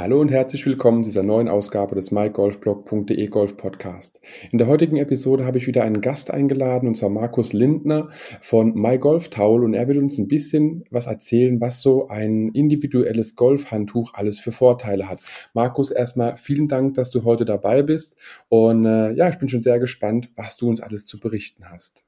[0.00, 4.22] Hallo und herzlich willkommen zu dieser neuen Ausgabe des mygolfblog.de Golf Podcast.
[4.50, 8.08] In der heutigen Episode habe ich wieder einen Gast eingeladen und zwar Markus Lindner
[8.40, 14.14] von MyGolfTowel und er wird uns ein bisschen was erzählen, was so ein individuelles Golfhandtuch
[14.14, 15.20] alles für Vorteile hat.
[15.52, 19.62] Markus, erstmal vielen Dank, dass du heute dabei bist und äh, ja, ich bin schon
[19.62, 22.04] sehr gespannt, was du uns alles zu berichten hast.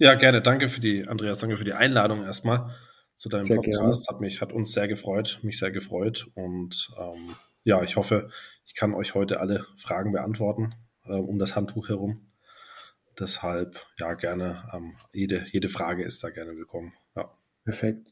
[0.00, 0.42] Ja, gerne.
[0.42, 2.74] Danke für die, Andreas, danke für die Einladung erstmal
[3.18, 4.06] zu deinem sehr Podcast.
[4.06, 4.16] Gerne.
[4.16, 6.30] Hat mich, hat uns sehr gefreut, mich sehr gefreut.
[6.34, 8.30] Und ähm, ja, ich hoffe,
[8.64, 12.30] ich kann euch heute alle Fragen beantworten äh, um das Handtuch herum.
[13.18, 16.94] Deshalb ja gerne ähm, jede, jede Frage ist da gerne willkommen.
[17.16, 17.30] Ja.
[17.64, 18.08] Perfekt.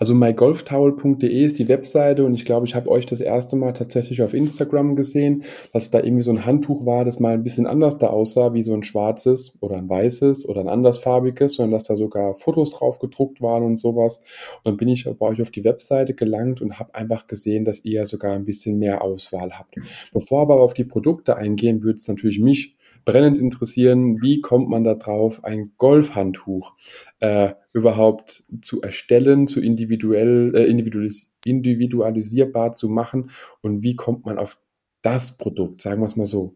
[0.00, 4.22] Also mygolftowel.de ist die Webseite und ich glaube, ich habe euch das erste Mal tatsächlich
[4.22, 7.98] auf Instagram gesehen, dass da irgendwie so ein Handtuch war, das mal ein bisschen anders
[7.98, 11.96] da aussah, wie so ein schwarzes oder ein weißes oder ein andersfarbiges, sondern dass da
[11.96, 14.18] sogar Fotos drauf gedruckt waren und sowas.
[14.58, 17.84] Und dann bin ich bei euch auf die Webseite gelangt und habe einfach gesehen, dass
[17.84, 19.76] ihr sogar ein bisschen mehr Auswahl habt.
[20.12, 22.76] Bevor aber auf die Produkte eingehen, würde es natürlich mich
[23.08, 26.74] brennend interessieren, wie kommt man da drauf, ein Golfhandtuch
[27.20, 33.30] äh, überhaupt zu erstellen, zu individuell, äh, individualis individualisierbar zu machen
[33.62, 34.58] und wie kommt man auf
[35.00, 36.54] das Produkt, sagen wir es mal so.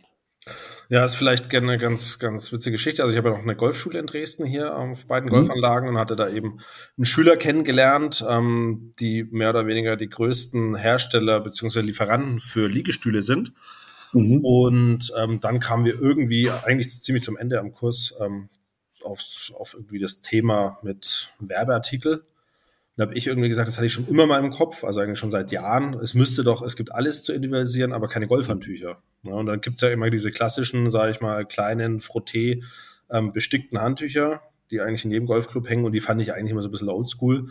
[0.91, 3.03] Ja, ist vielleicht gerne eine ganz, ganz witzige Geschichte.
[3.03, 5.34] Also ich habe ja noch eine Golfschule in Dresden hier auf beiden mhm.
[5.34, 6.58] Golfanlagen und hatte da eben
[6.98, 11.80] einen Schüler kennengelernt, ähm, die mehr oder weniger die größten Hersteller bzw.
[11.80, 13.55] Lieferanten für Liegestühle sind.
[14.13, 14.45] Mhm.
[14.45, 18.49] Und ähm, dann kamen wir irgendwie eigentlich ziemlich zum Ende am Kurs ähm,
[19.03, 22.25] aufs, auf irgendwie das Thema mit Werbeartikel.
[22.97, 25.19] Da habe ich irgendwie gesagt, das hatte ich schon immer mal im Kopf, also eigentlich
[25.19, 25.95] schon seit Jahren.
[25.95, 29.03] Es müsste doch, es gibt alles zu individualisieren, aber keine Golfhandtücher.
[29.23, 32.63] Ja, und dann gibt's ja immer diese klassischen, sage ich mal, kleinen Frotté
[33.11, 36.61] ähm, bestickten Handtücher, die eigentlich in jedem Golfclub hängen und die fand ich eigentlich immer
[36.61, 37.51] so ein bisschen oldschool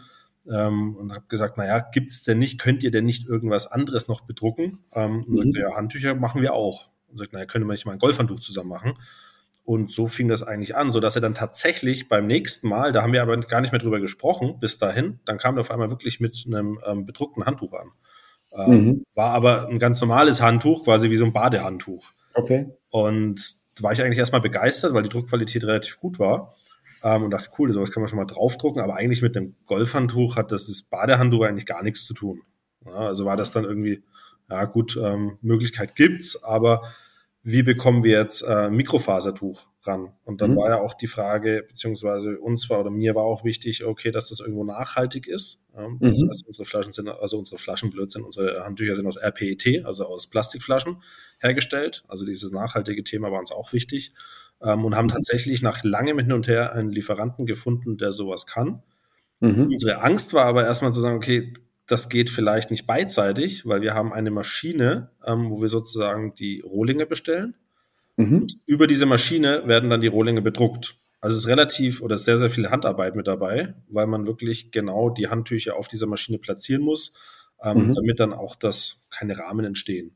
[0.50, 4.22] ähm, und habe gesagt, naja, gibt's denn nicht, könnt ihr denn nicht irgendwas anderes noch
[4.22, 4.79] bedrucken?
[4.94, 5.44] Ähm, und mhm.
[5.44, 6.90] sagte, ja, Handtücher machen wir auch.
[7.09, 8.97] Und sagt, naja, könnte man nicht mal ein Golfhandtuch zusammen machen?
[9.63, 13.03] Und so fing das eigentlich an, so dass er dann tatsächlich beim nächsten Mal, da
[13.03, 15.91] haben wir aber gar nicht mehr drüber gesprochen bis dahin, dann kam er auf einmal
[15.91, 17.91] wirklich mit einem ähm, bedruckten Handtuch an.
[18.58, 19.06] Ähm, mhm.
[19.13, 22.12] War aber ein ganz normales Handtuch, quasi wie so ein Badehandtuch.
[22.34, 22.72] Okay.
[22.90, 26.53] Und da war ich eigentlich erstmal begeistert, weil die Druckqualität relativ gut war
[27.03, 30.35] ähm, und dachte, cool, sowas kann man schon mal draufdrucken, aber eigentlich mit einem Golfhandtuch
[30.35, 32.41] hat das, das Badehandtuch eigentlich gar nichts zu tun.
[32.85, 34.03] Ja, also war das dann irgendwie,
[34.50, 36.81] ja gut, ähm, Möglichkeit gibt's, aber
[37.44, 40.13] wie bekommen wir jetzt äh, Mikrofasertuch ran?
[40.25, 40.57] Und dann mhm.
[40.57, 44.29] war ja auch die Frage, beziehungsweise uns war oder mir war auch wichtig, okay, dass
[44.29, 45.59] das irgendwo nachhaltig ist.
[45.75, 46.11] Ähm, mhm.
[46.11, 50.28] Das heißt, unsere Flaschen sind, also unsere Flaschenblödsinn, unsere Handtücher sind aus RPET, also aus
[50.28, 51.01] Plastikflaschen
[51.40, 52.03] hergestellt.
[52.07, 54.13] Also dieses nachhaltige Thema war uns auch wichtig
[54.63, 55.11] ähm, und haben mhm.
[55.11, 58.83] tatsächlich nach langem Hin und Her einen Lieferanten gefunden, der sowas kann.
[59.39, 59.67] Mhm.
[59.72, 61.53] Unsere Angst war aber erstmal zu sagen, okay,
[61.88, 66.61] das geht vielleicht nicht beidseitig, weil wir haben eine Maschine, ähm, wo wir sozusagen die
[66.61, 67.55] Rohlinge bestellen.
[68.16, 68.41] Mhm.
[68.41, 70.95] Und über diese Maschine werden dann die Rohlinge bedruckt.
[71.19, 75.09] Also es ist relativ oder sehr, sehr viel Handarbeit mit dabei, weil man wirklich genau
[75.09, 77.16] die Handtücher auf dieser Maschine platzieren muss,
[77.61, 77.95] ähm, mhm.
[77.95, 80.16] damit dann auch das keine Rahmen entstehen.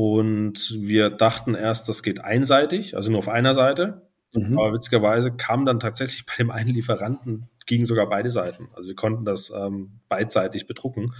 [0.00, 4.02] Und wir dachten erst, das geht einseitig, also nur auf einer Seite.
[4.32, 4.56] Mhm.
[4.56, 8.68] Aber witzigerweise kam dann tatsächlich bei dem einen Lieferanten, gingen sogar beide Seiten.
[8.76, 11.14] Also wir konnten das ähm, beidseitig bedrucken.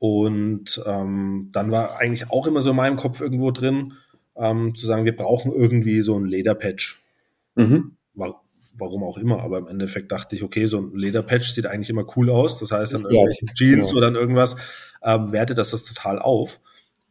[0.00, 3.92] Und ähm, dann war eigentlich auch immer so in meinem Kopf irgendwo drin,
[4.34, 7.04] ähm, zu sagen, wir brauchen irgendwie so ein Lederpatch.
[7.54, 7.92] Mhm.
[8.14, 8.42] War,
[8.76, 12.06] warum auch immer, aber im Endeffekt dachte ich, okay, so ein Lederpatch sieht eigentlich immer
[12.16, 12.58] cool aus.
[12.58, 13.98] Das heißt, dann irgendwelche Jeans genau.
[14.08, 14.56] oder irgendwas
[15.00, 16.58] ähm, wertet das das total auf.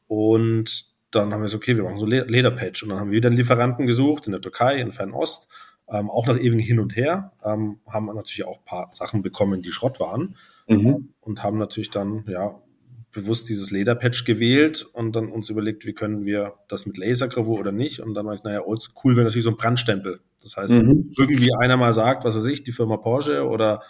[0.07, 2.83] Und dann haben wir gesagt, okay, wir machen so Lederpatch.
[2.83, 5.49] Und dann haben wir wieder einen Lieferanten gesucht in der Türkei, in Fernost,
[5.89, 9.61] ähm, auch nach ewigem Hin und Her, ähm, haben natürlich auch ein paar Sachen bekommen,
[9.61, 10.35] die Schrott waren.
[10.67, 11.09] Mhm.
[11.21, 12.61] Und haben natürlich dann, ja,
[13.11, 17.71] bewusst dieses Lederpatch gewählt und dann uns überlegt, wie können wir das mit Lasergravur oder
[17.71, 18.01] nicht.
[18.01, 20.19] Und dann war ich, naja, cool wäre natürlich so ein Brandstempel.
[20.43, 21.13] Das heißt, mhm.
[21.17, 23.81] irgendwie einer mal sagt, was weiß ich, die Firma Porsche oder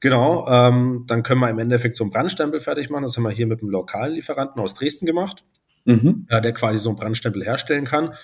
[0.00, 3.04] genau, ähm, dann können wir im Endeffekt so einen Brandstempel fertig machen.
[3.04, 5.44] Das haben wir hier mit einem lokalen Lieferanten aus Dresden gemacht
[5.86, 6.26] mhm.
[6.28, 8.14] äh, der quasi so einen Brandstempel herstellen kann.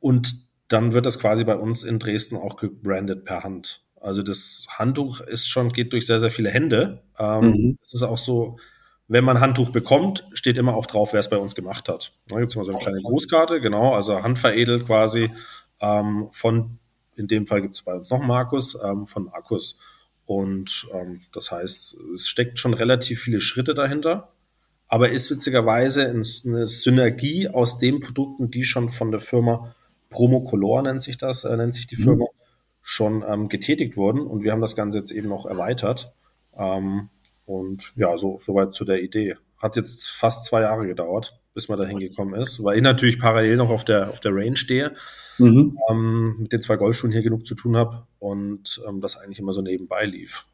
[0.00, 3.82] Und dann wird das quasi bei uns in Dresden auch gebrandet per Hand.
[4.00, 7.02] Also das Handtuch ist schon, geht durch sehr, sehr viele Hände.
[7.18, 7.78] Ähm, mhm.
[7.82, 8.58] Es ist auch so,
[9.08, 12.12] wenn man Handtuch bekommt, steht immer auch drauf, wer es bei uns gemacht hat.
[12.28, 15.30] Da gibt es mal so eine kleine Grußkarte, genau, also handveredelt quasi
[15.80, 16.78] ähm, von,
[17.16, 19.78] in dem Fall gibt es bei uns noch Markus, ähm, von Markus.
[20.26, 24.28] Und ähm, das heißt, es steckt schon relativ viele Schritte dahinter
[24.88, 29.74] aber ist witzigerweise eine Synergie aus den Produkten, die schon von der Firma
[30.10, 32.02] Promocolor nennt sich das, äh, nennt sich die mhm.
[32.02, 32.26] Firma,
[32.80, 36.10] schon ähm, getätigt wurden und wir haben das Ganze jetzt eben noch erweitert.
[36.56, 37.10] Ähm,
[37.44, 39.36] und ja, so soweit zu der Idee.
[39.58, 43.56] Hat jetzt fast zwei Jahre gedauert, bis man da hingekommen ist, weil ich natürlich parallel
[43.56, 44.94] noch auf der, auf der Range stehe,
[45.36, 45.76] mhm.
[45.90, 49.52] ähm, mit den zwei Golfschuhen hier genug zu tun habe und ähm, das eigentlich immer
[49.52, 50.46] so nebenbei lief.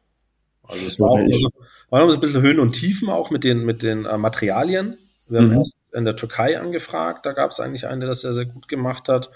[0.67, 1.49] Also es war, auch so,
[1.89, 4.97] war noch ein bisschen Höhen und Tiefen auch mit den, mit den äh, Materialien.
[5.27, 5.57] Wir haben mhm.
[5.57, 8.67] erst in der Türkei angefragt, da gab es eigentlich einen, der das sehr, sehr gut
[8.67, 9.29] gemacht hat.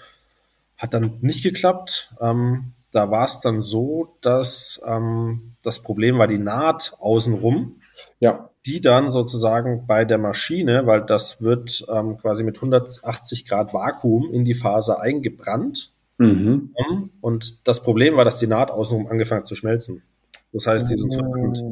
[0.76, 2.12] Hat dann nicht geklappt.
[2.20, 7.76] Ähm, da war es dann so, dass ähm, das Problem war die Naht außenrum.
[8.18, 8.50] Ja.
[8.66, 14.32] Die dann sozusagen bei der Maschine, weil das wird ähm, quasi mit 180 Grad Vakuum
[14.32, 15.90] in die Faser eingebrannt.
[16.18, 16.74] Mhm.
[17.22, 20.02] Und das Problem war, dass die Naht außenrum angefangen hat zu schmelzen.
[20.52, 21.62] Das heißt, die sind verkühlt.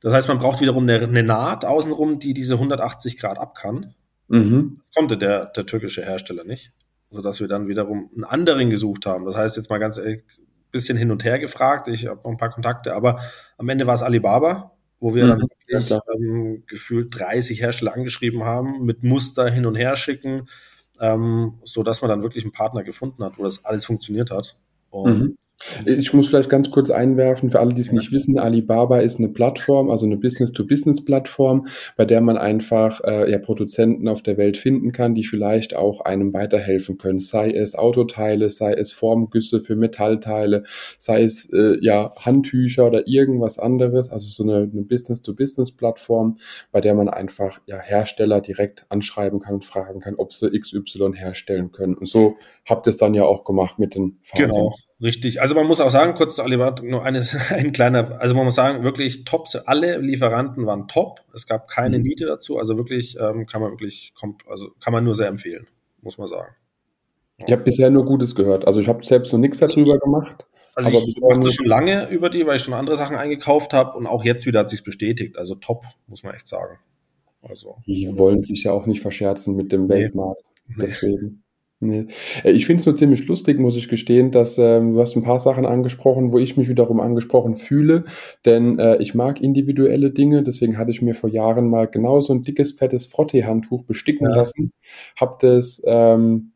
[0.00, 3.94] Das heißt, man braucht wiederum eine, eine, Naht außenrum, die diese 180 Grad ab kann.
[4.28, 4.76] Mhm.
[4.78, 6.72] Das konnte der, der türkische Hersteller nicht.
[7.10, 9.24] Sodass wir dann wiederum einen anderen gesucht haben.
[9.24, 10.24] Das heißt, jetzt mal ganz ehrlich,
[10.74, 11.88] bisschen hin und her gefragt.
[11.88, 13.20] Ich habe noch ein paar Kontakte, aber
[13.56, 17.94] am Ende war es Alibaba, wo wir mhm, dann wirklich, ja, ähm, gefühlt 30 Hersteller
[17.94, 20.48] angeschrieben haben, mit Muster hin und her schicken,
[21.00, 24.58] ähm, so dass man dann wirklich einen Partner gefunden hat, wo das alles funktioniert hat.
[24.90, 25.38] Und mhm.
[25.86, 29.28] Ich muss vielleicht ganz kurz einwerfen, für alle, die es nicht wissen, Alibaba ist eine
[29.28, 31.66] Plattform, also eine Business-to-Business-Plattform,
[31.96, 36.02] bei der man einfach äh, ja, Produzenten auf der Welt finden kann, die vielleicht auch
[36.02, 40.64] einem weiterhelfen können, sei es Autoteile, sei es Formgüsse für Metallteile,
[40.98, 46.38] sei es äh, ja Handtücher oder irgendwas anderes, also so eine, eine Business-to-Business-Plattform,
[46.72, 51.12] bei der man einfach ja, Hersteller direkt anschreiben kann und fragen kann, ob sie XY
[51.14, 51.94] herstellen können.
[51.94, 54.50] Und so habt ihr es dann ja auch gemacht mit den Fasern.
[54.50, 54.74] Genau.
[55.02, 55.40] Richtig.
[55.42, 58.54] Also man muss auch sagen, kurz zu Alibaba, nur eine, ein kleiner, also man muss
[58.54, 61.20] sagen, wirklich top, alle Lieferanten waren top.
[61.34, 62.04] Es gab keine mhm.
[62.04, 62.58] Niete dazu.
[62.58, 64.12] Also wirklich ähm, kann man wirklich,
[64.46, 65.66] also kann man nur sehr empfehlen,
[66.02, 66.54] muss man sagen.
[67.38, 68.66] Ich habe bisher nur Gutes gehört.
[68.66, 70.46] Also ich habe selbst noch nichts darüber gemacht.
[70.76, 73.72] Also aber ich mache das schon lange über die, weil ich schon andere Sachen eingekauft
[73.72, 75.36] habe und auch jetzt wieder hat sich bestätigt.
[75.36, 76.78] Also top, muss man echt sagen.
[77.42, 77.76] Also.
[77.86, 80.42] Die wollen sich ja auch nicht verscherzen mit dem Weltmarkt.
[80.66, 80.74] Nee.
[80.80, 81.43] Deswegen.
[81.84, 82.06] Nee.
[82.42, 85.22] Äh, ich finde es nur ziemlich lustig, muss ich gestehen, dass ähm, du hast ein
[85.22, 88.04] paar Sachen angesprochen, wo ich mich wiederum angesprochen fühle,
[88.44, 92.32] denn äh, ich mag individuelle Dinge, deswegen hatte ich mir vor Jahren mal genau so
[92.32, 94.36] ein dickes, fettes Frottee-Handtuch besticken ja.
[94.36, 94.72] lassen,
[95.20, 96.52] hab das, ähm,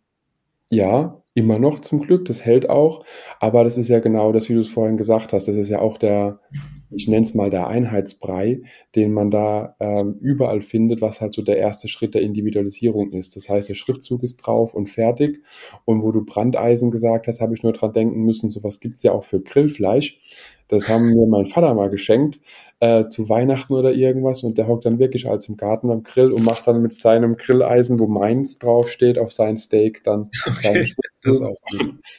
[0.71, 3.05] ja, immer noch zum Glück, das hält auch,
[3.39, 5.81] aber das ist ja genau das, wie du es vorhin gesagt hast, das ist ja
[5.81, 6.41] auch der,
[6.91, 8.63] ich nenne es mal der Einheitsbrei,
[8.95, 13.37] den man da ähm, überall findet, was halt so der erste Schritt der Individualisierung ist.
[13.37, 15.43] Das heißt, der Schriftzug ist drauf und fertig.
[15.85, 19.13] Und wo du Brandeisen gesagt hast, habe ich nur dran denken müssen, sowas gibt's ja
[19.13, 20.21] auch für Grillfleisch.
[20.69, 22.41] Das haben mir mein Vater mal geschenkt
[22.81, 26.31] äh, zu Weihnachten oder irgendwas und der hockt dann wirklich als im Garten am Grill
[26.31, 30.31] und macht dann mit seinem Grilleisen, wo meins draufsteht, auf sein Steak dann.
[30.47, 30.93] Okay,
[31.23, 31.41] das,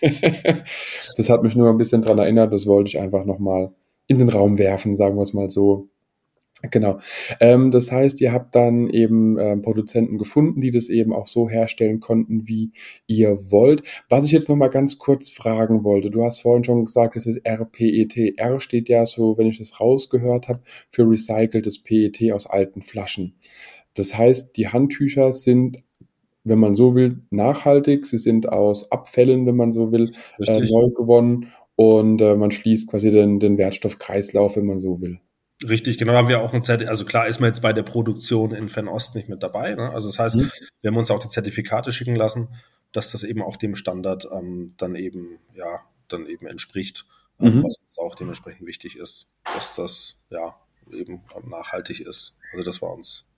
[1.17, 3.71] das hat mich nur ein bisschen dran erinnert, das wollte ich einfach nochmal
[4.09, 5.87] in den Raum werfen, sagen wir es mal so.
[6.71, 6.99] Genau.
[7.39, 11.47] Ähm, das heißt, ihr habt dann eben äh, Produzenten gefunden, die das eben auch so
[11.47, 12.73] herstellen konnten, wie
[13.07, 13.83] ihr wollt.
[14.09, 17.27] Was ich jetzt noch mal ganz kurz fragen wollte, du hast vorhin schon gesagt, es
[17.27, 18.37] ist RPET.
[18.37, 20.59] R steht ja so, wenn ich das rausgehört habe,
[20.89, 23.35] für recyceltes PET aus alten Flaschen.
[23.93, 25.83] Das heißt, die Handtücher sind
[26.45, 28.05] wenn man so will, nachhaltig.
[28.05, 31.47] Sie sind aus Abfällen, wenn man so will, äh, neu gewonnen
[31.79, 35.21] und äh, man schließt quasi den, den Wertstoffkreislauf, wenn man so will.
[35.63, 38.51] Richtig, genau, haben wir auch ein Zertifikat, also klar ist man jetzt bei der Produktion
[38.51, 39.89] in Fernost nicht mit dabei, ne?
[39.93, 40.51] also das heißt, mhm.
[40.81, 42.49] wir haben uns auch die Zertifikate schicken lassen,
[42.91, 47.05] dass das eben auch dem Standard ähm, dann eben, ja, dann eben entspricht,
[47.39, 47.63] ähm, mhm.
[47.63, 50.57] was uns auch dementsprechend wichtig ist, dass das, ja,
[50.91, 52.39] eben nachhaltig ist.
[52.51, 53.28] Also das war uns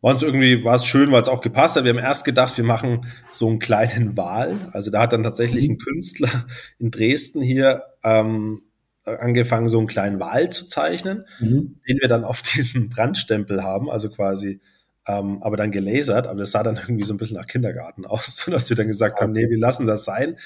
[0.00, 1.84] war uns irgendwie, war es schön, weil es auch gepasst hat.
[1.84, 4.68] Wir haben erst gedacht, wir machen so einen kleinen Wal.
[4.72, 6.46] Also da hat dann tatsächlich ein Künstler
[6.78, 8.62] in Dresden hier ähm,
[9.06, 11.80] angefangen, so einen kleinen Wal zu zeichnen, mhm.
[11.88, 14.60] den wir dann auf diesen Brandstempel haben, also quasi,
[15.06, 18.36] ähm, aber dann gelasert, aber das sah dann irgendwie so ein bisschen nach Kindergarten aus,
[18.36, 20.36] sodass wir dann gesagt haben, nee, wir lassen das sein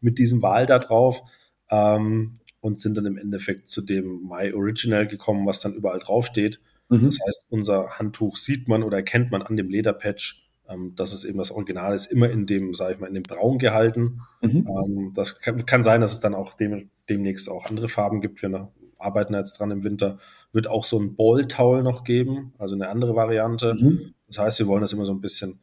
[0.00, 1.22] mit diesem Wal da drauf
[1.70, 6.60] ähm, und sind dann im Endeffekt zu dem My Original gekommen, was dann überall draufsteht.
[6.90, 7.06] Mhm.
[7.06, 11.24] Das heißt, unser Handtuch sieht man oder erkennt man an dem Lederpatch, ähm, dass es
[11.24, 14.20] eben das Original ist, immer in dem, sage ich mal, in dem Braun gehalten.
[14.42, 14.66] Mhm.
[14.68, 18.42] Ähm, das kann, kann, sein, dass es dann auch dem, demnächst auch andere Farben gibt.
[18.42, 20.18] Wir arbeiten jetzt dran im Winter.
[20.52, 23.74] Wird auch so ein Ball-Towel noch geben, also eine andere Variante.
[23.74, 24.14] Mhm.
[24.26, 25.60] Das heißt, wir wollen das immer so ein bisschen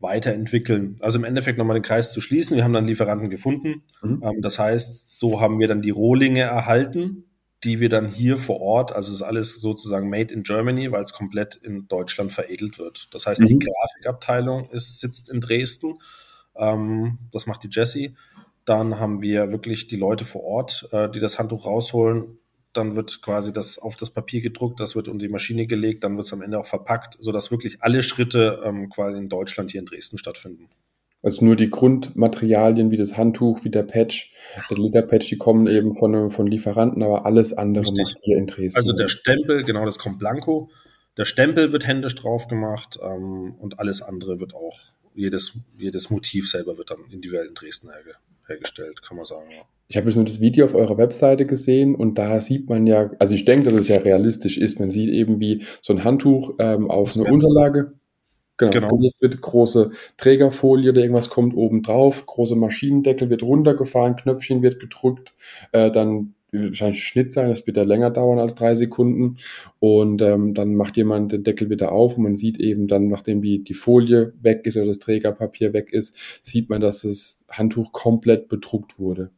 [0.00, 0.96] weiterentwickeln.
[1.00, 2.56] Also im Endeffekt nochmal den Kreis zu schließen.
[2.56, 3.82] Wir haben dann Lieferanten gefunden.
[4.02, 4.22] Mhm.
[4.22, 7.24] Ähm, das heißt, so haben wir dann die Rohlinge erhalten
[7.64, 11.02] die wir dann hier vor Ort, also es ist alles sozusagen made in Germany, weil
[11.02, 13.12] es komplett in Deutschland veredelt wird.
[13.12, 13.46] Das heißt, mhm.
[13.46, 15.98] die Grafikabteilung ist, sitzt in Dresden.
[16.54, 18.14] Ähm, das macht die Jessie.
[18.64, 22.38] Dann haben wir wirklich die Leute vor Ort, äh, die das Handtuch rausholen.
[22.72, 26.16] Dann wird quasi das auf das Papier gedruckt, das wird unter die Maschine gelegt, dann
[26.16, 29.80] wird es am Ende auch verpackt, sodass wirklich alle Schritte ähm, quasi in Deutschland hier
[29.80, 30.68] in Dresden stattfinden.
[31.22, 34.32] Also nur die Grundmaterialien wie das Handtuch, wie der Patch,
[34.70, 38.04] der Lederpatch, die kommen eben von, von Lieferanten, aber alles andere Richtig.
[38.04, 38.76] macht ihr in Dresden.
[38.76, 40.70] Also der Stempel, genau, das kommt blanko.
[41.16, 44.78] Der Stempel wird händisch drauf gemacht ähm, und alles andere wird auch,
[45.14, 48.12] jedes, jedes Motiv selber wird dann individuell in Dresden herge
[48.48, 49.50] hergestellt, kann man sagen.
[49.50, 49.62] Ja.
[49.88, 53.10] Ich habe jetzt nur das Video auf eurer Webseite gesehen und da sieht man ja,
[53.18, 54.80] also ich denke, dass es ja realistisch ist.
[54.80, 57.34] Man sieht eben, wie so ein Handtuch ähm, auf Das eine.
[57.34, 57.92] Unterlage,
[58.58, 59.10] genau, Genau.
[59.20, 65.34] wird, große Trägerfolie oder irgendwas kommt oben drauf, große Maschinendeckel wird runtergefahren, Knöpfchen wird gedrückt,
[65.72, 69.36] äh, dann wird wahrscheinlich Schnitt sein, das wird ja länger dauern als drei Sekunden
[69.80, 73.42] und ähm, dann macht jemand den Deckel wieder auf und man sieht eben dann, nachdem
[73.42, 77.92] die, die Folie weg ist oder das Trägerpapier weg ist, sieht man, dass das Handtuch
[77.92, 79.30] komplett bedruckt wurde.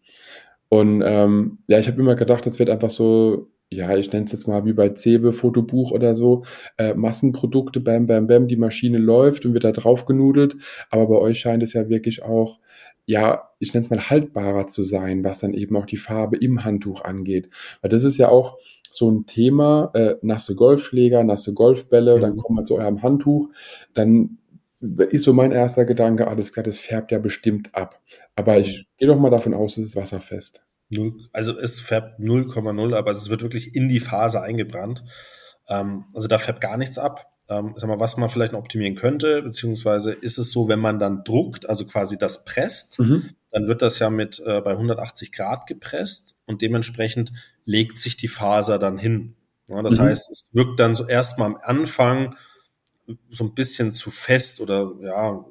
[0.69, 4.33] Und ähm, ja, ich habe immer gedacht, das wird einfach so, ja, ich nenne es
[4.33, 6.45] jetzt mal wie bei Cebe, Fotobuch oder so,
[6.77, 10.57] äh, Massenprodukte, bam, bam, bam, die Maschine läuft und wird da drauf genudelt.
[10.91, 12.59] Aber bei euch scheint es ja wirklich auch,
[13.07, 16.65] ja, ich nenne es mal haltbarer zu sein, was dann eben auch die Farbe im
[16.65, 17.49] Handtuch angeht.
[17.81, 18.59] Weil das ist ja auch
[18.91, 22.39] so ein Thema, äh, nasse Golfschläger, nasse Golfbälle, dann Mhm.
[22.39, 23.49] kommen wir zu eurem Handtuch,
[23.95, 24.39] dann
[25.11, 28.01] ist so mein erster Gedanke, alles klar, das färbt ja bestimmt ab.
[28.35, 30.65] Aber ich gehe doch mal davon aus, es ist wasserfest.
[30.91, 35.05] Null, also es färbt 0,0, aber es wird wirklich in die Phase eingebrannt.
[35.69, 37.27] Ähm, also da färbt gar nichts ab.
[37.49, 40.99] Ähm, sag mal, was man vielleicht noch optimieren könnte, beziehungsweise ist es so, wenn man
[41.01, 42.99] dann druckt, also quasi das presst,
[43.51, 47.33] dann wird das ja mit äh, bei 180 Grad gepresst und dementsprechend
[47.65, 49.35] legt sich die Faser dann hin.
[49.67, 50.03] Ja, das Mhm.
[50.03, 52.37] heißt, es wirkt dann so erstmal am Anfang
[53.31, 55.45] so ein bisschen zu fest oder ja,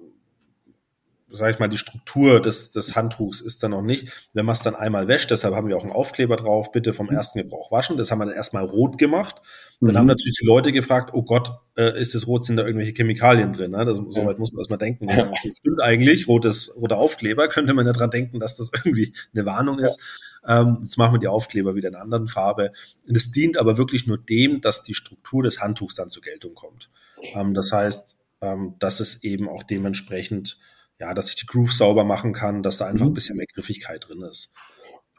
[1.32, 4.30] sag ich mal, die Struktur des, des Handtuchs ist dann noch nicht.
[4.34, 7.08] Wenn man es dann einmal wäscht, deshalb haben wir auch einen Aufkleber drauf, bitte vom
[7.08, 7.16] Mhm.
[7.16, 7.98] ersten Gebrauch waschen.
[7.98, 9.36] Das haben wir dann erstmal rot gemacht.
[9.82, 9.98] Dann Mhm.
[9.98, 13.54] haben natürlich die Leute gefragt, oh Gott, äh, ist das rot, sind da irgendwelche Chemikalien
[13.54, 13.72] drin?
[13.72, 13.86] Ne?
[13.86, 15.08] Das, so weit muss man erstmal denken.
[15.08, 15.32] Ja.
[15.44, 19.46] Das stimmt eigentlich, rotes, roter Aufkleber, könnte man ja dran denken, dass das irgendwie eine
[19.46, 20.00] Warnung ist.
[20.48, 22.72] Ähm, jetzt machen wir die Aufkleber wieder in einer anderen Farbe.
[23.08, 26.56] Und es dient aber wirklich nur dem, dass die Struktur des Handtuchs dann zur Geltung
[26.56, 26.90] kommt.
[27.34, 30.58] Ähm, das heißt, ähm, dass es eben auch dementsprechend,
[31.00, 33.12] ja, dass ich die Groove sauber machen kann, dass da einfach Mhm.
[33.12, 34.54] ein bisschen mehr Griffigkeit drin ist.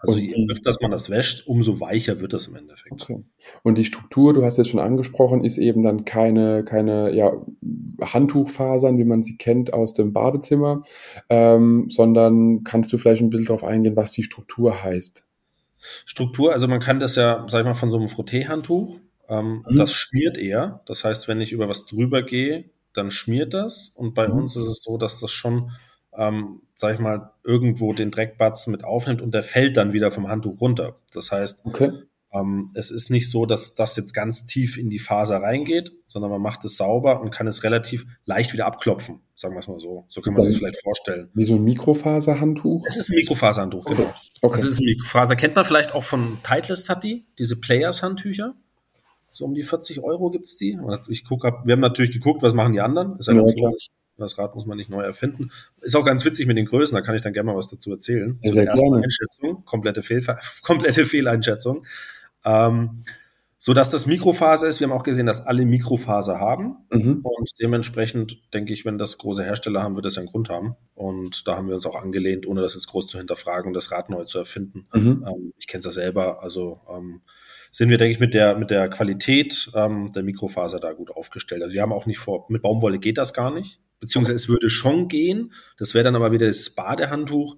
[0.03, 2.93] Also Und je öfter man das wäscht, umso weicher wird das im Endeffekt.
[3.03, 3.23] Okay.
[3.63, 7.33] Und die Struktur, du hast jetzt schon angesprochen, ist eben dann keine, keine ja,
[8.01, 10.85] Handtuchfasern, wie man sie kennt aus dem Badezimmer,
[11.29, 15.25] ähm, sondern kannst du vielleicht ein bisschen darauf eingehen, was die Struktur heißt?
[16.07, 19.77] Struktur, also man kann das ja, sag ich mal, von so einem Frotteehandtuch, ähm, Mhm.
[19.77, 20.83] das schmiert eher.
[20.87, 23.89] Das heißt, wenn ich über was drüber gehe, dann schmiert das.
[23.95, 24.35] Und bei Mhm.
[24.35, 25.71] uns ist es so, dass das schon,
[26.17, 30.29] ähm, sag ich mal, irgendwo den Dreckbatzen mit aufnimmt und der fällt dann wieder vom
[30.29, 30.97] Handtuch runter.
[31.13, 31.93] Das heißt, Okay.
[32.33, 36.31] ähm, es ist nicht so, dass das jetzt ganz tief in die Faser reingeht, sondern
[36.31, 39.79] man macht es sauber und kann es relativ leicht wieder abklopfen, sagen wir es mal
[39.81, 40.05] so.
[40.09, 41.29] So kann man sich vielleicht vorstellen.
[41.35, 42.85] Wie so ein Mikrofaserhandtuch?
[42.87, 43.97] Es ist ein Mikrofaserhandtuch, Okay.
[43.97, 44.15] genau.
[44.43, 44.53] Okay.
[44.57, 45.37] Das ist ein Mikrofaser.
[45.37, 48.55] Kennt man vielleicht auch von Titleist hat die, diese Players-Handtücher.
[49.33, 50.79] So um die 40 Euro gibt's die.
[51.09, 53.19] Ich guck, hab, wir haben natürlich geguckt, was machen die anderen.
[53.19, 53.87] Ist ja, ganz logisch.
[54.17, 55.51] Das Rad muss man nicht neu erfinden.
[55.81, 57.91] Ist auch ganz witzig mit den Größen, da kann ich dann gerne mal was dazu
[57.91, 58.39] erzählen.
[58.43, 59.05] Ja, Zu sehr der ersten gerne.
[59.05, 61.87] Einschätzung, komplette, Fehlver komplette Fehleinschätzung.
[62.45, 63.03] Ähm,
[63.63, 64.81] so dass das Mikrofaser ist.
[64.81, 66.79] Wir haben auch gesehen, dass alle Mikrofaser haben.
[66.91, 67.21] Mhm.
[67.23, 70.77] Und dementsprechend denke ich, wenn das große Hersteller haben, wird das ja einen Grund haben.
[70.95, 74.09] Und da haben wir uns auch angelehnt, ohne das jetzt groß zu hinterfragen, das Rad
[74.09, 74.87] neu zu erfinden.
[74.95, 75.27] Mhm.
[75.29, 76.43] Ähm, ich kenne es ja selber.
[76.43, 77.21] Also ähm,
[77.71, 81.63] sind wir, denke ich, mit der, mit der Qualität ähm, der Mikrofaser da gut aufgestellt.
[81.63, 83.81] Also wir haben auch nicht vor, mit Baumwolle geht das gar nicht.
[84.01, 85.53] Beziehungsweise es würde schon gehen.
[85.79, 87.57] Das wäre dann aber wieder das Badehandtuch.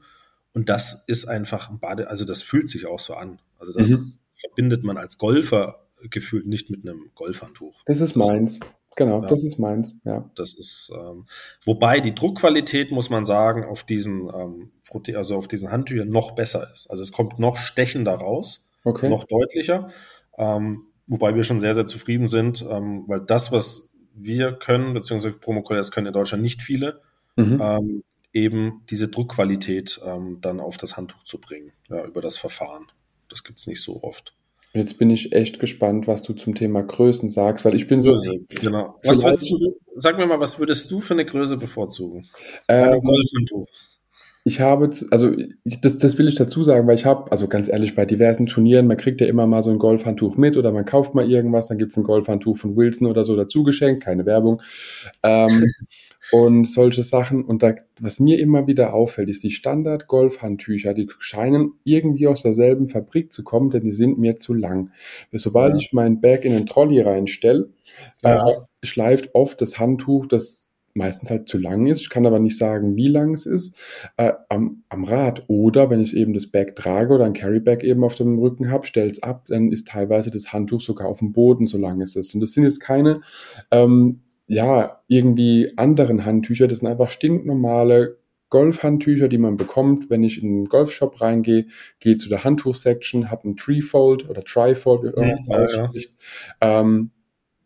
[0.55, 3.41] Und das ist einfach ein Bade, also das fühlt sich auch so an.
[3.59, 4.15] Also das Mhm.
[4.37, 7.83] verbindet man als Golfer gefühlt nicht mit einem Golfhandtuch.
[7.87, 8.61] Das ist meins.
[8.97, 9.27] Genau, Ja.
[9.27, 10.31] das ist meins, ja.
[10.35, 11.27] Das ist, ähm,
[11.65, 14.73] wobei die Druckqualität, muss man sagen, auf diesen, ähm,
[15.15, 16.91] also auf diesen Handtüchern noch besser ist.
[16.91, 19.09] Also es kommt noch stechender raus, Okay.
[19.09, 19.89] noch deutlicher.
[20.37, 25.37] Ähm, wobei wir schon sehr, sehr zufrieden sind, ähm, weil das, was wir können, beziehungsweise
[25.37, 27.01] Promocolors können in Deutschland nicht viele,
[27.37, 27.59] Mhm.
[27.63, 32.87] ähm, eben diese Druckqualität ähm, dann auf das Handtuch zu bringen, ja, über das Verfahren.
[33.29, 34.35] Das gibt's nicht so oft.
[34.75, 38.19] Jetzt bin ich echt gespannt, was du zum Thema Größen sagst, weil ich bin so,
[38.49, 38.99] Genau.
[39.05, 42.27] Was würdest du, sag mir mal, was würdest du für eine Größe bevorzugen?
[42.69, 43.67] ähm, Golfhandtuch.
[44.45, 45.33] Ich habe, also
[45.63, 48.47] ich, das, das will ich dazu sagen, weil ich habe, also ganz ehrlich, bei diversen
[48.47, 51.69] Turnieren, man kriegt ja immer mal so ein Golfhandtuch mit oder man kauft mal irgendwas,
[51.69, 54.61] dann gibt es ein Golfhandtuch von Wilson oder so dazu geschenkt, keine Werbung.
[55.23, 55.71] Ähm,
[56.33, 57.45] und solche Sachen.
[57.45, 62.89] Und da, was mir immer wieder auffällt, ist die Standard-Golfhandtücher, die scheinen irgendwie aus derselben
[62.89, 64.91] Fabrik zu kommen, denn die sind mir zu lang.
[65.31, 65.79] Sobald ja.
[65.79, 67.71] ich mein Bag in den Trolley reinstelle,
[68.25, 68.45] ja.
[68.45, 72.01] äh, schleift oft das Handtuch, das meistens halt zu lang ist.
[72.01, 73.79] Ich kann aber nicht sagen, wie lang es ist,
[74.17, 75.45] äh, am, am Rad.
[75.49, 78.87] Oder wenn ich eben das Bag trage oder ein Carry-Bag eben auf dem Rücken habe,
[78.87, 82.17] stelle es ab, dann ist teilweise das Handtuch sogar auf dem Boden, so lang es
[82.17, 82.35] ist.
[82.35, 83.21] Und das sind jetzt keine,
[83.71, 86.69] ähm, ja, irgendwie anderen Handtücher.
[86.69, 88.19] Das sind einfach stinknormale
[88.51, 91.69] Golfhandtücher, die man bekommt, wenn ich in den Golfshop reingehe,
[92.01, 96.15] gehe zu der Handtuch-Section, habe ein Treefold oder Trifold, wie irgendwas ja, ausspricht.
[96.61, 96.81] Ja.
[96.81, 97.13] Ähm,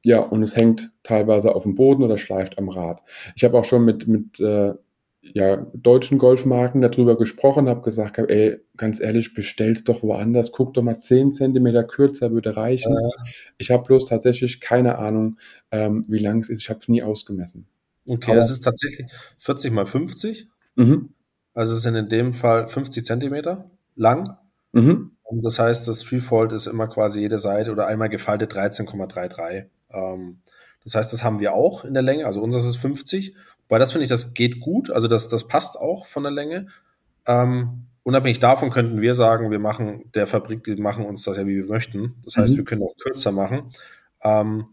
[0.06, 3.02] ja, und es hängt teilweise auf dem Boden oder schleift am Rad.
[3.34, 4.72] Ich habe auch schon mit, mit äh,
[5.20, 10.82] ja, deutschen Golfmarken darüber gesprochen, habe gesagt, ey, ganz ehrlich, bestell's doch woanders, guck doch
[10.82, 12.92] mal 10 Zentimeter kürzer, würde reichen.
[12.92, 13.30] Äh.
[13.58, 15.38] Ich habe bloß tatsächlich keine Ahnung,
[15.72, 16.62] ähm, wie lang es ist.
[16.62, 17.66] Ich habe es nie ausgemessen.
[18.06, 19.08] Okay, Aber, das ist tatsächlich
[19.38, 20.46] 40 mal 50.
[20.76, 21.08] Mhm.
[21.52, 24.36] Also es sind in dem Fall 50 Zentimeter lang.
[24.70, 25.16] Mhm.
[25.24, 29.64] Und das heißt, das Threefold ist immer quasi jede Seite oder einmal gefaltet 13,33.
[29.96, 30.38] Ähm,
[30.84, 32.26] das heißt, das haben wir auch in der Länge.
[32.26, 33.34] Also unseres ist 50.
[33.68, 34.90] Weil das finde ich, das geht gut.
[34.90, 36.68] Also das, das passt auch von der Länge.
[37.26, 41.46] Ähm, unabhängig davon könnten wir sagen, wir machen der Fabrik, die machen uns das ja,
[41.46, 42.14] wie wir möchten.
[42.24, 42.58] Das heißt, mhm.
[42.58, 43.70] wir können auch kürzer machen.
[44.22, 44.66] Ähm,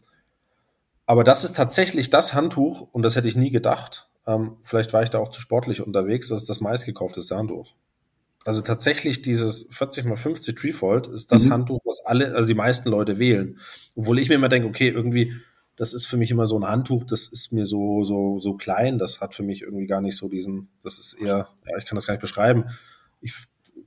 [1.06, 4.08] aber das ist tatsächlich das Handtuch, und das hätte ich nie gedacht.
[4.26, 6.30] Ähm, vielleicht war ich da auch zu sportlich unterwegs.
[6.30, 7.74] Das ist das meistgekaufteste Handtuch.
[8.46, 11.54] Also tatsächlich dieses 40 x 50 Treefold ist das mhm.
[11.54, 13.60] Handtuch, was alle, also die meisten Leute wählen.
[13.96, 15.34] Obwohl ich mir immer denke, okay, irgendwie,
[15.78, 18.98] das ist für mich immer so ein Handtuch, das ist mir so, so, so klein,
[18.98, 21.96] das hat für mich irgendwie gar nicht so diesen, das ist eher, ja, ich kann
[21.96, 22.66] das gar nicht beschreiben.
[23.22, 23.34] Ich,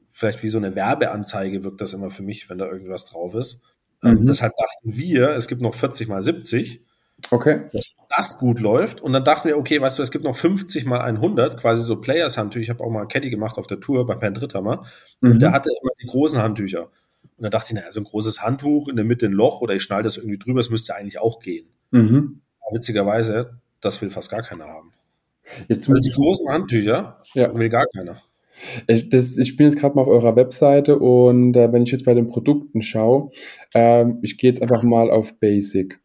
[0.08, 3.62] vielleicht wie so eine Werbeanzeige wirkt das immer für mich, wenn da irgendwas drauf ist.
[4.02, 4.26] Ähm, mhm.
[4.26, 6.82] deshalb dachten wir, es gibt noch 40 mal 70
[7.30, 7.62] Okay.
[7.72, 9.00] Dass das gut läuft.
[9.00, 12.00] Und dann dachten wir, okay, weißt du, es gibt noch 50 mal 100, quasi so
[12.00, 12.62] Players-Handtücher.
[12.62, 14.84] Ich habe auch mal Caddy gemacht auf der Tour bei Per Dritthammer.
[15.20, 15.32] Mhm.
[15.32, 16.90] Und der hatte immer die großen Handtücher.
[17.36, 19.74] Und dann dachte ich, naja, so ein großes Handtuch in der Mitte ein Loch oder
[19.74, 21.66] ich schnalle das irgendwie drüber, das müsste eigentlich auch gehen.
[21.90, 22.40] Mhm.
[22.60, 24.92] Aber witzigerweise, das will fast gar keiner haben.
[25.68, 27.54] Jetzt also die großen Handtücher ja.
[27.54, 28.22] will gar keiner.
[28.86, 32.04] Ich, das, ich bin jetzt gerade mal auf eurer Webseite und äh, wenn ich jetzt
[32.04, 33.30] bei den Produkten schaue,
[33.74, 36.00] äh, ich gehe jetzt einfach mal auf Basic.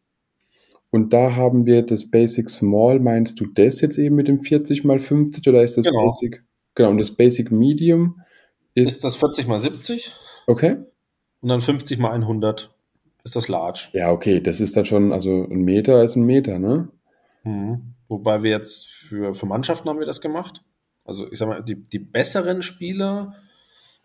[0.92, 3.00] Und da haben wir das Basic Small.
[3.00, 6.04] Meinst du das jetzt eben mit dem 40 mal 50 oder ist das genau.
[6.04, 6.44] Basic?
[6.74, 8.20] Genau, und das Basic Medium
[8.74, 8.96] ist.
[8.96, 10.12] Ist das 40 mal 70?
[10.46, 10.76] Okay.
[11.40, 12.74] Und dann 50 mal 100
[13.24, 13.88] ist das Large.
[13.94, 16.90] Ja, okay, das ist dann schon, also ein Meter ist ein Meter, ne?
[17.44, 17.94] Mhm.
[18.08, 20.62] Wobei wir jetzt für, für Mannschaften haben wir das gemacht.
[21.06, 23.34] Also ich sag mal, die, die besseren Spieler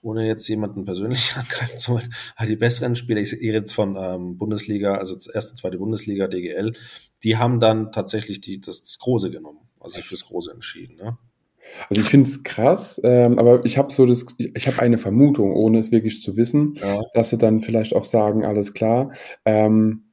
[0.01, 3.95] ohne jetzt jemanden persönlich angreifen zu wollen, aber die besseren Spieler, ich rede jetzt von
[3.99, 6.73] ähm, Bundesliga, also erste, zweite Bundesliga, DGL,
[7.23, 10.95] die haben dann tatsächlich die, das, das Große genommen, also sich fürs Große entschieden.
[10.95, 11.17] Ne?
[11.89, 14.97] Also ich finde es krass, ähm, aber ich habe so das, ich, ich habe eine
[14.97, 17.01] Vermutung, ohne es wirklich zu wissen, ja.
[17.13, 19.11] dass sie dann vielleicht auch sagen, alles klar.
[19.45, 20.03] Ähm,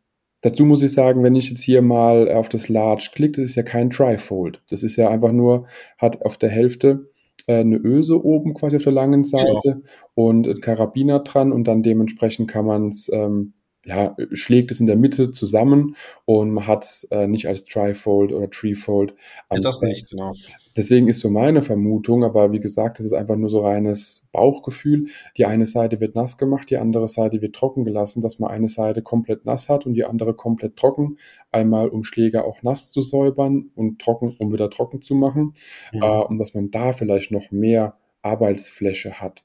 [0.41, 3.57] dazu muss ich sagen, wenn ich jetzt hier mal auf das Large klicke, das ist
[3.57, 4.63] ja kein Trifold.
[4.69, 5.67] Das ist ja einfach nur,
[5.99, 7.11] hat auf der Hälfte
[7.47, 9.81] eine Öse oben quasi auf der langen Seite ja.
[10.15, 14.87] und ein Karabiner dran und dann dementsprechend kann man es, ähm, ja, schlägt es in
[14.87, 19.15] der Mitte zusammen und man hat es äh, nicht als Trifold oder Treefold.
[19.51, 20.33] Ja, das nicht, genau.
[20.77, 25.07] Deswegen ist so meine Vermutung, aber wie gesagt, das ist einfach nur so reines Bauchgefühl.
[25.37, 28.69] Die eine Seite wird nass gemacht, die andere Seite wird trocken gelassen, dass man eine
[28.69, 31.19] Seite komplett nass hat und die andere komplett trocken.
[31.53, 35.55] Einmal um Schläger auch nass zu säubern und trocken, um wieder trocken zu machen.
[35.93, 36.03] Mhm.
[36.03, 39.45] Äh, und dass man da vielleicht noch mehr Arbeitsfläche hat.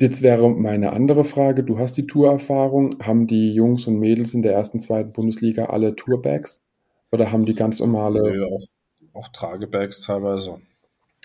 [0.00, 2.96] Jetzt wäre meine andere Frage, du hast die Tourerfahrung.
[3.00, 6.64] Haben die Jungs und Mädels in der ersten, zweiten Bundesliga alle Tourbags?
[7.12, 8.36] Oder haben die ganz normale...
[8.36, 8.56] Ja,
[9.12, 10.60] auch Tragebags teilweise.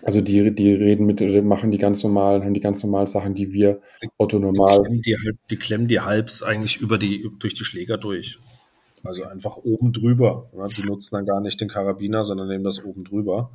[0.04, 3.52] Also die, die reden mit, machen die ganz normalen, haben die ganz normalen Sachen, die
[3.52, 3.82] wir
[4.18, 4.78] Otto normal.
[4.78, 8.40] Die klemmen die, die, klemmen die halbs eigentlich über die, durch die Schläger durch.
[9.04, 10.50] Also einfach oben drüber.
[10.54, 10.68] Ne?
[10.78, 13.50] Die nutzen dann gar nicht den Karabiner, sondern nehmen das oben drüber.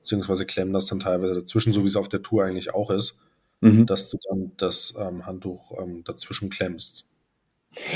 [0.00, 3.20] Beziehungsweise klemmen das dann teilweise dazwischen, so wie es auf der Tour eigentlich auch ist,
[3.60, 3.86] mhm.
[3.86, 7.06] dass du dann das ähm, Handtuch ähm, dazwischen klemmst.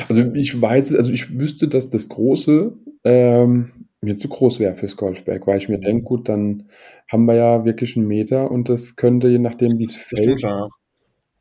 [0.08, 2.72] Also ich weiß, also ich wüsste, dass das große
[3.04, 3.70] ähm,
[4.02, 6.68] mir zu groß wäre fürs Golfberg, weil ich mir denke, gut, dann
[7.10, 10.40] haben wir ja wirklich einen Meter und das könnte, je nachdem, wie es fällt.
[10.40, 10.68] Ja.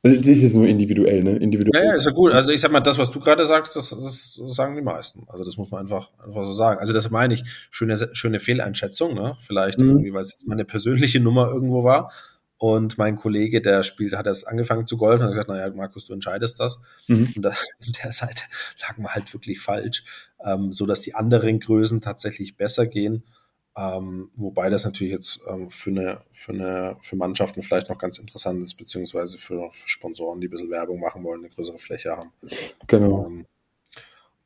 [0.02, 1.36] Also, das ist jetzt nur individuell, ne?
[1.38, 1.84] Individuell.
[1.84, 2.32] Ja, ja, ist ja gut.
[2.32, 5.26] Also ich sag mal, das, was du gerade sagst, das, das sagen die meisten.
[5.28, 6.80] Also das muss man einfach, einfach so sagen.
[6.80, 9.36] Also das meine ich, schöne, schöne Fehleinschätzung, ne?
[9.42, 9.90] Vielleicht mhm.
[9.90, 12.12] irgendwie, weil es jetzt meine persönliche Nummer irgendwo war.
[12.60, 16.08] Und mein Kollege, der spielt, hat erst angefangen zu golfen und hat gesagt, naja, Markus,
[16.08, 16.80] du entscheidest das.
[17.08, 17.32] Mhm.
[17.38, 18.44] Und das, in der Seite
[18.82, 20.04] lagen wir halt wirklich falsch,
[20.44, 23.24] ähm, so dass die anderen Größen tatsächlich besser gehen.
[23.78, 28.18] Ähm, wobei das natürlich jetzt ähm, für, eine, für, eine, für Mannschaften vielleicht noch ganz
[28.18, 32.12] interessant ist, beziehungsweise für, für Sponsoren, die ein bisschen Werbung machen wollen, eine größere Fläche
[32.12, 32.34] haben.
[32.88, 33.26] Genau.
[33.26, 33.46] Ähm,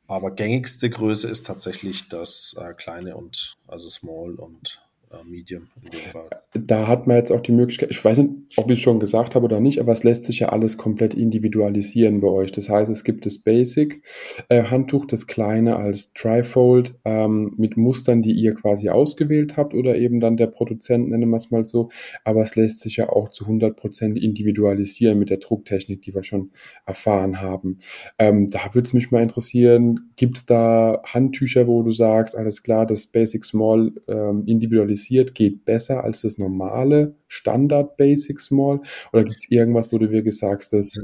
[0.06, 4.83] aber gängigste Größe ist tatsächlich das äh, kleine und also Small und
[5.24, 6.30] Medium dem Fall.
[6.52, 9.34] Da hat man jetzt auch die Möglichkeit, ich weiß nicht, ob ich es schon gesagt
[9.34, 12.52] habe oder nicht, aber es lässt sich ja alles komplett individualisieren bei euch.
[12.52, 18.32] Das heißt, es gibt das Basic-Handtuch, äh, das kleine als Trifold ähm, mit Mustern, die
[18.32, 21.90] ihr quasi ausgewählt habt oder eben dann der Produzent, nennen wir es mal so.
[22.24, 26.50] Aber es lässt sich ja auch zu 100% individualisieren mit der Drucktechnik, die wir schon
[26.86, 27.78] erfahren haben.
[28.18, 32.62] Ähm, da würde es mich mal interessieren, gibt es da Handtücher, wo du sagst, alles
[32.62, 38.80] klar, das Basic Small ähm, individualisiert spezialisiert geht besser als das normale Standard Basic Small?
[39.12, 40.98] Oder gibt es irgendwas, wo du wirklich sagst, das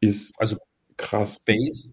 [0.00, 0.56] ist also
[0.96, 1.44] krass?
[1.44, 1.90] Base,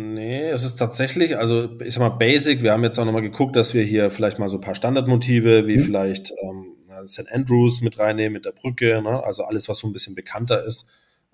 [0.00, 3.56] Nee, es ist tatsächlich, also ich sag mal Basic, wir haben jetzt auch nochmal geguckt,
[3.56, 5.80] dass wir hier vielleicht mal so ein paar Standardmotive, wie mhm.
[5.80, 7.28] vielleicht ähm, St.
[7.32, 9.24] Andrews mit reinnehmen, mit der Brücke, ne?
[9.24, 10.86] also alles, was so ein bisschen bekannter ist.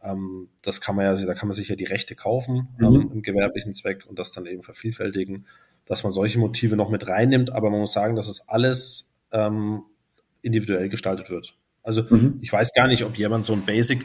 [0.02, 2.86] Ähm, das kann man ja, da kann man sich ja die Rechte kaufen mhm.
[2.86, 5.46] ähm, im gewerblichen Zweck und das dann eben vervielfältigen,
[5.84, 9.82] dass man solche Motive noch mit reinnimmt, aber man muss sagen, dass es alles ähm,
[10.40, 11.54] individuell gestaltet wird.
[11.82, 12.38] Also mhm.
[12.40, 14.04] ich weiß gar nicht, ob jemand so ein Basic,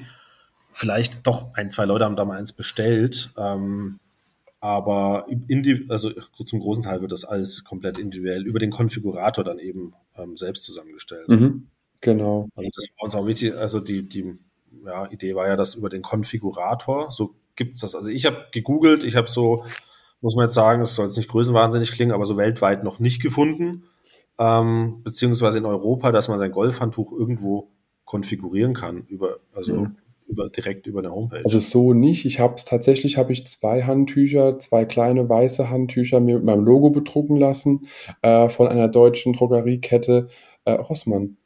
[0.73, 3.99] vielleicht doch ein, zwei Leute haben da mal eins bestellt, ähm,
[4.59, 5.25] aber
[5.87, 10.35] also zum großen Teil wird das alles komplett individuell über den Konfigurator dann eben ähm,
[10.35, 11.29] selbst zusammengestellt.
[11.29, 11.67] Mhm.
[12.01, 12.49] Genau.
[12.55, 13.55] Also das war uns auch wichtig.
[13.55, 14.37] Also die, die
[14.85, 17.95] ja, Idee war ja, dass über den Konfigurator, so gibt es das.
[17.95, 19.65] Also ich habe gegoogelt, ich habe so,
[20.19, 23.21] muss man jetzt sagen, es soll jetzt nicht größenwahnsinnig klingen, aber so weltweit noch nicht
[23.21, 23.83] gefunden
[24.39, 27.69] ähm, beziehungsweise in Europa, dass man sein Golfhandtuch irgendwo
[28.05, 29.97] konfigurieren kann über, also mhm.
[30.27, 31.43] über, direkt über eine Homepage.
[31.43, 32.25] Also so nicht.
[32.25, 36.63] Ich habe es tatsächlich, habe ich zwei Handtücher, zwei kleine weiße Handtücher mir mit meinem
[36.63, 37.81] Logo bedrucken lassen
[38.21, 40.29] äh, von einer deutschen Drogeriekette
[40.65, 41.37] äh, Rossmann.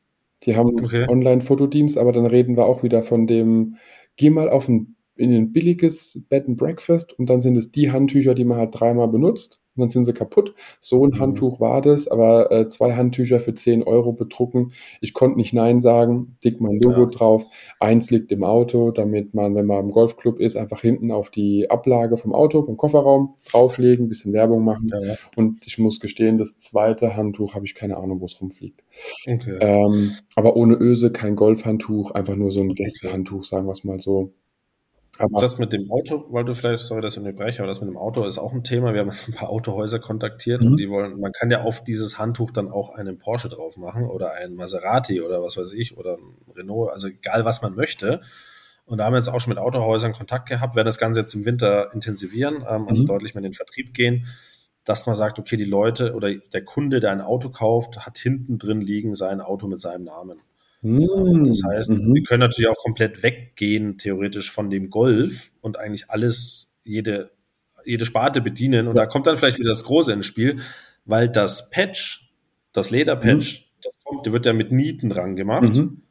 [0.43, 1.07] Die haben okay.
[1.09, 3.77] Online-Fotodienst, aber dann reden wir auch wieder von dem,
[4.17, 7.91] geh mal auf ein, in ein billiges Bed and Breakfast und dann sind es die
[7.91, 10.53] Handtücher, die man halt dreimal benutzt und dann sind sie kaputt.
[10.79, 11.19] So ein mhm.
[11.19, 14.73] Handtuch war das, aber äh, zwei Handtücher für 10 Euro bedrucken.
[15.01, 17.09] Ich konnte nicht Nein sagen, dick mein Logo ja.
[17.09, 17.45] drauf.
[17.79, 21.69] Eins liegt im Auto, damit man, wenn man im Golfclub ist, einfach hinten auf die
[21.69, 24.89] Ablage vom Auto, beim Kofferraum drauflegen, bisschen Werbung machen.
[24.91, 25.15] Ja, ja.
[25.35, 28.83] Und ich muss gestehen, das zweite Handtuch habe ich keine Ahnung, wo es rumfliegt.
[29.27, 29.57] Okay.
[29.59, 33.99] Ähm, aber ohne Öse, kein Golfhandtuch, einfach nur so ein Gästehandtuch, sagen wir es mal
[33.99, 34.33] so.
[35.19, 37.89] Aber das mit dem Auto, weil du vielleicht, sorry, dass ich unterbreche, aber das mit
[37.89, 38.93] dem Auto ist auch ein Thema.
[38.93, 40.71] Wir haben ein paar Autohäuser kontaktiert mhm.
[40.71, 44.05] und die wollen, man kann ja auf dieses Handtuch dann auch einen Porsche drauf machen
[44.05, 48.21] oder einen Maserati oder was weiß ich oder ein Renault, also egal was man möchte.
[48.85, 51.33] Und da haben wir jetzt auch schon mit Autohäusern Kontakt gehabt, werden das Ganze jetzt
[51.35, 53.07] im Winter intensivieren, ähm, also mhm.
[53.07, 54.25] deutlich mehr in den Vertrieb gehen,
[54.83, 58.57] dass man sagt, okay, die Leute oder der Kunde, der ein Auto kauft, hat hinten
[58.57, 60.39] drin liegen sein Auto mit seinem Namen.
[60.83, 61.45] Mhm.
[61.45, 62.13] Das heißt, mhm.
[62.13, 67.31] wir können natürlich auch komplett weggehen, theoretisch von dem Golf und eigentlich alles, jede,
[67.85, 68.87] jede Sparte bedienen.
[68.87, 69.03] Und ja.
[69.03, 70.59] da kommt dann vielleicht wieder das Große ins Spiel,
[71.05, 72.33] weil das Patch,
[72.73, 73.79] das Lederpatch, mhm.
[73.81, 75.73] das kommt, wird ja mit Nieten dran gemacht.
[75.73, 76.01] Mhm.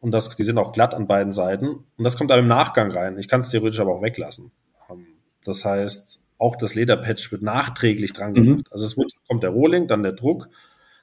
[0.00, 1.68] Und das, die sind auch glatt an beiden Seiten.
[1.68, 3.18] Und das kommt dann im Nachgang rein.
[3.18, 4.50] Ich kann es theoretisch aber auch weglassen.
[4.90, 5.06] Ähm,
[5.44, 8.34] das heißt, auch das Lederpatch wird nachträglich dran mhm.
[8.34, 8.66] gemacht.
[8.72, 10.48] Also es wird, kommt der Rohling, dann der Druck,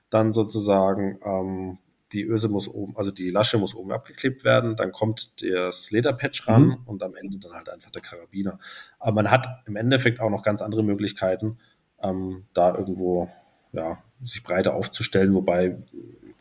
[0.09, 1.77] dann sozusagen ähm,
[2.13, 6.47] die Öse muss oben, also die Lasche muss oben abgeklebt werden, dann kommt das Lederpatch
[6.47, 6.77] ran mhm.
[6.85, 8.59] und am Ende dann halt einfach der Karabiner.
[8.99, 11.57] Aber man hat im Endeffekt auch noch ganz andere Möglichkeiten,
[12.01, 13.29] ähm, da irgendwo
[13.71, 15.77] ja, sich breiter aufzustellen, wobei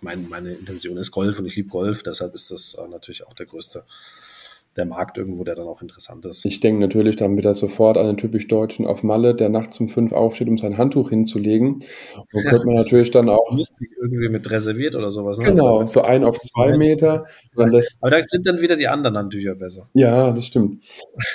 [0.00, 3.34] mein, meine Intention ist Golf und ich liebe Golf, deshalb ist das äh, natürlich auch
[3.34, 3.84] der größte
[4.76, 6.46] der Markt irgendwo, der dann auch interessant ist.
[6.46, 9.88] Ich denke natürlich dann wieder sofort an den typisch Deutschen auf Malle, der nachts um
[9.88, 11.80] fünf aufsteht, um sein Handtuch hinzulegen.
[12.14, 13.52] Da ja, könnte man natürlich dann auch.
[13.52, 15.38] Müsste irgendwie mit reserviert oder sowas.
[15.38, 15.44] Ne?
[15.44, 17.24] Genau, so ein auf zwei Meter.
[17.54, 19.90] Aber da sind dann wieder die anderen Handtücher besser.
[19.92, 20.82] Ja, das stimmt.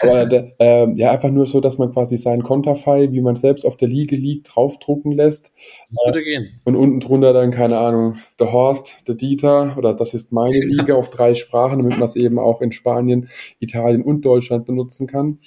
[0.02, 3.78] Aber äh, ja, einfach nur so, dass man quasi seinen Konterfei, wie man selbst auf
[3.78, 5.54] der Liege liegt, draufdrucken lässt.
[5.90, 6.60] Das würde gehen.
[6.64, 10.96] Und unten drunter dann, keine Ahnung, der Horst, der Dieter oder das ist meine Liege
[10.96, 13.27] auf drei Sprachen, damit man es eben auch in Spanien
[13.60, 15.40] Italien und Deutschland benutzen kann.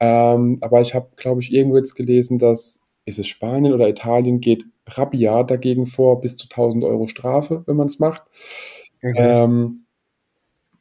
[0.00, 4.40] Ähm, aber ich habe, glaube ich, irgendwo jetzt gelesen, dass ist es Spanien oder Italien
[4.40, 8.22] geht rabiat dagegen vor, bis zu 1000 Euro Strafe, wenn man es macht.
[8.98, 9.14] Okay.
[9.16, 9.84] Ähm,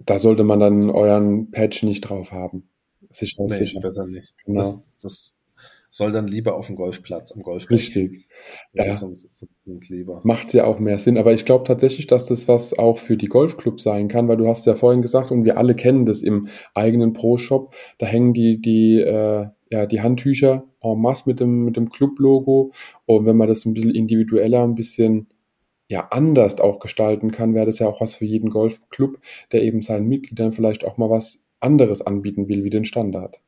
[0.05, 2.69] da sollte man dann euren Patch nicht drauf haben.
[3.09, 3.79] Sicher, nee, sicher.
[3.79, 4.33] Besser nicht.
[4.45, 4.59] Genau.
[4.59, 5.33] Das, das
[5.93, 7.79] soll dann lieber auf dem Golfplatz, am Golfplatz.
[7.79, 8.27] Richtig.
[8.73, 8.93] Das ja.
[8.93, 10.21] ist uns, uns lieber.
[10.23, 11.19] Macht ja auch mehr Sinn.
[11.19, 14.47] Aber ich glaube tatsächlich, dass das was auch für die Golfclubs sein kann, weil du
[14.47, 18.59] hast ja vorhin gesagt, und wir alle kennen das im eigenen Pro-Shop, da hängen die,
[18.59, 22.71] die, äh, ja, die Handtücher en masse mit dem, mit dem Club-Logo.
[23.05, 25.27] Und wenn man das ein bisschen individueller, ein bisschen
[25.89, 29.19] ja anders auch gestalten kann, wäre das ja auch was für jeden Golfclub,
[29.51, 33.39] der eben seinen Mitgliedern vielleicht auch mal was anderes anbieten will wie den Standard.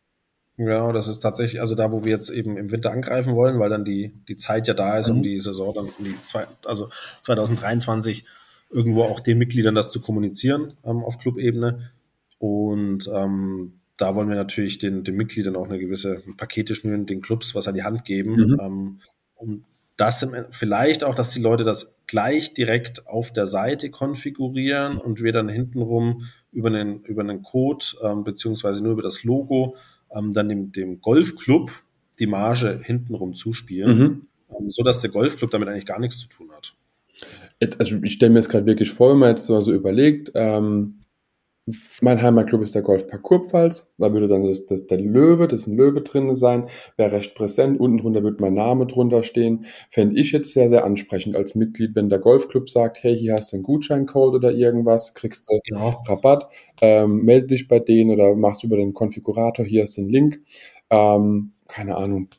[0.58, 3.70] Ja, das ist tatsächlich, also da, wo wir jetzt eben im Winter angreifen wollen, weil
[3.70, 5.18] dann die, die Zeit ja da ist, mhm.
[5.18, 6.89] um die Saison dann, um die zwei, also
[7.22, 8.26] 2023
[8.70, 11.91] irgendwo auch den Mitgliedern das zu kommunizieren ähm, auf Clubebene.
[12.38, 17.22] Und ähm, da wollen wir natürlich den, den Mitgliedern auch eine gewisse Pakete schnüren, den
[17.22, 18.60] Clubs was an die Hand geben, mhm.
[18.62, 19.00] ähm,
[19.36, 19.65] um
[19.98, 25.32] das vielleicht auch, dass die Leute das gleich direkt auf der Seite konfigurieren und wir
[25.32, 29.78] dann hintenrum über einen, über einen Code ähm, beziehungsweise nur über das Logo
[30.12, 31.72] ähm, dann dem, dem Golfclub
[32.20, 34.22] die Marge hintenrum zuspielen, mhm.
[34.50, 36.76] ähm, so dass der Golfclub damit eigentlich gar nichts zu tun hat.
[37.80, 41.00] Also ich stelle mir jetzt gerade wirklich vor, wenn man jetzt so überlegt, ähm,
[42.01, 43.95] mein Heimatclub ist der Golfpark Kurpfalz.
[43.97, 47.34] Da würde dann das, das, der Löwe, das ist ein Löwe drin sein, wäre recht
[47.34, 47.80] präsent.
[47.80, 49.65] Unten drunter wird mein Name drunter stehen.
[49.89, 53.51] Fände ich jetzt sehr, sehr ansprechend als Mitglied, wenn der Golfclub sagt, hey, hier hast
[53.51, 56.04] du einen Gutscheincode oder irgendwas, kriegst du genau.
[56.08, 56.51] Rabatt,
[56.82, 60.41] ähm, melde dich bei denen oder machst über den Konfigurator, hier ist den Link.
[60.91, 62.30] Ähm, keine Ahnung.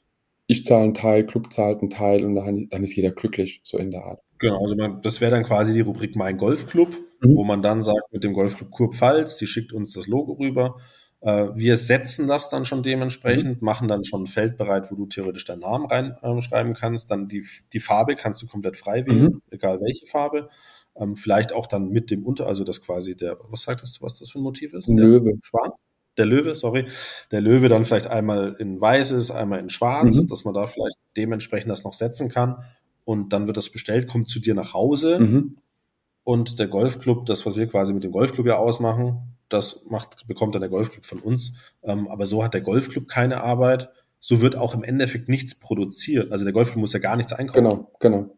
[0.46, 3.78] Ich zahle einen Teil, Club zahlt einen Teil und dann, dann ist jeder glücklich, so
[3.78, 4.20] in der Art.
[4.38, 7.36] Genau, also man, das wäre dann quasi die Rubrik Mein Golfclub, mhm.
[7.36, 10.76] wo man dann sagt, mit dem Golfclub Kurpfalz, die schickt uns das Logo rüber.
[11.20, 13.64] Äh, wir setzen das dann schon dementsprechend, mhm.
[13.64, 17.10] machen dann schon ein Feld bereit, wo du theoretisch deinen Namen reinschreiben äh, kannst.
[17.10, 19.42] Dann die, die Farbe kannst du komplett frei wählen, mhm.
[19.50, 20.48] egal welche Farbe.
[20.96, 24.18] Ähm, vielleicht auch dann mit dem Unter, also das quasi der, was sagtest du, was
[24.18, 24.88] das für ein Motiv ist?
[24.88, 25.32] Ein Löwe.
[25.42, 25.72] Schwan?
[26.16, 26.86] Der Löwe, sorry.
[27.30, 30.28] Der Löwe dann vielleicht einmal in weiß ist, einmal in schwarz, mhm.
[30.28, 32.64] dass man da vielleicht dementsprechend das noch setzen kann
[33.06, 35.56] und dann wird das bestellt, kommt zu dir nach Hause mhm.
[36.24, 40.56] und der Golfclub, das, was wir quasi mit dem Golfclub ja ausmachen, das macht, bekommt
[40.56, 41.54] dann der Golfclub von uns.
[41.84, 43.90] Ähm, aber so hat der Golfclub keine Arbeit.
[44.18, 46.32] So wird auch im Endeffekt nichts produziert.
[46.32, 47.62] Also der Golfclub muss ja gar nichts einkaufen.
[47.62, 48.36] Genau, genau.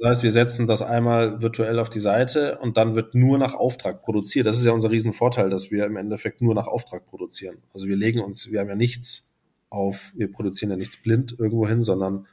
[0.00, 3.52] Das heißt, wir setzen das einmal virtuell auf die Seite und dann wird nur nach
[3.52, 4.46] Auftrag produziert.
[4.46, 7.58] Das ist ja unser Riesenvorteil, dass wir im Endeffekt nur nach Auftrag produzieren.
[7.74, 9.34] Also wir legen uns, wir haben ja nichts
[9.68, 12.26] auf, wir produzieren ja nichts blind irgendwo hin, sondern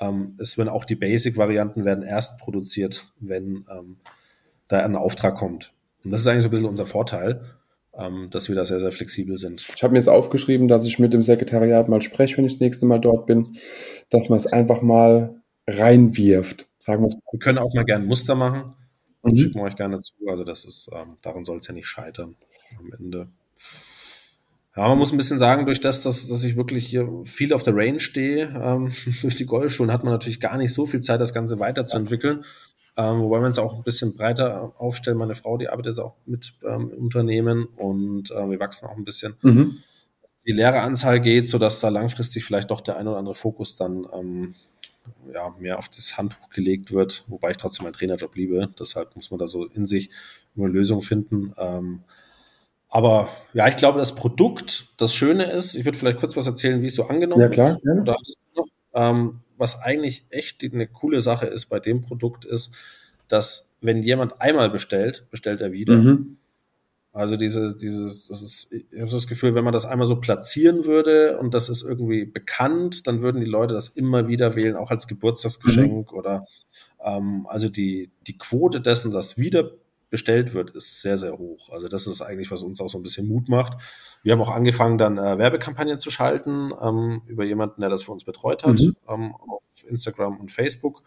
[0.00, 3.96] ähm, es werden auch die Basic-Varianten werden erst produziert, wenn ähm,
[4.68, 5.72] da ein Auftrag kommt.
[6.04, 7.42] Und das ist eigentlich so ein bisschen unser Vorteil,
[7.94, 9.66] ähm, dass wir da sehr, sehr flexibel sind.
[9.74, 12.60] Ich habe mir jetzt aufgeschrieben, dass ich mit dem Sekretariat mal spreche, wenn ich das
[12.60, 13.56] nächste Mal dort bin,
[14.10, 16.66] dass man es einfach mal reinwirft.
[16.78, 18.74] Sagen wir Wir können auch mal gerne Muster machen.
[19.22, 19.36] Mhm.
[19.36, 20.14] Schicken wir euch gerne zu.
[20.28, 22.36] Also das ist, ähm, daran soll es ja nicht scheitern
[22.78, 23.28] am Ende.
[24.78, 27.64] Ja, man muss ein bisschen sagen, durch das, dass, dass ich wirklich hier viel auf
[27.64, 31.20] der Range stehe, ähm, durch die Golfschulen hat man natürlich gar nicht so viel Zeit,
[31.20, 32.44] das Ganze weiterzuentwickeln.
[32.96, 35.18] Ähm, wobei man es auch ein bisschen breiter aufstellen.
[35.18, 39.04] Meine Frau, die arbeitet jetzt auch mit ähm, Unternehmen und äh, wir wachsen auch ein
[39.04, 39.34] bisschen.
[39.42, 39.78] Mhm.
[40.46, 44.54] Die Lehreranzahl geht, sodass da langfristig vielleicht doch der ein oder andere Fokus dann ähm,
[45.34, 48.68] ja, mehr auf das Handtuch gelegt wird, wobei ich trotzdem meinen Trainerjob liebe.
[48.78, 50.10] Deshalb muss man da so in sich
[50.54, 51.52] nur eine Lösung finden.
[51.58, 52.04] Ähm,
[52.88, 56.80] aber ja, ich glaube, das Produkt, das Schöne ist, ich würde vielleicht kurz was erzählen,
[56.82, 58.06] wie es so angenommen ja, klar, wird.
[58.06, 62.74] Noch, ähm, was eigentlich echt eine coole Sache ist bei dem Produkt ist,
[63.28, 65.96] dass wenn jemand einmal bestellt, bestellt er wieder.
[65.96, 66.38] Mhm.
[67.12, 70.84] Also diese, dieses, das ist, ich habe das Gefühl, wenn man das einmal so platzieren
[70.84, 74.90] würde und das ist irgendwie bekannt, dann würden die Leute das immer wieder wählen, auch
[74.90, 76.18] als Geburtstagsgeschenk mhm.
[76.18, 76.46] oder
[77.02, 79.72] ähm, also die, die Quote dessen, dass wieder
[80.10, 81.70] bestellt wird, ist sehr, sehr hoch.
[81.70, 83.74] Also das ist eigentlich, was uns auch so ein bisschen Mut macht.
[84.22, 88.12] Wir haben auch angefangen, dann äh, Werbekampagnen zu schalten ähm, über jemanden, der das für
[88.12, 88.96] uns betreut hat, mhm.
[89.08, 91.02] ähm, auf Instagram und Facebook.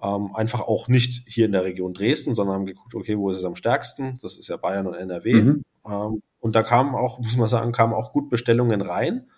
[0.00, 3.38] Ähm, einfach auch nicht hier in der Region Dresden, sondern haben geguckt, okay, wo ist
[3.38, 4.18] es am stärksten?
[4.22, 5.34] Das ist ja Bayern und NRW.
[5.34, 5.64] Mhm.
[5.86, 9.28] Ähm, und da kamen auch, muss man sagen, kamen auch gut Bestellungen rein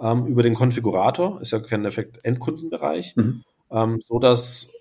[0.00, 3.44] ähm, über den Konfigurator, ist ja kein Effekt Endkundenbereich, mhm.
[3.70, 4.72] ähm, so dass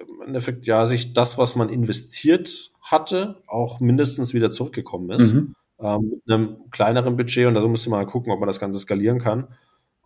[0.00, 5.34] im Endeffekt ja sich das, was man investiert hatte, auch mindestens wieder zurückgekommen ist.
[5.34, 5.54] Mhm.
[5.78, 8.78] Ähm, mit einem kleineren Budget und da musste man mal gucken, ob man das Ganze
[8.78, 9.48] skalieren kann.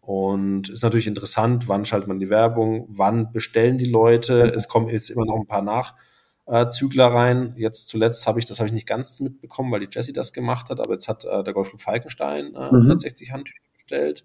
[0.00, 4.46] Und ist natürlich interessant, wann schaltet man die Werbung, wann bestellen die Leute.
[4.46, 4.50] Mhm.
[4.56, 7.54] Es kommen jetzt immer noch ein paar Nachzügler rein.
[7.56, 10.70] Jetzt zuletzt habe ich, das habe ich nicht ganz mitbekommen, weil die Jessie das gemacht
[10.70, 12.76] hat, aber jetzt hat äh, der Golfclub Falkenstein äh, mhm.
[12.76, 14.24] 160 Handtücher bestellt.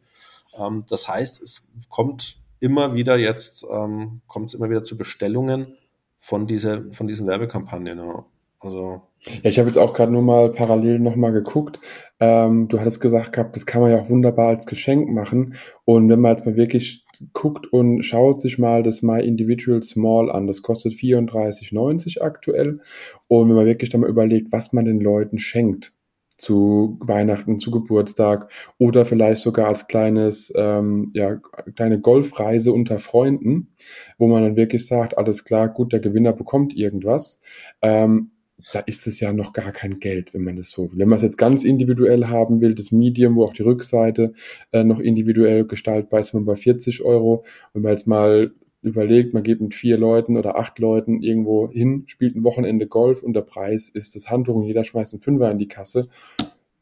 [0.58, 5.78] Ähm, das heißt, es kommt immer wieder jetzt, ähm, kommt es immer wieder zu Bestellungen
[6.18, 8.00] von, diese, von diesen Werbekampagnen.
[8.00, 8.26] Ja.
[8.60, 9.02] Also.
[9.22, 11.80] Ja, ich habe jetzt auch gerade nur mal parallel nochmal geguckt.
[12.20, 15.56] Ähm, du hattest gesagt gehabt, das kann man ja auch wunderbar als Geschenk machen.
[15.84, 20.32] Und wenn man jetzt mal wirklich guckt und schaut sich mal das My Individual Small
[20.32, 20.48] an.
[20.48, 22.82] Das kostet 34,90 aktuell.
[23.28, 25.94] Und wenn man wirklich dann mal überlegt, was man den Leuten schenkt,
[26.38, 31.36] zu Weihnachten, zu Geburtstag oder vielleicht sogar als kleines, ähm, ja,
[31.76, 33.70] kleine Golfreise unter Freunden,
[34.18, 37.42] wo man dann wirklich sagt, alles klar, gut, der Gewinner bekommt irgendwas.
[37.82, 38.32] Ähm,
[38.72, 41.00] da ist es ja noch gar kein Geld, wenn man das so will.
[41.00, 44.34] Wenn man es jetzt ganz individuell haben will, das Medium, wo auch die Rückseite
[44.72, 47.46] äh, noch individuell gestaltbar ist, man bei 40 Euro.
[47.74, 48.52] Wenn man jetzt mal
[48.86, 53.24] überlegt, man geht mit vier Leuten oder acht Leuten irgendwo hin, spielt ein Wochenende Golf
[53.24, 56.08] und der Preis ist das Handtuch und jeder schmeißt einen Fünfer in die Kasse.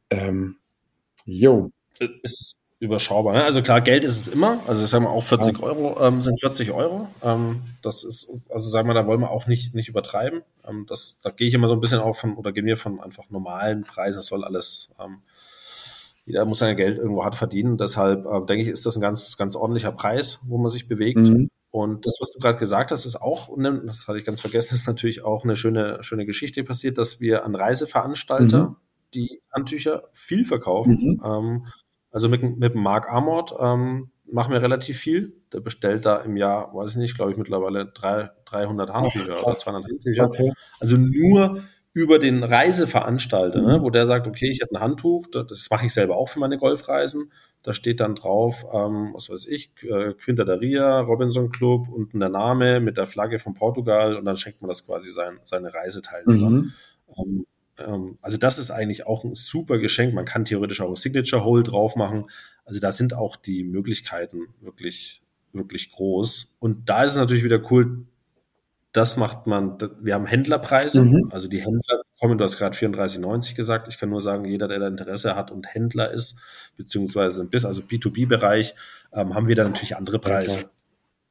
[0.10, 0.58] Ähm,
[1.26, 1.72] jo.
[2.22, 3.34] Ist überschaubar.
[3.34, 3.44] Ne?
[3.44, 4.60] Also klar, Geld ist es immer.
[4.68, 5.64] Also sagen wir auch 40 ja.
[5.64, 7.08] Euro ähm, sind 40 Euro.
[7.24, 10.42] Ähm, das ist, also sagen wir, da wollen wir auch nicht, nicht übertreiben.
[10.68, 13.00] Ähm, das, da gehe ich immer so ein bisschen auch von, oder gehen wir von
[13.00, 14.18] einfach normalen Preisen.
[14.18, 15.20] Das soll alles, ähm,
[16.26, 17.78] jeder muss sein Geld irgendwo hart verdienen.
[17.78, 21.20] Deshalb äh, denke ich, ist das ein ganz, ganz ordentlicher Preis, wo man sich bewegt.
[21.20, 21.50] Mhm.
[21.74, 24.86] Und das, was du gerade gesagt hast, ist auch, das hatte ich ganz vergessen, ist
[24.86, 28.76] natürlich auch eine schöne, schöne Geschichte passiert, dass wir an Reiseveranstalter mhm.
[29.16, 31.18] die Handtücher viel verkaufen.
[31.20, 31.22] Mhm.
[31.26, 31.68] Ähm,
[32.12, 35.42] also mit, mit dem Mark Amort ähm, machen wir relativ viel.
[35.52, 39.44] Der bestellt da im Jahr, weiß ich nicht, glaube ich mittlerweile drei, 300 Handtücher Ach,
[39.44, 40.28] oder 200 Handtücher.
[40.28, 40.54] Okay.
[40.80, 43.74] Also nur über den Reiseveranstalter, ne, mhm.
[43.74, 46.40] ne, wo der sagt, okay, ich habe ein Handtuch, das mache ich selber auch für
[46.40, 47.32] meine Golfreisen.
[47.64, 52.20] Da steht dann drauf, ähm, was weiß ich, äh, Quinta da Ria, Robinson Club, unten
[52.20, 55.74] der Name mit der Flagge von Portugal und dann schenkt man das quasi sein, seine
[55.74, 56.50] Reiseteilnehmer.
[56.50, 56.74] Mhm.
[57.18, 57.46] Ähm,
[57.80, 60.14] ähm, also das ist eigentlich auch ein super Geschenk.
[60.14, 62.26] Man kann theoretisch auch ein Signature Hole drauf machen.
[62.66, 65.22] Also da sind auch die Möglichkeiten wirklich,
[65.54, 66.58] wirklich groß.
[66.60, 68.06] Und da ist es natürlich wieder cool,
[68.92, 71.30] das macht man, wir haben Händlerpreise, mhm.
[71.32, 73.90] also die Händler kommen, du hast gerade 34,90 gesagt.
[73.90, 76.40] Ich kann nur sagen, jeder, der da Interesse hat und Händler ist,
[76.78, 78.76] beziehungsweise bis, also B2B-Bereich,
[79.12, 80.70] ähm, haben wir da natürlich andere Preise.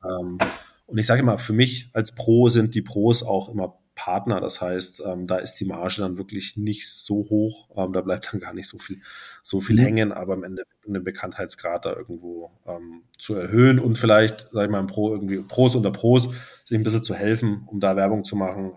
[0.04, 0.36] Ähm,
[0.84, 4.38] und ich sage immer, für mich als Pro sind die Pros auch immer Partner.
[4.42, 7.70] Das heißt, ähm, da ist die Marge dann wirklich nicht so hoch.
[7.74, 9.00] Ähm, da bleibt dann gar nicht so viel,
[9.40, 9.84] so viel mhm.
[9.84, 14.70] hängen, aber am Ende einen Bekanntheitsgrad da irgendwo ähm, zu erhöhen und vielleicht, sage ich
[14.70, 16.28] mal, im Pro irgendwie Pros unter Pros,
[16.64, 18.72] sich ein bisschen zu helfen, um da Werbung zu machen.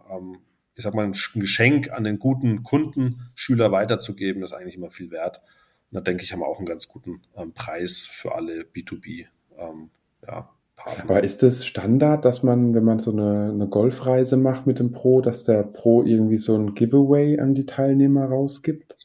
[0.76, 5.12] Ich sag mal, ein Geschenk an den guten Kunden, Schüler weiterzugeben, ist eigentlich immer viel
[5.12, 5.42] wert.
[5.92, 9.26] Und da denke ich, haben wir auch einen ganz guten ähm, Preis für alle B2B
[9.58, 9.90] ähm,
[10.28, 11.04] ja, Partner.
[11.04, 14.92] Aber ist es Standard, dass man, wenn man so eine, eine Golfreise macht mit dem
[14.92, 18.96] Pro, dass der Pro irgendwie so ein Giveaway an die Teilnehmer rausgibt?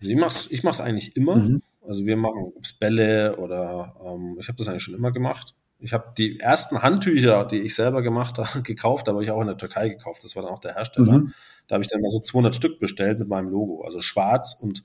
[0.00, 1.36] Also ich mache es ich mach's eigentlich immer.
[1.36, 1.62] Mhm.
[1.86, 5.54] Also wir machen Bälle oder ähm, ich habe das eigentlich schon immer gemacht.
[5.82, 9.48] Ich habe die ersten Handtücher, die ich selber gemacht habe, gekauft, aber ich auch in
[9.48, 10.24] der Türkei gekauft.
[10.24, 11.20] Das war dann auch der Hersteller.
[11.20, 11.34] Mhm.
[11.68, 14.84] Da habe ich dann mal so 200 Stück bestellt mit meinem Logo, also schwarz und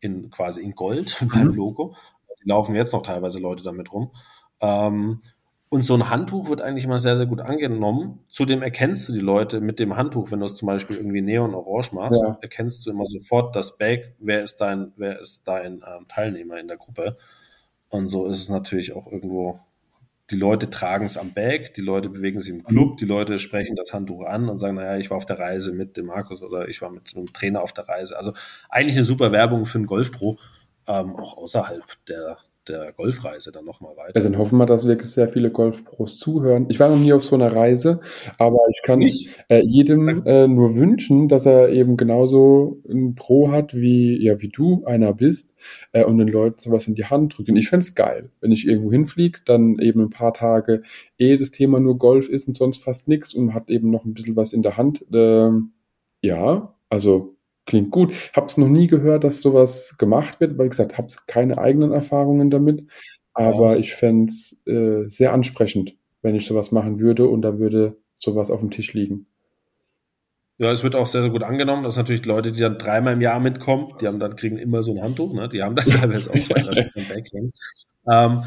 [0.00, 1.54] in quasi in Gold mit meinem mhm.
[1.54, 1.96] Logo.
[2.42, 4.12] Die laufen jetzt noch teilweise Leute damit rum.
[4.60, 5.20] Ähm,
[5.68, 8.20] und so ein Handtuch wird eigentlich immer sehr, sehr gut angenommen.
[8.28, 11.54] Zudem erkennst du die Leute mit dem Handtuch, wenn du es zum Beispiel irgendwie neon
[11.54, 12.38] orange machst, ja.
[12.40, 16.68] erkennst du immer sofort das Bag, wer ist dein, wer ist dein ähm, Teilnehmer in
[16.68, 17.18] der Gruppe.
[17.88, 19.58] Und so ist es natürlich auch irgendwo,
[20.30, 22.96] die Leute tragen es am Bag, die Leute bewegen sich im Club, mhm.
[22.96, 25.96] die Leute sprechen das Handtuch an und sagen, naja, ich war auf der Reise mit
[25.96, 28.16] dem Markus oder ich war mit einem Trainer auf der Reise.
[28.16, 28.32] Also
[28.68, 30.38] eigentlich eine super Werbung für einen Golfpro,
[30.88, 34.18] ähm, auch außerhalb der, der Golfreise dann nochmal weiter.
[34.18, 36.66] Ja, dann hoffen wir, dass wirklich sehr viele Golfpros zuhören.
[36.68, 38.00] Ich war noch nie auf so einer Reise,
[38.38, 43.50] aber ich kann es äh, jedem äh, nur wünschen, dass er eben genauso ein Pro
[43.50, 45.54] hat, wie, ja, wie du einer bist
[45.92, 47.48] äh, und den Leuten sowas in die Hand drückt.
[47.48, 50.82] Und ich fände es geil, wenn ich irgendwo hinfliege, dann eben ein paar Tage
[51.18, 54.14] eh das Thema nur Golf ist und sonst fast nichts und hat eben noch ein
[54.14, 55.04] bisschen was in der Hand.
[55.12, 55.72] Ähm,
[56.22, 57.35] ja, also
[57.66, 58.14] klingt gut.
[58.34, 61.92] Habe es noch nie gehört, dass sowas gemacht wird, weil ich gesagt habe keine eigenen
[61.92, 62.84] Erfahrungen damit.
[63.34, 63.78] Aber ja.
[63.78, 68.50] ich fände es äh, sehr ansprechend, wenn ich sowas machen würde und da würde sowas
[68.50, 69.26] auf dem Tisch liegen.
[70.58, 71.82] Ja, es wird auch sehr, sehr gut angenommen.
[71.82, 73.88] Das sind natürlich Leute, die dann dreimal im Jahr mitkommen.
[74.00, 75.50] Die haben dann, kriegen immer so ein Handtuch, ne?
[75.50, 77.52] Die haben dann teilweise auch zwei, drei Stunden Backhängen.
[78.10, 78.42] Ähm,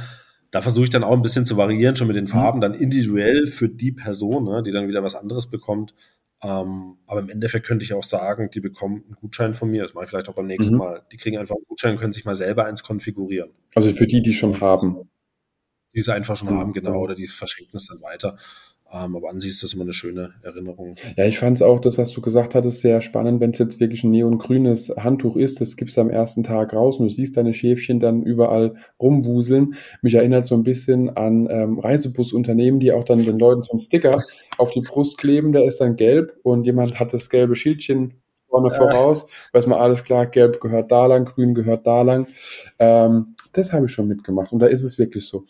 [0.52, 2.26] da versuche ich dann auch ein bisschen zu variieren, schon mit den.
[2.26, 5.94] Farben, dann individuell für die Person, ne, die dann wieder was anderes bekommt.
[6.42, 9.84] Ähm, aber im Endeffekt könnte ich auch sagen, die bekommen einen Gutschein von mir.
[9.84, 10.80] Das mache ich vielleicht auch beim nächsten mhm.
[10.80, 11.06] Mal.
[11.12, 13.52] Die kriegen einfach einen Gutschein, können sich mal selber eins konfigurieren.
[13.76, 15.10] Also für die, die schon haben.
[15.96, 16.60] Die sie einfach schon mhm.
[16.60, 18.38] haben, genau, oder die verschenken es dann weiter.
[18.92, 20.96] Ähm, aber an sich ist das immer eine schöne Erinnerung.
[21.16, 23.80] Ja, ich fand es auch, das, was du gesagt hattest, sehr spannend, wenn es jetzt
[23.80, 25.62] wirklich ein neongrünes Handtuch ist.
[25.62, 29.76] Das gibst du am ersten Tag raus und du siehst deine Schäfchen dann überall rumwuseln.
[30.02, 33.80] Mich erinnert so ein bisschen an ähm, Reisebusunternehmen, die auch dann den Leuten so einen
[33.80, 34.24] Sticker
[34.58, 35.52] auf die Brust kleben.
[35.52, 38.16] Der ist dann gelb und jemand hat das gelbe Schildchen
[38.50, 38.78] vorne äh.
[38.78, 39.28] voraus.
[39.54, 42.28] Weiß man alles klar, gelb gehört da lang, grün gehört da lang.
[42.80, 45.46] Ähm, das habe ich schon mitgemacht und da ist es wirklich so.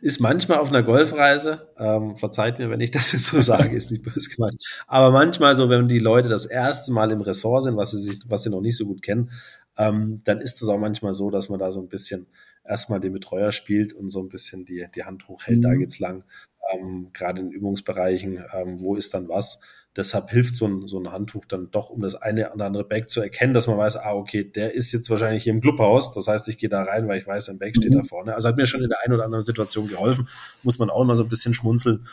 [0.00, 3.90] Ist manchmal auf einer Golfreise, ähm, verzeiht mir, wenn ich das jetzt so sage, ist
[3.90, 4.62] nicht böse gemeint.
[4.86, 8.20] Aber manchmal so, wenn die Leute das erste Mal im Ressort sind, was sie sich,
[8.26, 9.30] was sie noch nicht so gut kennen,
[9.76, 12.26] ähm, dann ist es auch manchmal so, dass man da so ein bisschen
[12.64, 15.62] erstmal den Betreuer spielt und so ein bisschen die, die Hand hochhält, mhm.
[15.62, 16.24] da geht's lang.
[16.72, 19.60] Ähm, Gerade in Übungsbereichen, ähm, wo ist dann was?
[19.94, 23.10] Deshalb hilft so ein, so ein Handtuch dann doch, um das eine oder andere Bag
[23.10, 26.14] zu erkennen, dass man weiß, ah, okay, der ist jetzt wahrscheinlich hier im Clubhaus.
[26.14, 27.98] Das heißt, ich gehe da rein, weil ich weiß, ein Bag steht mhm.
[27.98, 28.34] da vorne.
[28.34, 30.28] Also hat mir schon in der einen oder anderen Situation geholfen.
[30.62, 32.06] Muss man auch immer so ein bisschen schmunzeln.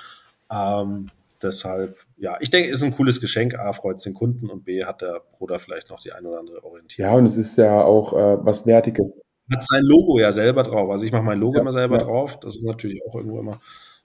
[0.52, 1.08] Ähm,
[1.42, 3.56] deshalb, ja, ich denke, ist ein cooles Geschenk.
[3.56, 6.40] A, freut es den Kunden und B, hat der Bruder vielleicht noch die eine oder
[6.40, 7.12] andere Orientierung.
[7.12, 9.18] Ja, und es ist ja auch äh, was Wertiges.
[9.52, 10.92] Hat sein Logo ja selber drauf.
[10.92, 12.04] Also ich mache mein Logo ja, immer selber ja.
[12.04, 12.40] drauf.
[12.42, 13.60] Das ist natürlich auch irgendwo immer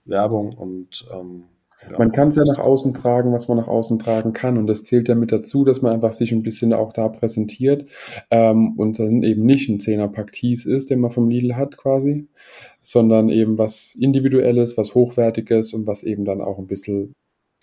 [0.05, 1.43] Werbung und ähm,
[1.89, 1.99] ja.
[1.99, 4.57] Man kann es ja nach außen tragen, was man nach außen tragen kann.
[4.57, 7.85] Und das zählt ja mit dazu, dass man einfach sich ein bisschen auch da präsentiert
[8.31, 12.27] ähm, und dann eben nicht ein Zehnerpack Tees ist, den man vom Lidl hat quasi,
[12.81, 17.13] sondern eben was Individuelles, was Hochwertiges und was eben dann auch ein bisschen.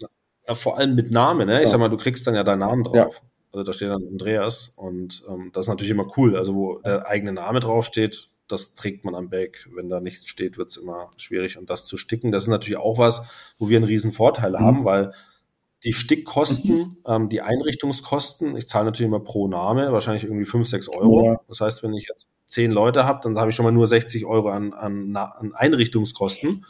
[0.00, 1.58] Ja, vor allem mit Namen, ne?
[1.58, 1.68] Ich ja.
[1.68, 2.94] sag mal, du kriegst dann ja deinen Namen drauf.
[2.94, 3.28] Ja.
[3.52, 6.36] Also da steht dann Andreas und ähm, das ist natürlich immer cool.
[6.36, 9.68] Also wo der eigene Name draufsteht, das trägt man am Bag.
[9.74, 11.58] Wenn da nichts steht, wird es immer schwierig.
[11.58, 13.26] Und das zu sticken, das ist natürlich auch was,
[13.58, 14.58] wo wir einen riesen Vorteil mhm.
[14.60, 15.12] haben, weil
[15.84, 16.96] die Stickkosten, mhm.
[17.06, 21.24] ähm, die Einrichtungskosten, ich zahle natürlich immer pro Name, wahrscheinlich irgendwie 5, 6 Euro.
[21.24, 21.40] Ja.
[21.48, 24.24] Das heißt, wenn ich jetzt zehn Leute habe, dann habe ich schon mal nur 60
[24.26, 26.64] Euro an, an, an Einrichtungskosten.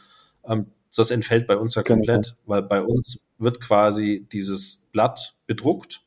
[0.47, 1.97] Ähm, das entfällt bei uns ja genau.
[1.97, 2.37] komplett, genau.
[2.47, 6.03] weil bei uns wird quasi dieses Blatt bedruckt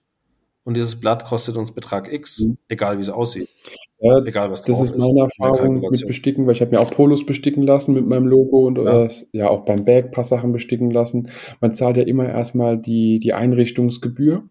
[0.64, 2.58] und dieses Blatt kostet uns Betrag X, mhm.
[2.68, 3.50] egal wie es aussieht.
[4.00, 5.40] Ja, Egal, was das ist meine ist.
[5.40, 8.78] Erfahrung mit Besticken, weil ich habe mir auch Polos besticken lassen mit meinem Logo und
[8.78, 11.30] ja, äh, ja auch beim Bag paar Sachen besticken lassen.
[11.62, 14.44] Man zahlt ja immer erstmal die, die Einrichtungsgebühr,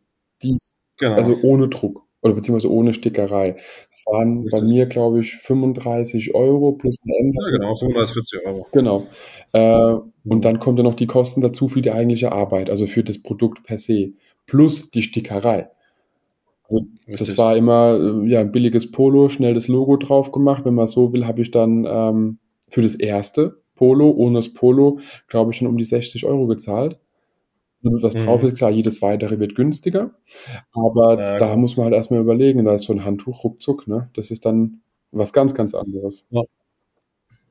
[0.42, 0.57] die
[0.99, 1.14] genau.
[1.14, 3.57] also ohne Druck oder beziehungsweise ohne Stickerei.
[3.90, 4.61] Das waren Richtig.
[4.61, 7.38] bei mir, glaube ich, 35 Euro plus ein Ende.
[7.38, 8.66] Ja, genau, 35, 40 Euro.
[8.72, 9.07] Genau.
[9.53, 9.95] Äh.
[10.26, 13.22] Und dann kommt ja noch die Kosten dazu für die eigentliche Arbeit, also für das
[13.22, 14.14] Produkt per se,
[14.47, 15.68] plus die Stickerei.
[16.68, 20.64] Also das war immer äh, ja, ein billiges Polo, schnell das Logo drauf gemacht.
[20.64, 22.38] Wenn man so will, habe ich dann ähm,
[22.68, 26.98] für das erste Polo, ohne das Polo, glaube ich, schon um die 60 Euro gezahlt.
[27.82, 28.20] Und was mhm.
[28.20, 30.12] drauf ist, klar, jedes weitere wird günstiger.
[30.72, 34.10] Aber ja, da muss man halt erstmal überlegen, da ist so ein Handtuch ruckzuck, ne?
[34.14, 36.26] Das ist dann was ganz, ganz anderes.
[36.30, 36.42] Ja.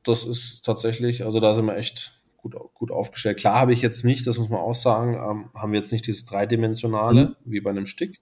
[0.03, 3.37] Das ist tatsächlich, also da sind wir echt gut, gut aufgestellt.
[3.37, 6.07] Klar habe ich jetzt nicht, das muss man auch sagen, ähm, haben wir jetzt nicht
[6.07, 7.35] dieses dreidimensionale mhm.
[7.45, 8.19] wie bei einem Stick.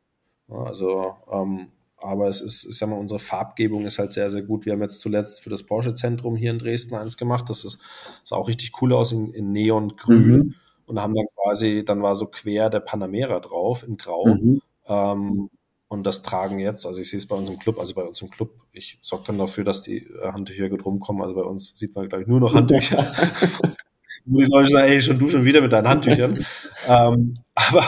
[0.51, 4.65] Also, ähm, aber es ist, ich sag mal, unsere Farbgebung ist halt sehr, sehr gut.
[4.65, 7.49] Wir haben jetzt zuletzt für das Porsche-Zentrum hier in Dresden eins gemacht.
[7.49, 7.79] Das ist,
[8.23, 10.29] sah auch richtig cool aus in, in Neongrün.
[10.29, 10.55] Mhm.
[10.87, 14.25] Und haben dann quasi, dann war so quer der Panamera drauf in Grau.
[14.25, 14.61] Mhm.
[14.87, 15.49] Ähm,
[15.87, 18.21] und das tragen jetzt, also ich sehe es bei uns im Club, also bei uns
[18.21, 21.21] im Club, ich sorge dann dafür, dass die Handtücher gut rumkommen.
[21.21, 23.11] Also bei uns sieht man, glaube ich, nur noch Handtücher.
[24.25, 26.45] wo die Leute sagen, ey, schon du schon wieder mit deinen Handtüchern.
[26.87, 27.87] ähm, aber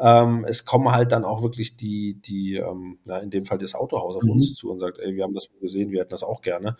[0.00, 3.74] ähm, es kommen halt dann auch wirklich die, die, ähm, ja, in dem Fall das
[3.74, 4.32] Autohaus auf mhm.
[4.32, 6.76] uns zu und sagt, ey, wir haben das gesehen, wir hätten das auch gerne.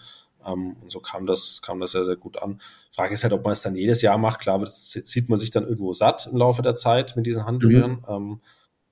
[0.46, 2.60] Ähm, und so kam das, kam das sehr, sehr gut an.
[2.92, 4.40] Frage ist halt, ob man es dann jedes Jahr macht.
[4.40, 7.92] Klar, das sieht man sich dann irgendwo satt im Laufe der Zeit mit diesen Handtüchern.
[7.92, 8.04] Mhm.
[8.08, 8.40] Ähm,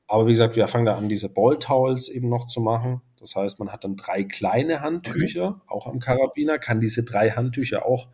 [0.08, 3.02] aber wie gesagt, wir fangen da an, diese Ball-Towels eben noch zu machen.
[3.18, 5.60] Das heißt, man hat dann drei kleine Handtücher, okay.
[5.66, 8.08] auch am Karabiner, kann diese drei Handtücher auch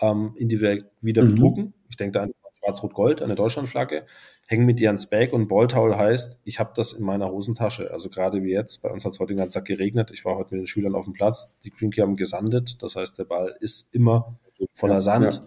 [0.00, 1.34] ähm, individuell wieder mhm.
[1.34, 1.74] bedrucken.
[1.88, 2.30] Ich denke da an
[2.66, 4.06] Schwarz-Rot-Gold, eine Deutschlandflagge,
[4.48, 7.90] hängen mit dir ans Bag und Balltowel heißt, ich habe das in meiner Hosentasche.
[7.92, 10.10] Also gerade wie jetzt, bei uns hat es heute den ganzen Tag geregnet.
[10.12, 11.56] Ich war heute mit den Schülern auf dem Platz.
[11.64, 12.82] Die Greenkey haben gesandet.
[12.82, 14.38] Das heißt, der Ball ist immer
[14.74, 15.34] voller Sand.
[15.34, 15.40] Ja.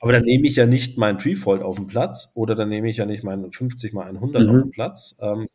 [0.00, 2.96] Aber dann nehme ich ja nicht mein Treefold auf dem Platz oder dann nehme ich
[2.96, 4.50] ja nicht meinen 50 mal 100 mhm.
[4.50, 5.16] auf dem Platz.
[5.20, 5.48] Ähm,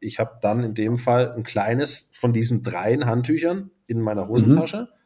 [0.00, 4.82] ich habe dann in dem Fall ein kleines von diesen dreien Handtüchern in meiner Hosentasche.
[4.82, 5.03] Mhm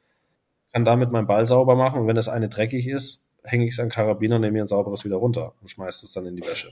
[0.72, 3.80] kann damit meinen Ball sauber machen und wenn das eine dreckig ist, hänge ich es
[3.80, 6.70] an Karabiner nehme mir ein sauberes wieder runter und schmeiße es dann in die Wäsche.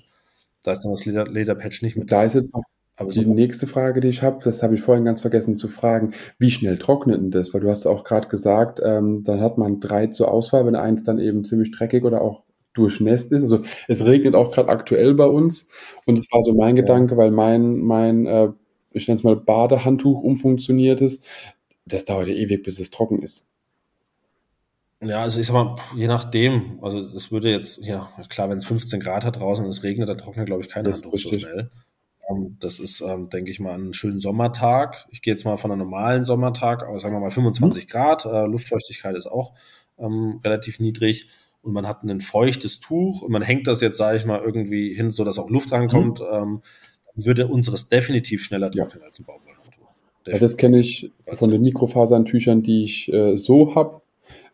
[0.62, 2.10] Da ist dann das Leder, Lederpatch nicht mit.
[2.10, 2.64] Da ist jetzt noch
[2.96, 5.68] aber die so nächste Frage, die ich habe, das habe ich vorhin ganz vergessen zu
[5.68, 7.52] fragen, wie schnell trocknet denn das?
[7.52, 11.02] Weil du hast auch gerade gesagt, ähm, dann hat man drei zur Auswahl, wenn eins
[11.02, 13.42] dann eben ziemlich dreckig oder auch durchnässt ist.
[13.42, 15.68] Also es regnet auch gerade aktuell bei uns
[16.06, 16.82] und es war so mein ja.
[16.82, 18.48] Gedanke, weil mein, mein äh,
[18.92, 21.26] ich nenne es mal Badehandtuch umfunktioniert ist,
[21.84, 23.46] das dauert ja ewig, bis es trocken ist.
[25.02, 28.66] Ja, also ich sag mal, je nachdem, also das würde jetzt, ja, klar, wenn es
[28.66, 31.38] 15 Grad hat draußen und es regnet, dann trocknet, glaube ich, keine das Handtuch so
[31.38, 31.70] schnell.
[32.30, 35.06] Ähm, das ist, ähm, denke ich mal, ein schöner Sommertag.
[35.10, 37.88] Ich gehe jetzt mal von einem normalen Sommertag aus, sagen wir mal 25 mhm.
[37.88, 38.24] Grad.
[38.24, 39.54] Äh, Luftfeuchtigkeit ist auch
[39.98, 41.28] ähm, relativ niedrig
[41.60, 44.94] und man hat ein feuchtes Tuch und man hängt das jetzt, sage ich mal, irgendwie
[44.94, 46.26] hin, so dass auch Luft rankommt, mhm.
[46.32, 46.62] ähm,
[47.14, 49.06] dann würde unseres definitiv schneller trocknen ja.
[49.06, 49.72] als ein Baumwollhandtuch.
[50.26, 54.02] Ja, das kenne ich von den Mikrofasern-Tüchern, die ich äh, so habe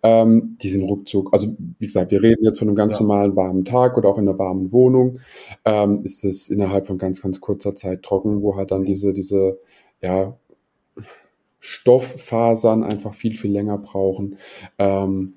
[0.03, 1.29] Ähm, die sind ruckzuck.
[1.33, 3.01] Also wie gesagt, wir reden jetzt von einem ganz Ja.
[3.03, 5.20] normalen warmen Tag oder auch in einer warmen Wohnung.
[5.64, 9.59] Ähm, ist es innerhalb von ganz, ganz kurzer Zeit trocken, wo halt dann diese, diese,
[10.01, 10.37] ja,
[11.61, 14.37] Stofffasern einfach viel, viel länger brauchen.
[14.79, 15.35] Ähm,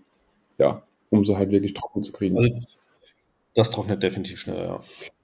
[0.58, 0.82] ja,
[1.12, 2.38] um sie halt wirklich trocken zu kriegen.
[2.38, 2.50] Also
[3.54, 4.80] das trocknet definitiv schneller, ja.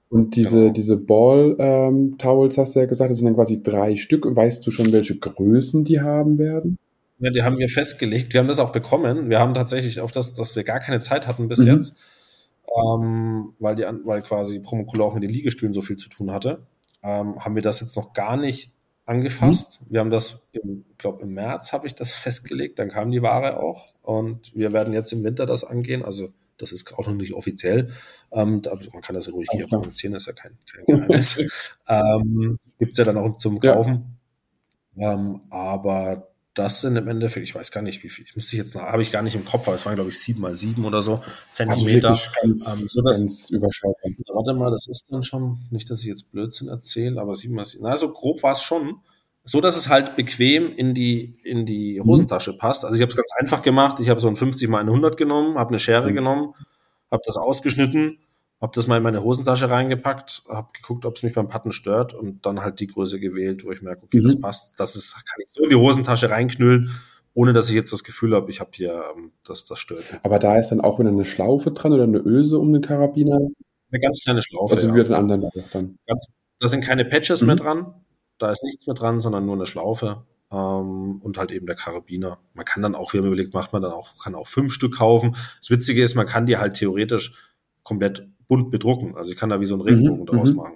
[0.08, 0.72] Und diese, Genau.
[0.74, 4.26] diese Ball-Towels, hast du ja gesagt, das sind dann quasi drei Stück.
[4.28, 6.78] Weißt du schon, welche Größen die haben werden?
[7.18, 8.32] Ja, die haben wir festgelegt.
[8.32, 9.30] Wir haben das auch bekommen.
[9.30, 11.66] Wir haben tatsächlich auf das, dass wir gar keine Zeit hatten bis Mhm.
[11.68, 11.94] jetzt,
[12.76, 16.66] ähm, weil, die, weil quasi Promokula auch mit den Liegestühlen so viel zu tun hatte,
[17.02, 18.72] ähm, haben wir das jetzt noch gar nicht
[19.04, 19.80] angefasst.
[19.88, 20.62] Wir haben das, ich
[20.98, 22.78] glaube, im März habe ich das festgelegt.
[22.78, 26.04] Dann kam die Ware auch und wir werden jetzt im Winter das angehen.
[26.04, 27.90] Also das ist auch noch nicht offiziell.
[28.30, 31.36] Ähm, da- man kann das ja ruhig hier kommunizieren, ist ja kein, kein Geheimnis.
[31.88, 33.74] ähm, Gibt es ja dann auch zum Ja.
[33.74, 34.18] Kaufen.
[34.96, 38.74] Ähm, aber das sind im Endeffekt, ich weiß gar nicht, wie viel, ich müsste jetzt
[38.74, 40.84] nach, habe ich gar nicht im Kopf, aber es waren, glaube ich, sieben mal sieben
[40.84, 42.10] oder so Also Zentimeter.
[42.10, 43.94] wirklich ganz, Ähm, so dass- überschaubar.
[44.34, 47.64] Warte mal, das ist dann schon, nicht, dass ich jetzt Blödsinn erzähle, aber sieben mal
[47.64, 47.84] sieben.
[47.84, 48.96] Na, so grob war es schon.
[49.44, 52.04] So, dass es halt bequem in die, in die Mhm.
[52.06, 52.84] Hosentasche passt.
[52.84, 53.98] Also ich habe es ganz einfach gemacht.
[53.98, 56.14] Ich habe so ein 50 mal 100 genommen, habe eine Schere Mhm.
[56.14, 56.54] genommen,
[57.10, 58.18] habe das ausgeschnitten,
[58.62, 62.14] habe das mal in meine Hosentasche reingepackt, habe geguckt, ob es mich beim Patten stört
[62.14, 64.24] und dann halt die Größe gewählt, wo ich merke, okay, Mhm.
[64.24, 64.78] das passt.
[64.80, 66.90] Das ist, kann ich so in die Hosentasche reinknüllen,
[67.34, 70.04] ohne dass ich jetzt das Gefühl habe, ich habe hier, ähm, das, das stört.
[70.22, 73.36] Aber da ist dann auch wieder eine Schlaufe dran oder eine Öse um den Karabiner.
[73.90, 74.76] Eine ganz kleine Schlaufe.
[74.76, 74.94] Also ja.
[74.94, 75.96] wie den anderen auch dann.
[76.06, 76.28] Ganz,
[76.60, 77.46] da sind keine Patches Mhm.
[77.48, 77.94] mehr dran.
[78.38, 80.24] Da ist nichts mehr dran, sondern nur eine Schlaufe.
[80.52, 82.38] Ähm, und halt eben der Karabiner.
[82.54, 84.96] Man kann dann auch, wie man überlegt, macht man dann auch, kann auch fünf Stück
[84.98, 85.34] kaufen.
[85.58, 87.34] Das Witzige ist, man kann die halt theoretisch
[87.82, 89.16] komplett bunt bedrucken.
[89.16, 90.56] Also ich kann da wie so einen Regenbogen Mhm, daraus mhm.
[90.56, 90.74] machen.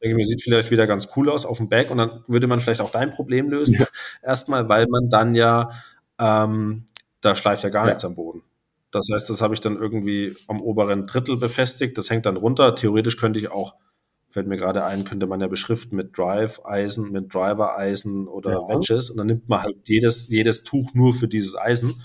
[0.08, 2.58] denke mir, sieht vielleicht wieder ganz cool aus auf dem Bag und dann würde man
[2.58, 3.76] vielleicht auch dein Problem lösen.
[3.78, 3.86] Ja.
[4.24, 5.70] Erstmal, weil man dann ja,
[6.18, 6.84] ähm,
[7.20, 7.90] da schleift ja gar Ja.
[7.90, 8.42] nichts am Boden.
[8.90, 11.96] Das heißt, das habe ich dann irgendwie am oberen Drittel befestigt.
[11.96, 12.74] Das hängt dann runter.
[12.74, 13.76] Theoretisch könnte ich auch,
[14.28, 18.58] fällt mir gerade ein, könnte man ja beschriften mit Drive-Eisen, mit Driver-Eisen oder Ja.
[18.68, 19.08] Wedges.
[19.10, 22.02] Und dann nimmt man halt jedes, jedes Tuch nur für dieses Eisen,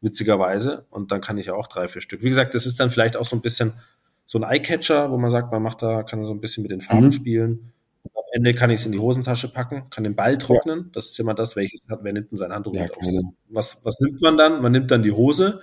[0.00, 0.86] witzigerweise.
[0.90, 2.22] Und dann kann ich ja auch drei, vier Stück.
[2.22, 3.72] Wie gesagt, das ist dann vielleicht auch so ein bisschen
[4.30, 6.80] so ein Eye-Catcher, wo man sagt, man macht da, kann so ein bisschen mit den
[6.80, 7.10] Farben Mhm.
[7.12, 7.72] spielen.
[8.04, 10.90] Und am Ende kann ich es in die Hosentasche packen, kann den Ball trocknen.
[10.92, 12.92] Das ist immer das, welches hat, wer nimmt denn sein Handtuch Ja, mit
[13.48, 14.62] was, was nimmt man dann?
[14.62, 15.60] Man nimmt dann die Hose,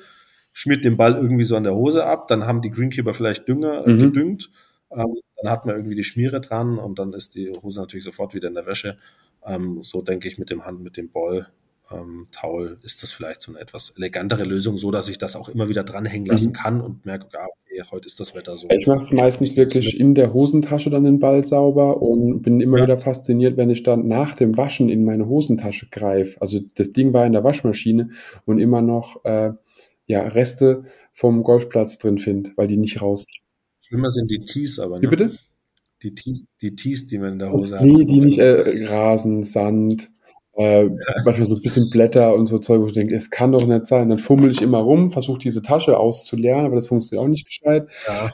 [0.52, 3.88] schmiert den Ball irgendwie so an der Hose ab, dann haben die Greenkeeper vielleicht Dünger
[3.88, 4.00] äh, Mhm.
[4.02, 4.50] gedüngt,
[4.92, 8.34] ähm, dann hat man irgendwie die Schmiere dran und dann ist die Hose natürlich sofort
[8.34, 8.98] wieder in der Wäsche.
[9.46, 11.48] Ähm, so denke ich mit dem Hand, mit dem Ball.
[11.92, 15.48] Ähm, Towel ist das vielleicht so eine etwas elegantere Lösung, so dass ich das auch
[15.50, 16.54] immer wieder dranhängen lassen Mhm.
[16.54, 18.68] kann und merke, ah, okay, heute ist das Wetter so.
[18.70, 22.78] Ich mache es meistens wirklich in der Hosentasche dann den Ball sauber und bin immer
[22.80, 22.84] Ja.
[22.84, 26.42] wieder fasziniert, wenn ich dann nach dem Waschen in meine Hosentasche greife.
[26.42, 28.10] Also das Ding war in der Waschmaschine
[28.46, 29.52] und immer noch äh,
[30.08, 30.84] ja, Reste
[31.14, 33.26] vom Golfplatz drin finde, weil die nicht raus.
[33.82, 35.10] Schlimmer sind die Tees aber, Wie ne?
[35.10, 35.38] bitte?
[36.04, 37.86] Die Tees, die Tees, die man in der Hose hat.
[37.86, 40.10] Nee, sind die nicht äh, Rasen, Sand,
[40.58, 40.90] äh,
[41.24, 43.86] manchmal so ein bisschen Blätter und so Zeug, wo ich denke, es kann doch nicht
[43.86, 44.10] sein.
[44.10, 47.88] Dann fummel ich immer rum, versuche diese Tasche auszuleeren, aber das funktioniert auch nicht gescheit.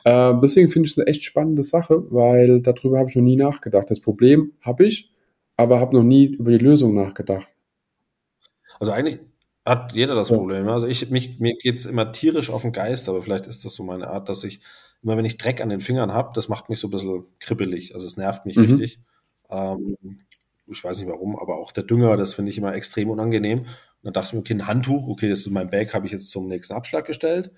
[0.05, 0.31] Ja.
[0.31, 3.35] Äh, deswegen finde ich es eine echt spannende Sache, weil darüber habe ich noch nie
[3.35, 3.89] nachgedacht.
[3.89, 5.11] Das Problem habe ich,
[5.57, 7.47] aber habe noch nie über die Lösung nachgedacht.
[8.79, 9.19] Also eigentlich
[9.65, 10.37] hat jeder das Ja.
[10.37, 10.67] Problem.
[10.67, 13.83] Also ich, mich, mir geht's immer tierisch auf den Geist, aber vielleicht ist das so
[13.83, 14.59] meine Art, dass ich
[15.03, 17.93] immer, wenn ich Dreck an den Fingern habe, das macht mich so ein bisschen kribbelig.
[17.93, 18.63] Also es nervt mich Mhm.
[18.63, 18.99] richtig.
[19.49, 19.97] Ähm,
[20.67, 23.59] ich weiß nicht warum, aber auch der Dünger, das finde ich immer extrem unangenehm.
[23.59, 23.67] Und
[24.03, 26.29] dann dachte ich mir, okay, ein Handtuch, okay, das ist mein Bag, habe ich jetzt
[26.31, 27.53] zum nächsten Abschlag gestellt.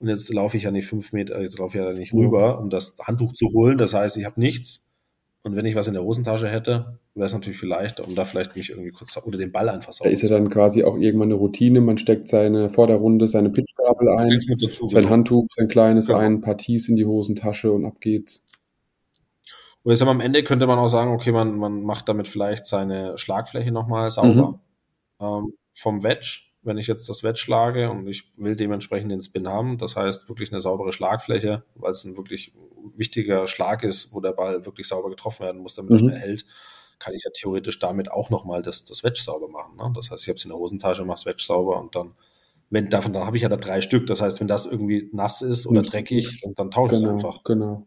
[0.00, 2.68] Und jetzt laufe ich ja nicht fünf Meter, jetzt laufe ich ja nicht rüber, um
[2.70, 3.78] das Handtuch zu holen.
[3.78, 4.88] Das heißt, ich habe nichts.
[5.42, 8.24] Und wenn ich was in der Hosentasche hätte, wäre es natürlich viel leichter, um da
[8.24, 10.96] vielleicht mich irgendwie kurz oder den Ball einfach Da sauber ist ja dann quasi auch
[10.96, 11.82] irgendwann eine Routine.
[11.82, 15.12] Man steckt seine vor der Runde seine Pitchgabel ein, dazu, sein genau.
[15.12, 16.18] Handtuch, sein kleines Genau.
[16.18, 18.46] ein, Tees in die Hosentasche und ab geht's.
[19.84, 23.16] Und jetzt am Ende könnte man auch sagen, okay, man, man macht damit vielleicht seine
[23.18, 24.58] Schlagfläche nochmal sauber.
[25.20, 29.46] Ähm, vom Wedge, wenn ich jetzt das Wedge schlage und ich will dementsprechend den Spin
[29.46, 32.52] haben, das heißt wirklich eine saubere Schlagfläche, weil es ein wirklich
[32.96, 35.98] wichtiger Schlag ist, wo der Ball wirklich sauber getroffen werden muss, damit er Mhm.
[36.08, 36.46] schnell hält,
[36.98, 39.76] kann ich ja theoretisch damit auch nochmal das, das Wedge sauber machen.
[39.76, 39.92] Ne?
[39.94, 42.14] Das heißt, ich habe es in der Hosentasche, mache das Wedge sauber und dann,
[42.70, 44.06] wenn davon, dann habe ich ja da drei Stück.
[44.06, 47.42] Das heißt, wenn das irgendwie nass ist oder Und- dreckig, dann tausche ich Genau, einfach.
[47.44, 47.86] genau.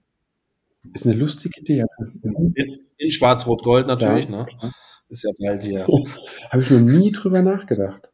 [0.94, 1.82] Ist eine lustige Idee.
[1.84, 4.46] Also, In, in Schwarz-Rot-Gold natürlich, Ja.
[4.46, 4.72] ne?
[5.10, 5.86] Ist ja bald hier.
[6.50, 8.12] Habe ich noch nie drüber nachgedacht.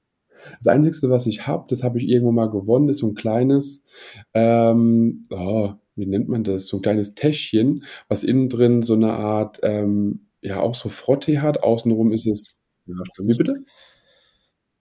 [0.57, 3.85] Das Einzige, was ich habe, das habe ich irgendwo mal gewonnen, ist so ein kleines,
[4.33, 6.67] ähm, oh, wie nennt man das?
[6.67, 11.39] So ein kleines Täschchen, was innen drin so eine Art, ähm, ja, auch so Frottee
[11.39, 11.63] hat.
[11.63, 12.55] Außenrum ist es,
[12.85, 13.63] Ja, wie bitte?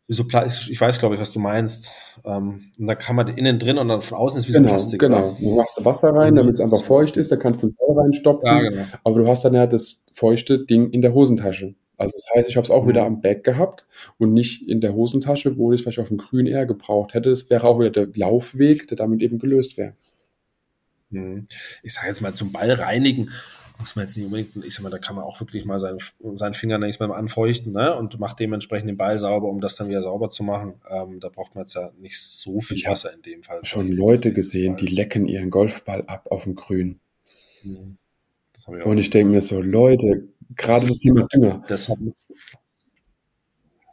[0.08, 1.90] So ich weiß, glaube ich, was du meinst.
[2.24, 4.74] Ähm, und da kann man innen drin und dann von außen ist wie genau, so
[4.74, 5.00] Plastik.
[5.00, 8.04] Genau, du machst Wasser rein, damit es einfach feucht ist, da kannst du ein Ball
[8.04, 8.84] reinstopfen, ja, genau.
[9.04, 11.74] aber du hast dann ja das feuchte Ding in der Hosentasche.
[11.96, 12.88] Also das heißt, ich habe es auch mhm.
[12.88, 13.86] wieder am Back gehabt
[14.18, 17.30] und nicht in der Hosentasche, wo ich es vielleicht auf dem Grün eher gebraucht hätte.
[17.30, 19.94] Das wäre auch wieder der Laufweg, der damit eben gelöst wäre.
[21.10, 21.46] Mhm.
[21.82, 23.30] Ich sage jetzt mal zum Ball reinigen
[23.82, 25.98] muss man jetzt nicht unbedingt, ich sag mal, da kann man auch wirklich mal seinen,
[26.34, 27.96] seinen Finger nächstes Mal anfeuchten ne?
[27.96, 30.74] und macht dementsprechend den Ball sauber, um das dann wieder sauber zu machen.
[30.88, 33.64] Ähm, da braucht man jetzt ja nicht so viel ich Wasser in dem Fall.
[33.64, 37.00] Schon Leute gesehen, die lecken ihren Golfball ab auf dem Grün.
[37.64, 37.98] Mhm.
[38.56, 41.64] Ich und ich denke mir so, Leute, gerade das Thema Dünger.
[41.66, 41.98] Das hat,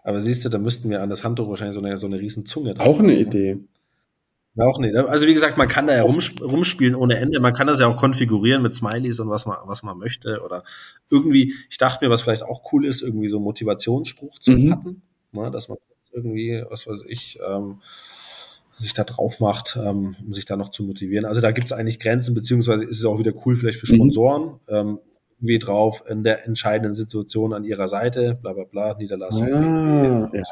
[0.03, 2.45] aber siehst du, da müssten wir an das Handtuch wahrscheinlich so eine, so eine riesen
[2.45, 3.57] Zunge Auch eine Idee.
[4.59, 4.95] Auch nicht.
[4.95, 7.39] Also wie gesagt, man kann da ja rumspielen ohne Ende.
[7.39, 10.41] Man kann das ja auch konfigurieren mit Smileys und was man, was man möchte.
[10.43, 10.63] Oder
[11.09, 14.69] irgendwie, ich dachte mir, was vielleicht auch cool ist, irgendwie so einen Motivationsspruch zu mhm.
[14.69, 15.01] packen.
[15.31, 15.77] Ne, dass man
[16.11, 17.81] irgendwie, was weiß ich, ähm,
[18.77, 21.25] sich da drauf macht, ähm, um sich da noch zu motivieren.
[21.25, 23.97] Also da gibt es eigentlich Grenzen, beziehungsweise ist es auch wieder cool vielleicht für mhm.
[23.97, 24.43] Sponsoren.
[24.43, 24.59] Mhm.
[24.69, 24.99] Ähm,
[25.41, 29.47] irgendwie drauf in der entscheidenden Situation an ihrer Seite, bla bla bla, Niederlassung.
[29.47, 30.43] Ja, ja.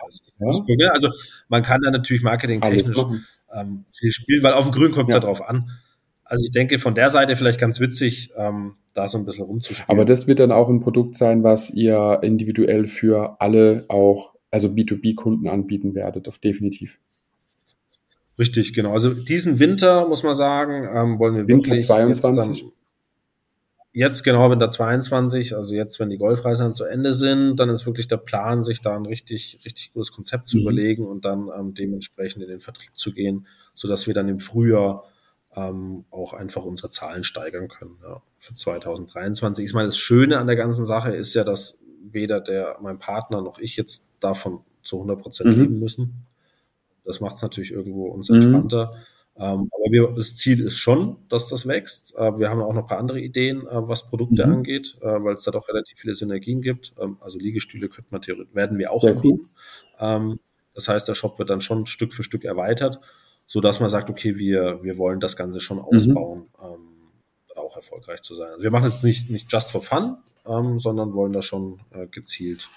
[0.79, 0.91] ja.
[0.91, 1.09] Also
[1.49, 2.97] man kann da natürlich marketingtechnisch
[3.57, 5.19] ähm, viel spielen, weil auf dem Grün kommt es ja.
[5.19, 5.69] ja drauf an.
[6.23, 9.89] Also ich denke, von der Seite vielleicht ganz witzig, ähm, da so ein bisschen rumzuspielen.
[9.89, 14.67] Aber das wird dann auch ein Produkt sein, was ihr individuell für alle auch, also
[14.67, 16.99] B2B-Kunden anbieten werdet, auf definitiv.
[18.37, 18.91] Richtig, genau.
[18.91, 22.65] Also diesen Winter, muss man sagen, ähm, wollen wir Winter wirklich 22.
[23.93, 28.07] Jetzt, genau Winter 22, also jetzt, wenn die Golfreisen zu Ende sind, dann ist wirklich
[28.07, 30.61] der Plan, sich da ein richtig, richtig gutes Konzept zu mhm.
[30.63, 35.05] überlegen und dann ähm, dementsprechend in den Vertrieb zu gehen, sodass wir dann im Frühjahr
[35.55, 39.65] ähm, auch einfach unsere Zahlen steigern können ja, für 2023.
[39.65, 43.41] Ich meine, das Schöne an der ganzen Sache ist ja, dass weder der, mein Partner
[43.41, 45.61] noch ich jetzt davon zu 100 Prozent mhm.
[45.61, 46.27] leben müssen.
[47.03, 48.35] Das macht es natürlich irgendwo uns mhm.
[48.35, 48.93] entspannter.
[48.93, 49.16] Mhm.
[49.39, 52.15] Ähm, aber wir, das Ziel ist schon, dass das wächst.
[52.17, 54.53] Äh, wir haben auch noch ein paar andere Ideen, äh, was Produkte mhm.
[54.53, 56.93] angeht, äh, weil es da doch relativ viele Synergien gibt.
[56.99, 59.23] Ähm, also Liegestühle könnte man theoretisch, werden wir auch Sehr.
[59.23, 59.41] Cool.
[59.99, 60.39] Ähm,
[60.73, 62.99] das heißt, der Shop wird dann schon Stück für Stück erweitert,
[63.45, 65.83] so dass man sagt, okay, wir, wir wollen das Ganze schon mhm.
[65.83, 67.55] ausbauen, mhm.
[67.55, 68.49] auch erfolgreich zu sein.
[68.51, 70.17] Also wir machen es nicht, nicht just for fun,
[70.47, 72.67] ähm, sondern wollen da schon äh, gezielt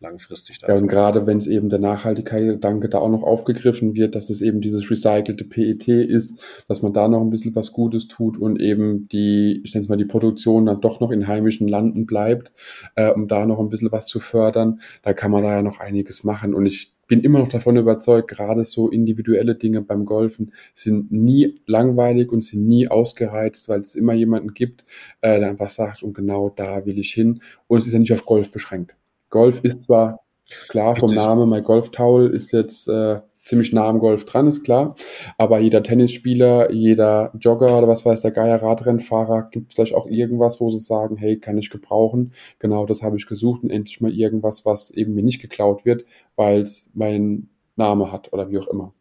[0.00, 0.58] langfristig.
[0.66, 4.40] Ja, und gerade wenn es eben der Nachhaltigkeit-Gedanke da auch noch aufgegriffen wird, dass es
[4.40, 8.60] eben dieses recycelte PET ist, dass man da noch ein bisschen was Gutes tut und
[8.60, 12.52] eben die, ich nenne es mal, die Produktion dann doch noch in heimischen Landen bleibt,
[12.96, 15.80] äh, um da noch ein bisschen was zu fördern, da kann man da ja noch
[15.80, 16.54] einiges machen.
[16.54, 21.60] Und ich bin immer noch davon überzeugt, gerade so individuelle Dinge beim Golfen sind nie
[21.66, 24.84] langweilig und sind nie ausgereizt, weil es immer jemanden gibt,
[25.20, 27.42] äh, der einfach sagt, und genau da will ich hin.
[27.66, 28.94] Und es ist ja nicht auf Golf beschränkt.
[29.30, 30.20] Golf ist zwar
[30.68, 34.64] klar vom Namen, mein Golf Towel ist jetzt äh, ziemlich nah am Golf dran, ist
[34.64, 34.94] klar.
[35.38, 40.60] Aber jeder Tennisspieler, jeder Jogger oder was weiß der Geier, Radrennfahrer, gibt vielleicht auch irgendwas,
[40.60, 42.32] wo sie sagen, hey, kann ich gebrauchen.
[42.58, 46.04] Genau das habe ich gesucht und endlich mal irgendwas, was eben mir nicht geklaut wird,
[46.36, 48.92] weil es meinen Name hat oder wie auch immer.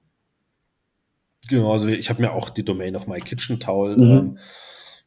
[1.48, 4.04] Genau, also ich habe mir auch die Domain auf My Kitchen Towel mhm.
[4.04, 4.38] ähm,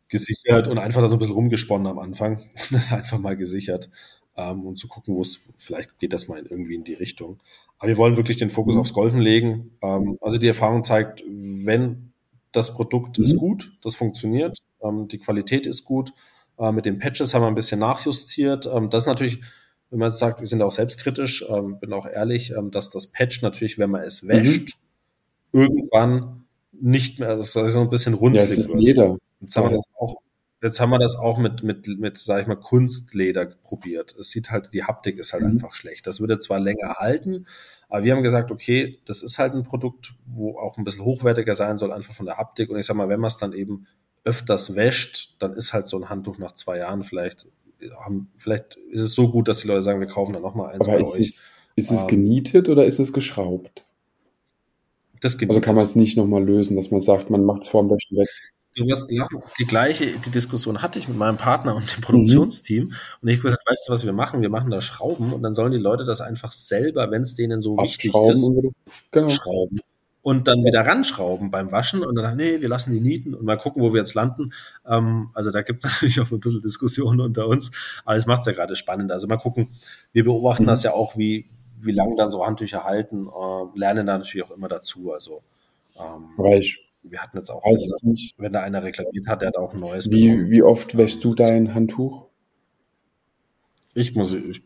[0.08, 2.42] gesichert und einfach da so ein bisschen rumgesponnen am Anfang.
[2.70, 3.90] Das einfach mal gesichert
[4.36, 7.40] ähm, und zu gucken, wo es, vielleicht geht das mal irgendwie in die Richtung.
[7.78, 8.80] Aber wir wollen wirklich den Fokus mhm.
[8.80, 9.70] aufs Golfen legen.
[9.82, 12.12] Ähm, also die Erfahrung zeigt, wenn
[12.52, 13.24] das Produkt mhm.
[13.24, 16.12] ist gut, das funktioniert, ähm, die Qualität ist gut.
[16.58, 18.68] Äh, mit den Patches haben wir ein bisschen nachjustiert.
[18.72, 19.40] Ähm, das ist natürlich,
[19.90, 23.08] wenn man jetzt sagt, wir sind auch selbstkritisch, ähm, bin auch ehrlich, ähm, dass das
[23.08, 24.78] Patch natürlich, wenn man es wäscht,
[25.52, 25.60] mhm.
[25.60, 28.80] irgendwann nicht mehr, also so ein bisschen runzlig ja, wird.
[28.80, 29.18] Jeder.
[29.40, 30.16] Jetzt haben wir das auch
[30.62, 34.14] Jetzt haben wir das auch mit, mit, mit, sag ich mal, Kunstleder probiert.
[34.18, 35.50] Es sieht halt, die Haptik ist halt mhm.
[35.50, 36.06] einfach schlecht.
[36.06, 37.46] Das würde zwar länger halten,
[37.88, 41.56] aber wir haben gesagt, okay, das ist halt ein Produkt, wo auch ein bisschen hochwertiger
[41.56, 42.70] sein soll, einfach von der Haptik.
[42.70, 43.88] Und ich sag mal, wenn man es dann eben
[44.24, 47.48] öfters wäscht, dann ist halt so ein Handtuch nach zwei Jahren vielleicht,
[48.04, 50.86] haben, vielleicht ist es so gut, dass die Leute sagen, wir kaufen dann nochmal eins
[50.86, 51.20] aber bei ist euch.
[51.20, 53.84] Es, ist es ähm, genietet oder ist es geschraubt?
[55.24, 57.90] Also kann man es nicht nochmal lösen, dass man sagt, man macht es vor dem
[57.90, 58.28] Wäschen weg.
[58.74, 59.42] Du wirst lachen.
[59.58, 62.84] Die gleiche die Diskussion hatte ich mit meinem Partner und dem Produktionsteam.
[62.84, 62.94] Mhm.
[63.20, 64.40] Und ich habe gesagt, weißt du, was wir machen?
[64.40, 67.60] Wir machen da Schrauben und dann sollen die Leute das einfach selber, wenn es denen
[67.60, 68.50] so wichtig ist,
[69.10, 69.28] genau.
[69.28, 69.80] schrauben.
[70.22, 73.58] Und dann wieder ranschrauben beim Waschen und dann, nee, wir lassen die Nieten und mal
[73.58, 74.52] gucken, wo wir jetzt landen.
[74.86, 77.72] Ähm, also da gibt es natürlich auch ein bisschen Diskussionen unter uns,
[78.04, 79.10] aber es macht es ja gerade spannend.
[79.10, 79.68] Also mal gucken,
[80.12, 80.68] wir beobachten mhm.
[80.68, 81.44] das ja auch, wie,
[81.80, 85.12] wie lange dann so Handtücher halten, äh, lernen da natürlich auch immer dazu.
[85.12, 85.42] Also
[85.98, 88.34] ähm, Reich wir hatten jetzt auch, wenn, nicht.
[88.38, 91.34] wenn da einer reklamiert hat, der hat auch ein neues wie, Wie oft wäschst du
[91.34, 92.26] dein Handtuch?
[93.94, 94.62] ich muss, ich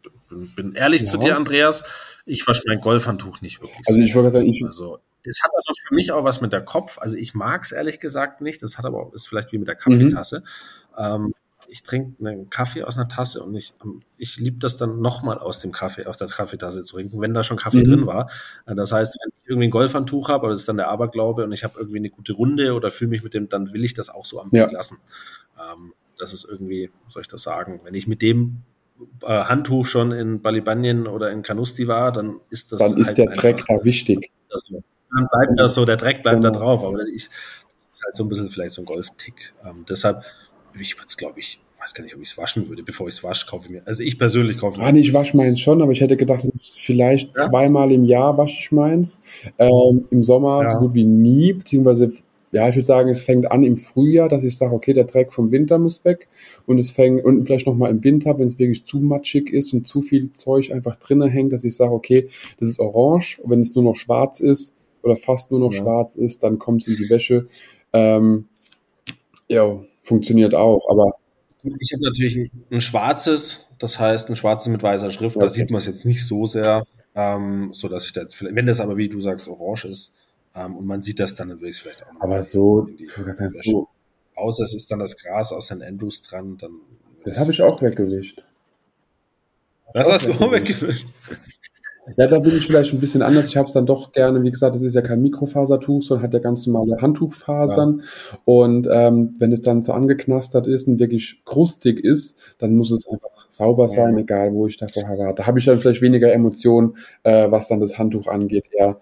[0.55, 1.09] bin, ehrlich ja.
[1.09, 1.85] zu dir, Andreas.
[2.27, 3.87] Ich wasche mein Golfhandtuch nicht wirklich.
[3.87, 6.63] Also ich wollte sagen, ich, also es hat aber für mich auch was mit der
[6.63, 6.99] Kopf.
[6.99, 8.63] Also ich mag es ehrlich gesagt nicht.
[8.63, 10.41] Das hat aber auch, ist vielleicht wie mit der Kaffeetasse.
[10.97, 11.05] Mhm.
[11.05, 11.35] Ähm,
[11.77, 15.39] ich trinke einen Kaffee aus einer Tasse und ich, ähm, ich liebe das dann nochmal
[15.39, 17.85] aus dem Kaffee, aus der Kaffeetasse zu trinken, wenn da schon Kaffee mhm.
[17.85, 18.31] drin war.
[18.65, 21.45] Äh, das heißt, wenn ich irgendwie ein Golfhandtuch habe, aber das ist dann der Aberglaube
[21.45, 23.93] und ich habe irgendwie eine gute Runde oder fühle mich mit dem, dann will ich
[23.93, 24.71] das auch so am Weg ja.
[24.71, 24.97] lassen.
[25.59, 28.63] Ähm, das ist irgendwie, soll ich das sagen, wenn ich mit dem
[29.23, 32.81] äh, Handtuch schon in Balibanien oder in Canusti war, dann ist das.
[32.81, 34.31] Dann ist halt der Dreck da wichtig.
[34.49, 36.53] Das, dann bleibt das so, der Dreck bleibt genau.
[36.53, 36.83] da drauf.
[36.83, 39.53] Aber ich, das ist halt so ein bisschen vielleicht so ein Golftick.
[39.65, 40.23] Ähm, deshalb,
[40.73, 42.83] ich würde es, glaube ich, weiß gar nicht, ob ich es waschen würde.
[42.83, 43.83] Bevor ich es wasche, kaufe ich mir.
[43.87, 44.87] Also ich persönlich kaufe mir.
[44.87, 47.49] Ah, ich wasche meins schon, aber ich hätte gedacht, das ist vielleicht ja?
[47.49, 49.21] zweimal im Jahr wasche ich meins.
[49.59, 50.67] Ähm, Im Sommer ja.
[50.67, 52.13] so gut wie nie, beziehungsweise
[52.51, 55.33] ja, ich würde sagen, es fängt an im Frühjahr, dass ich sage, okay, der Dreck
[55.33, 56.29] vom Winter muss weg
[56.67, 59.87] und es fängt und vielleicht nochmal im Winter, wenn es wirklich zu matschig ist und
[59.87, 62.29] zu viel Zeug einfach drinnen hängt, dass ich sage, okay,
[62.59, 63.41] das ist orange.
[63.43, 65.83] Und wenn es nur noch schwarz ist oder fast nur noch ja.
[65.83, 67.47] schwarz ist, dann kommt es in die Wäsche.
[67.93, 68.47] Ähm,
[69.49, 71.15] ja, funktioniert auch, aber
[71.79, 75.45] ich habe natürlich ein schwarzes, das heißt ein schwarzes mit weißer Schrift, okay.
[75.45, 78.57] da sieht man es jetzt nicht so sehr, ähm, so dass ich da jetzt vielleicht,
[78.57, 80.17] wenn das aber wie du sagst orange ist,
[80.55, 82.21] ähm, und man sieht das dann, dann würde ich es vielleicht auch noch.
[82.23, 82.89] Aber so,
[83.25, 83.89] das heißt so.
[84.35, 85.83] Außer es ist dann das Gras aus St.
[85.83, 86.81] Andrews dran, dann.
[87.25, 88.43] Das habe ich auch weggewischt.
[89.95, 91.07] Das hast du auch weggewischt.
[92.17, 93.49] Ja, da bin ich vielleicht ein bisschen anders.
[93.49, 96.35] Ich habe es dann doch gerne, wie gesagt, das ist ja kein Mikrofasertuch, sondern hat
[96.35, 98.01] ja ganz normale Handtuchfasern.
[98.01, 98.39] Ja.
[98.45, 103.09] Und ähm, wenn es dann so angeknastert ist und wirklich krustig ist, dann muss es
[103.09, 104.21] einfach sauber sein, ja.
[104.21, 105.35] egal wo ich da vorher war.
[105.35, 109.01] Da habe ich dann vielleicht weniger Emotionen, äh, was dann das Handtuch angeht, eher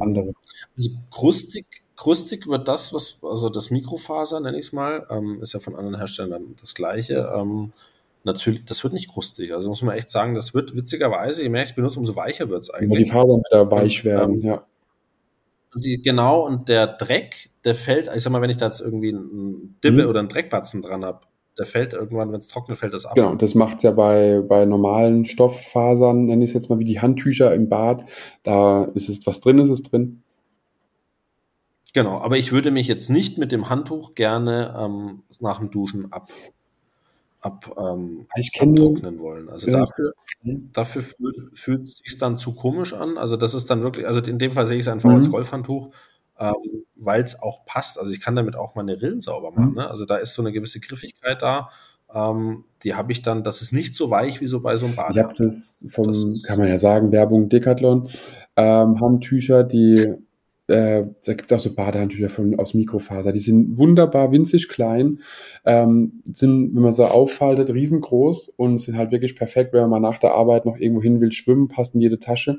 [0.00, 0.32] andere.
[0.76, 5.52] Also krustig, krustig wird das, was, also das Mikrofaser, nenne ich es mal, ähm, ist
[5.52, 7.30] ja von anderen Herstellern dann das gleiche.
[7.36, 7.72] Ähm,
[8.26, 9.54] natürlich, das wird nicht krustig.
[9.54, 12.50] Also muss man echt sagen, das wird witzigerweise, je mehr ich es benutze, umso weicher
[12.50, 13.04] wird es eigentlich.
[13.04, 14.66] die Fasern wieder weich werden, und, ähm, ja.
[15.76, 19.10] Die, genau, und der Dreck, der fällt, ich sag mal, wenn ich da jetzt irgendwie
[19.10, 20.08] einen Dibbe mhm.
[20.08, 21.20] oder einen Dreckbatzen dran habe,
[21.58, 23.14] der fällt irgendwann, wenn es trocknet, fällt das ab.
[23.14, 26.84] Genau, das macht es ja bei, bei normalen Stofffasern, nenne ich es jetzt mal wie
[26.84, 28.04] die Handtücher im Bad.
[28.42, 30.22] Da ist es, was drin ist, ist drin.
[31.94, 36.12] Genau, aber ich würde mich jetzt nicht mit dem Handtuch gerne ähm, nach dem Duschen
[36.12, 36.30] ab,
[37.46, 39.48] ab ähm, ich abtrocknen wollen.
[39.48, 39.78] Also ja.
[39.78, 43.18] dafür, dafür fühlt, fühlt es sich dann zu komisch an.
[43.18, 45.16] Also das ist dann wirklich, also in dem Fall sehe ich es einfach mhm.
[45.16, 45.90] als Golfhandtuch
[46.38, 47.98] ähm, weil es auch passt.
[47.98, 49.70] Also ich kann damit auch meine Rillen sauber machen.
[49.70, 49.76] Mhm.
[49.76, 49.90] Ne?
[49.90, 51.70] Also da ist so eine gewisse Griffigkeit da.
[52.14, 54.94] Ähm, die habe ich dann, das ist nicht so weich wie so bei so einem
[54.94, 55.16] Bad.
[55.16, 58.08] Ich habe das vom, das kann man ja sagen, Werbung Decathlon,
[58.56, 60.14] ähm, Handtücher, die
[60.68, 63.32] äh, da gibt es auch so Badehandtücher von, aus Mikrofaser.
[63.32, 65.20] Die sind wunderbar winzig klein,
[65.64, 70.00] ähm, sind, wenn man sie auffaltet, riesengroß und sind halt wirklich perfekt, wenn man mal
[70.00, 72.58] nach der Arbeit noch irgendwo hin will, schwimmen, passt in jede Tasche.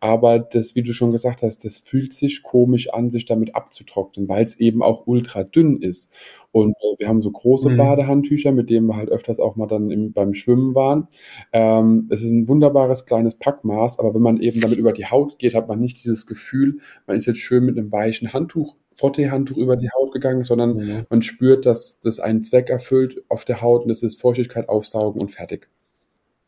[0.00, 4.28] Aber das, wie du schon gesagt hast, das fühlt sich komisch an, sich damit abzutrocknen,
[4.28, 6.12] weil es eben auch ultra dünn ist.
[6.56, 7.76] Und äh, wir haben so große mhm.
[7.76, 11.06] Badehandtücher, mit denen wir halt öfters auch mal dann im, beim Schwimmen waren.
[11.52, 15.38] Ähm, es ist ein wunderbares kleines Packmaß, aber wenn man eben damit über die Haut
[15.38, 19.58] geht, hat man nicht dieses Gefühl, man ist jetzt schön mit einem weichen Handtuch, Frotteehandtuch
[19.58, 21.02] über die Haut gegangen, sondern mhm.
[21.10, 25.20] man spürt, dass das einen Zweck erfüllt auf der Haut und das ist Feuchtigkeit aufsaugen
[25.20, 25.68] und fertig.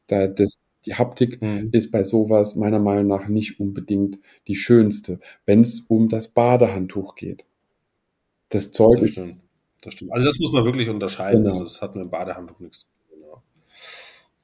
[0.07, 0.55] Da, das,
[0.87, 1.69] die Haptik mhm.
[1.73, 7.15] ist bei sowas meiner Meinung nach nicht unbedingt die schönste, wenn es um das Badehandtuch
[7.15, 7.45] geht.
[8.49, 9.48] Das Zeug das ist, ist
[9.81, 10.13] das stimmt.
[10.13, 11.45] Also das muss man wirklich unterscheiden.
[11.45, 11.59] Genau.
[11.59, 13.23] Das hat mit dem Badehandtuch nichts zu tun.
[13.23, 13.43] Ja.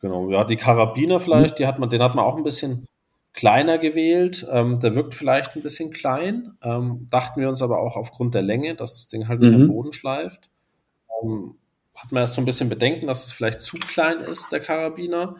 [0.00, 0.30] Genau.
[0.30, 2.86] Ja, die Karabiner vielleicht, die hat man, den hat man auch ein bisschen
[3.32, 4.46] kleiner gewählt.
[4.50, 6.56] Ähm, der wirkt vielleicht ein bisschen klein.
[6.62, 9.52] Ähm, dachten wir uns aber auch aufgrund der Länge, dass das Ding halt mhm.
[9.52, 10.50] den Boden schleift.
[11.22, 11.56] Ähm,
[11.96, 15.36] hat man erst so ein bisschen Bedenken, dass es vielleicht zu klein ist, der Karabiner.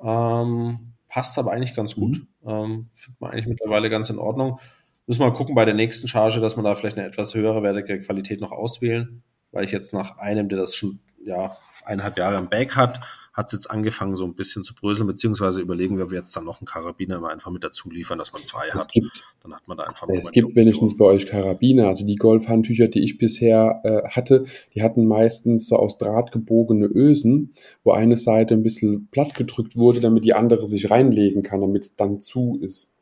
[0.00, 2.20] Ähm, passt aber eigentlich ganz gut.
[2.42, 2.48] Mhm.
[2.48, 4.60] Ähm, findet man eigentlich mittlerweile ganz in Ordnung.
[5.08, 7.64] Müssen wir mal gucken bei der nächsten Charge, dass man da vielleicht eine etwas höhere
[7.64, 11.52] wertige Qualität noch auswählen weil ich jetzt nach einem, der das schon ja,
[11.84, 13.00] eineinhalb Jahre im Bag hat,
[13.32, 16.36] hat es jetzt angefangen, so ein bisschen zu bröseln, beziehungsweise überlegen wir, ob wir jetzt
[16.36, 18.92] dann noch einen Karabiner immer einfach mit dazu liefern, dass man zwei es hat.
[18.92, 21.88] Gibt, dann hat man da einfach Es gibt wenigstens bei euch Karabiner.
[21.88, 24.44] Also die Golfhandtücher, die ich bisher äh, hatte,
[24.74, 27.52] die hatten meistens so aus Draht gebogene Ösen,
[27.84, 31.84] wo eine Seite ein bisschen platt gedrückt wurde, damit die andere sich reinlegen kann, damit
[31.84, 32.92] es dann zu ist.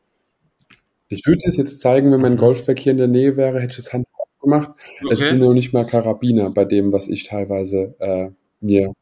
[1.08, 2.38] Ich würde es jetzt zeigen, wenn mein mhm.
[2.38, 4.70] Golfbag hier in der Nähe wäre, hätte ich das Handtuch gemacht.
[5.02, 5.12] Okay.
[5.12, 8.30] Es sind noch nicht mal Karabiner bei dem, was ich teilweise äh,
[8.60, 8.92] mir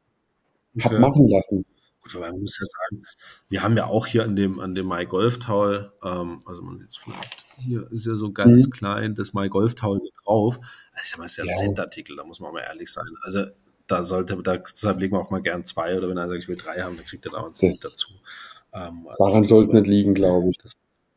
[0.76, 0.84] okay.
[0.84, 1.64] hab machen lassen.
[2.03, 3.03] Gut, aber man muss ja sagen,
[3.49, 6.78] wir haben ja auch hier an dem, an dem My Golf Towel, ähm, also man
[6.78, 8.70] sieht vielleicht, hier ist ja so ganz mhm.
[8.70, 10.59] klein das My Golf Towel mit drauf.
[10.93, 11.57] Also ich sag mal, ist ja ein ja.
[11.57, 13.07] Centartikel, da muss man mal ehrlich sein.
[13.22, 13.47] Also
[13.89, 16.49] da sollte, da, deshalb legen wir auch mal gern zwei oder wenn er sagt, ich
[16.49, 18.12] will drei haben, dann kriegt er da uns nicht dazu.
[18.72, 20.59] Ähm, also daran soll es nicht liegen, glaube ich.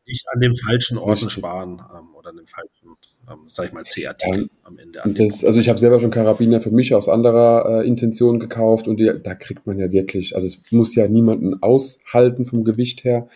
[0.06, 2.96] Nicht an dem falschen Orten sparen ähm, oder an dem falschen,
[3.30, 5.04] ähm, sag ich mal, C-Artikel ja, am Ende.
[5.04, 8.88] An das, also ich habe selber schon Karabiner für mich aus anderer äh, Intention gekauft
[8.88, 13.04] und die, da kriegt man ja wirklich, also es muss ja niemanden aushalten vom Gewicht
[13.04, 13.28] her,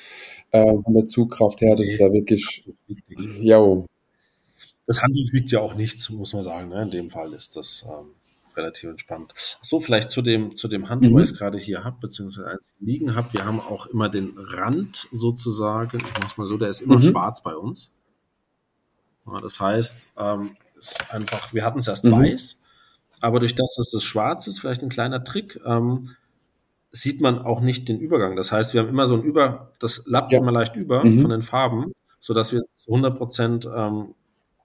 [0.50, 2.64] äh, von der Zugkraft her, das nee, ist ja wirklich,
[3.40, 3.84] ja.
[4.86, 6.68] Das Handtuch wiegt ja auch nichts, muss man sagen.
[6.68, 6.82] Ne?
[6.82, 8.10] In dem Fall ist das ähm,
[8.56, 9.34] relativ entspannt.
[9.60, 11.16] So, vielleicht zu dem, zu dem Handtuch, mhm.
[11.16, 13.32] was ich gerade hier habe, beziehungsweise eins liegen habe.
[13.32, 17.02] Wir haben auch immer den Rand sozusagen, ich mach's mal so, der ist immer mhm.
[17.02, 17.90] schwarz bei uns.
[19.42, 22.12] Das heißt, ähm, ist einfach, wir hatten es erst mhm.
[22.12, 22.60] weiß,
[23.20, 26.10] aber durch das, dass es schwarz ist, vielleicht ein kleiner Trick, ähm,
[26.92, 28.36] sieht man auch nicht den Übergang.
[28.36, 30.38] Das heißt, wir haben immer so ein Über, das lappt ja.
[30.38, 31.20] immer leicht über mhm.
[31.20, 34.14] von den Farben, sodass wir zu 100 Prozent ähm,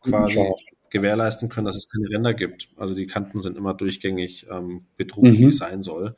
[0.02, 0.42] quasi
[0.90, 2.70] gewährleisten können, dass es keine Ränder gibt.
[2.78, 5.38] Also die Kanten sind immer durchgängig ähm, bedruckt, mhm.
[5.38, 6.16] wie es sein soll.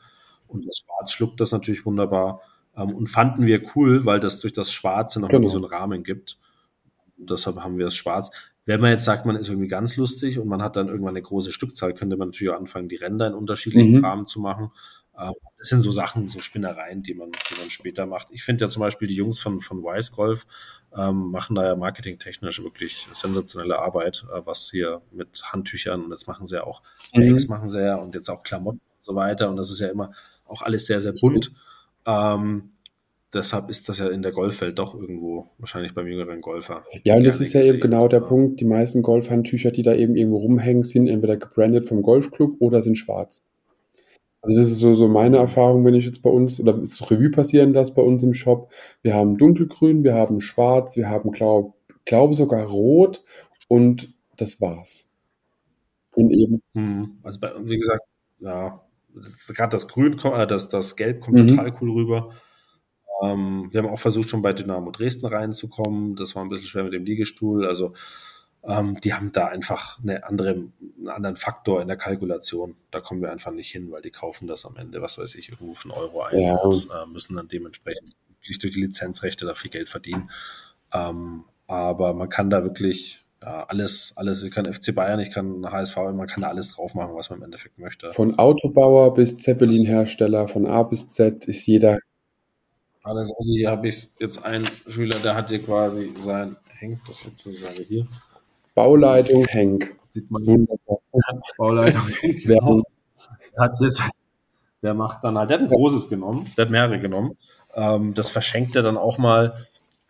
[0.48, 2.41] Und das Schwarz schluckt das natürlich wunderbar.
[2.76, 5.48] Ähm, und fanden wir cool, weil das durch das Schwarze noch genau.
[5.48, 6.38] so einen Rahmen gibt.
[7.30, 8.30] Deshalb haben wir das Schwarz.
[8.65, 11.21] Wenn man jetzt sagt, man ist irgendwie ganz lustig und man hat dann irgendwann eine
[11.21, 14.01] große Stückzahl, könnte man natürlich auch anfangen, die Ränder in unterschiedlichen mhm.
[14.01, 14.71] Farben zu machen.
[15.19, 18.28] Ähm, das sind so Sachen, so Spinnereien, die man, die man später macht.
[18.32, 20.45] Ich finde ja zum Beispiel die Jungs von, von Wise Golf
[20.95, 26.28] ähm, machen da ja marketingtechnisch wirklich sensationelle Arbeit, äh, was hier mit Handtüchern und jetzt
[26.28, 26.82] machen sie ja auch
[27.13, 27.21] mhm.
[27.21, 29.89] Bags machen sie ja und jetzt auch Klamotten und so weiter und das ist ja
[29.89, 30.11] immer
[30.45, 31.51] auch alles sehr, sehr bunt.
[32.05, 32.71] Ähm,
[33.34, 36.86] deshalb ist das ja in der Golfwelt doch irgendwo wahrscheinlich beim jüngeren Golfer.
[37.03, 38.59] Ja, und das ist ja eben genau der Punkt.
[38.59, 42.97] Die meisten Golfhandtücher, die da eben irgendwo rumhängen, sind entweder gebrandet vom Golfclub oder sind
[42.97, 43.45] schwarz.
[44.41, 47.31] Also das ist so, so meine Erfahrung, wenn ich jetzt bei uns, oder ist Revue
[47.31, 48.71] passieren das bei uns im Shop.
[49.01, 51.73] Wir haben dunkelgrün, wir haben schwarz, wir haben, glaube
[52.05, 53.23] glaube sogar rot
[53.67, 55.13] und das war's.
[56.15, 56.61] Und eben.
[56.73, 58.03] Hm, also bei, wie gesagt,
[58.39, 58.81] ja,
[59.47, 61.47] gerade das Grün, äh, das, das Gelb kommt mhm.
[61.49, 62.34] total cool rüber.
[63.22, 66.16] Ähm, wir haben auch versucht, schon bei Dynamo Dresden reinzukommen.
[66.16, 67.66] Das war ein bisschen schwer mit dem Liegestuhl.
[67.66, 67.93] Also
[68.66, 72.76] ähm, die haben da einfach eine andere, einen anderen Faktor in der Kalkulation.
[72.91, 75.49] Da kommen wir einfach nicht hin, weil die kaufen das am Ende, was weiß ich,
[75.49, 76.55] irgendwo für einen Euro ein ja.
[76.55, 80.30] und äh, müssen dann dementsprechend wirklich durch die Lizenzrechte da viel Geld verdienen.
[80.93, 85.70] Ähm, aber man kann da wirklich ja, alles, alles, ich kann FC Bayern, ich kann
[85.70, 88.11] HSV, man kann da alles drauf machen, was man im Endeffekt möchte.
[88.11, 91.99] Von Autobauer bis Zeppelin-Hersteller, von A bis Z ist jeder.
[93.04, 97.84] Also hier habe ich jetzt einen Schüler, der hat hier quasi sein, hängt das sozusagen
[97.84, 98.08] hier,
[98.76, 99.95] Bauleitung Henk.
[101.58, 102.43] Bauleitung Henk.
[102.43, 102.84] Genau.
[103.60, 104.01] Hat das,
[104.82, 107.38] der macht dann halt, der hat ein großes genommen, der hat mehrere genommen.
[107.76, 109.54] Ähm, das verschenkt er dann auch mal.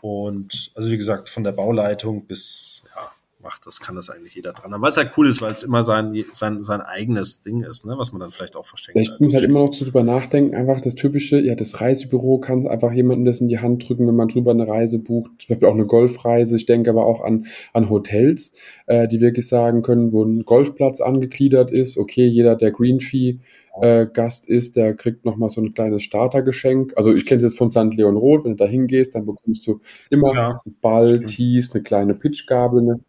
[0.01, 3.11] Und also wie gesagt, von der Bauleitung bis ja,
[3.43, 4.81] macht, das kann das eigentlich jeder dran haben.
[4.81, 7.95] Weil es halt cool ist, weil es immer sein, sein, sein eigenes Ding ist, ne?
[7.97, 8.97] was man dann vielleicht auch versteckt.
[8.97, 12.67] Ich muss halt immer noch so drüber nachdenken, einfach das typische, ja, das Reisebüro kann
[12.67, 15.67] einfach jemandem das in die Hand drücken, wenn man drüber eine Reise bucht, zum Beispiel
[15.67, 16.55] auch eine Golfreise.
[16.55, 18.53] Ich denke aber auch an, an Hotels,
[18.87, 23.39] äh, die wirklich sagen können, wo ein Golfplatz angegliedert ist, okay, jeder, der Green Fee
[23.81, 26.93] äh, Gast ist, der kriegt nochmal so ein kleines Startergeschenk.
[26.95, 27.93] Also ich kenne es jetzt von St.
[27.95, 29.79] Leon Roth, wenn du da hingehst, dann bekommst du
[30.09, 32.99] immer ja, Ball, Tees, eine kleine Pitchgabel, eine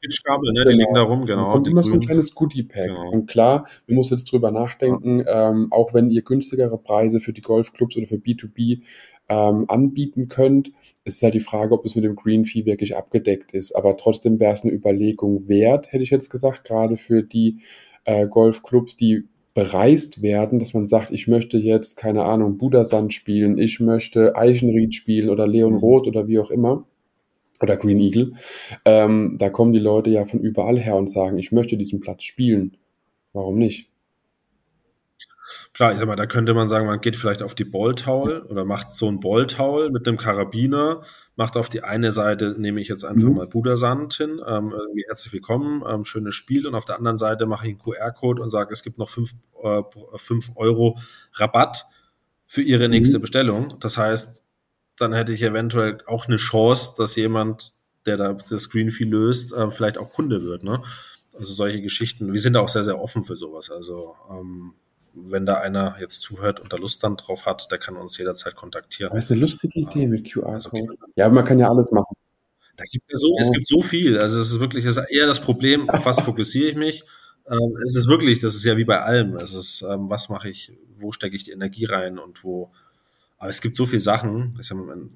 [0.00, 0.64] Pitchgabel, ne?
[0.64, 1.54] Die liegen da rum, genau.
[1.54, 2.88] Und immer so ein kleines Goodie-Pack.
[2.88, 3.10] Genau.
[3.10, 5.50] Und klar, man muss jetzt drüber nachdenken, ja.
[5.50, 8.82] ähm, auch wenn ihr günstigere Preise für die Golfclubs oder für B2B
[9.28, 10.72] ähm, anbieten könnt,
[11.04, 13.72] ist halt die Frage, ob es mit dem Green Fee wirklich abgedeckt ist.
[13.72, 17.60] Aber trotzdem wäre es eine Überlegung wert, hätte ich jetzt gesagt, gerade für die
[18.04, 19.24] äh, Golfclubs, die
[19.54, 24.94] bereist werden, dass man sagt, ich möchte jetzt, keine Ahnung, Budasand spielen, ich möchte Eichenried
[24.94, 25.78] spielen oder Leon mhm.
[25.78, 26.86] Roth oder wie auch immer
[27.62, 28.34] oder Green Eagle,
[28.84, 32.24] ähm, da kommen die Leute ja von überall her und sagen, ich möchte diesen Platz
[32.24, 32.76] spielen.
[33.32, 33.92] Warum nicht?
[35.74, 38.64] Klar, ich sag mal, da könnte man sagen, man geht vielleicht auf die Balltaul oder
[38.64, 41.02] macht so ein Balltaul mit einem Karabiner,
[41.36, 43.36] macht auf die eine Seite, nehme ich jetzt einfach mhm.
[43.36, 47.46] mal Budersand hin, ähm, irgendwie herzlich willkommen, ähm, schönes Spiel und auf der anderen Seite
[47.46, 49.32] mache ich einen QR-Code und sage, es gibt noch fünf
[49.62, 49.82] äh,
[50.56, 50.98] Euro
[51.34, 51.86] Rabatt
[52.46, 53.22] für Ihre nächste mhm.
[53.22, 53.68] Bestellung.
[53.80, 54.44] Das heißt,
[54.98, 57.72] dann hätte ich eventuell auch eine Chance, dass jemand,
[58.06, 60.62] der da das Greenfee löst, äh, vielleicht auch Kunde wird.
[60.62, 60.82] Ne?
[61.34, 62.32] Also solche Geschichten.
[62.32, 63.70] Wir sind auch sehr, sehr offen für sowas.
[63.70, 64.74] Also ähm,
[65.14, 68.54] wenn da einer jetzt zuhört und da Lust dann drauf hat, der kann uns jederzeit
[68.54, 69.12] kontaktieren.
[69.14, 70.52] Das ist eine lustige Idee ähm, mit QR-Code.
[70.52, 70.70] Also,
[71.16, 72.14] ja, man kann ja alles machen.
[72.76, 73.38] Da gibt es, so, oh.
[73.40, 74.18] es gibt so viel.
[74.18, 77.04] Also es ist wirklich das ist eher das Problem, auf was fokussiere ich mich.
[77.46, 79.36] Ähm, es ist wirklich, das ist ja wie bei allem.
[79.36, 82.72] Es ist, ähm, was mache ich, wo stecke ich die Energie rein und wo
[83.42, 84.54] aber es gibt so viele Sachen.
[84.60, 85.10] Ist ja im,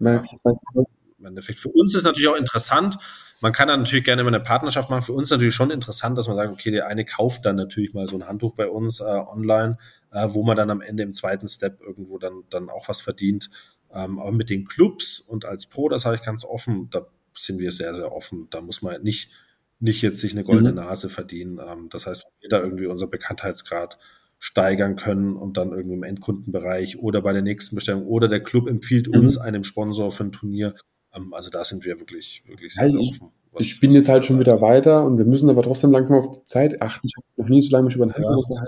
[1.25, 1.61] Endeffekt.
[1.61, 2.97] Für uns ist natürlich auch interessant.
[3.41, 5.03] man kann dann natürlich gerne immer eine Partnerschaft machen.
[5.03, 8.09] Für uns natürlich schon interessant, dass man sagt, okay, der eine kauft dann natürlich mal
[8.09, 9.79] so ein Handtuch bei uns äh, online,
[10.11, 13.49] äh, wo man dann am Ende im zweiten Step irgendwo dann, dann auch was verdient.
[13.95, 17.61] Ähm, aber mit den Clubs und als Pro, das habe ich ganz offen, da sind
[17.61, 18.49] wir sehr, sehr offen.
[18.51, 19.31] Da muss man nicht,
[19.79, 20.79] nicht jetzt sich eine goldene mhm.
[20.79, 21.61] Nase verdienen.
[21.65, 24.01] Ähm, das heißt, wenn wir da irgendwie unser Bekanntheitsgrad
[24.39, 28.69] steigern können und dann irgendwie im Endkundenbereich oder bei der nächsten Bestellung oder der Club
[28.69, 29.21] empfiehlt mhm.
[29.21, 30.75] uns einem Sponsor für ein Turnier.
[31.15, 33.33] Ähm, also da sind wir wirklich, wirklich sehr, also sehr offen.
[33.59, 36.47] Ich bin jetzt halt schon wieder weiter und wir müssen aber trotzdem langsam auf die
[36.47, 37.07] Zeit achten.
[37.07, 38.65] Ich habe noch nie so lange mich über den Handel ja.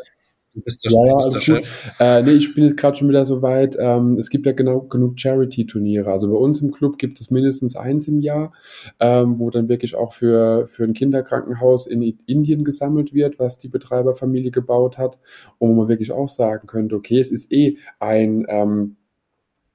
[0.59, 1.93] Du bist der, ja, ja, der Chef.
[2.01, 3.77] Äh, nee, ich bin jetzt gerade schon wieder so weit.
[3.79, 6.11] Ähm, es gibt ja genau genug Charity-Turniere.
[6.11, 8.53] Also bei uns im Club gibt es mindestens eins im Jahr,
[8.99, 13.69] ähm, wo dann wirklich auch für, für ein Kinderkrankenhaus in Indien gesammelt wird, was die
[13.69, 15.19] Betreiberfamilie gebaut hat.
[15.59, 18.97] Und wo man wirklich auch sagen könnte, okay, es ist eh ein ähm,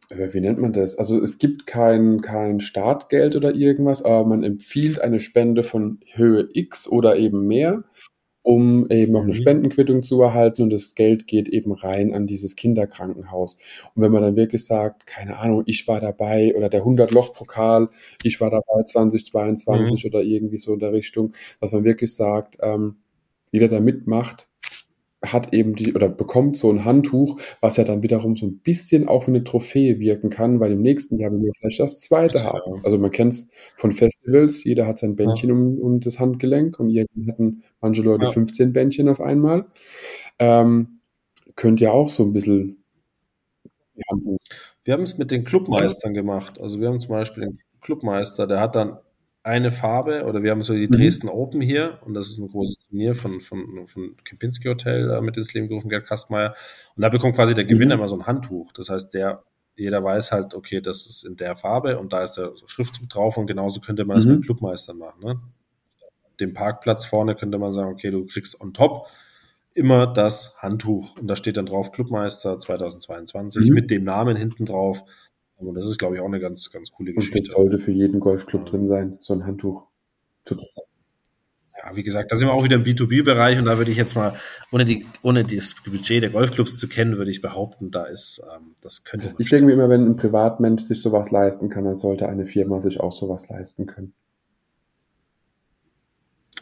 [0.09, 0.97] wie nennt man das?
[0.97, 6.49] Also es gibt kein, kein Startgeld oder irgendwas, aber man empfiehlt eine Spende von Höhe
[6.53, 7.83] X oder eben mehr
[8.43, 9.37] um eben auch eine mhm.
[9.37, 13.57] Spendenquittung zu erhalten und das Geld geht eben rein an dieses Kinderkrankenhaus.
[13.95, 17.89] Und wenn man dann wirklich sagt, keine Ahnung, ich war dabei oder der 100-Loch-Pokal,
[18.21, 20.09] ich war dabei 2022 mhm.
[20.09, 22.97] oder irgendwie so in der Richtung, was man wirklich sagt, ähm,
[23.51, 24.49] jeder, der mitmacht,
[25.25, 29.07] hat eben die oder bekommt so ein Handtuch, was ja dann wiederum so ein bisschen
[29.07, 32.43] auch wie eine Trophäe wirken kann, weil im nächsten Jahr will wir vielleicht das zweite
[32.43, 32.81] haben.
[32.83, 35.55] Also man kennt es von Festivals, jeder hat sein Bändchen ja.
[35.55, 38.31] um, um das Handgelenk und irgendwie hatten manche Leute ja.
[38.31, 39.65] 15 Bändchen auf einmal.
[40.39, 40.99] Ähm,
[41.55, 42.83] könnte ja auch so ein bisschen
[44.83, 46.59] wir haben es mit den Clubmeistern gemacht.
[46.59, 48.97] Also wir haben zum Beispiel den Clubmeister, der hat dann
[49.43, 50.91] eine Farbe oder wir haben so die mhm.
[50.91, 55.21] Dresden Open hier und das ist ein großes Turnier von, von, von Kempinski Hotel äh,
[55.21, 56.55] mit ins Leben gerufen, Gerd Kastmeier.
[56.95, 58.01] Und da bekommt quasi der Gewinner mhm.
[58.01, 58.71] immer so ein Handtuch.
[58.71, 59.43] Das heißt, der,
[59.75, 63.37] jeder weiß halt, okay, das ist in der Farbe und da ist der Schriftzug drauf
[63.37, 64.35] und genauso könnte man das mhm.
[64.35, 65.21] mit Clubmeistern machen.
[65.21, 65.41] Ne?
[66.39, 69.07] Dem Parkplatz vorne könnte man sagen, okay, du kriegst on top
[69.73, 73.73] immer das Handtuch und da steht dann drauf Clubmeister 2022 mhm.
[73.73, 75.03] mit dem Namen hinten drauf
[75.67, 77.39] und das ist, glaube ich, auch eine ganz, ganz coole Geschichte.
[77.39, 78.69] Und das sollte für jeden Golfclub ja.
[78.69, 79.87] drin sein, so ein Handtuch.
[81.83, 84.15] Ja, wie gesagt, da sind wir auch wieder im B2B-Bereich und da würde ich jetzt
[84.15, 84.33] mal,
[84.71, 88.75] ohne, die, ohne das Budget der Golfclubs zu kennen, würde ich behaupten, da ist, ähm,
[88.81, 89.35] das könnte man.
[89.39, 92.79] Ich denke mir immer, wenn ein Privatmensch sich sowas leisten kann, dann sollte eine Firma
[92.79, 94.13] sich auch sowas leisten können.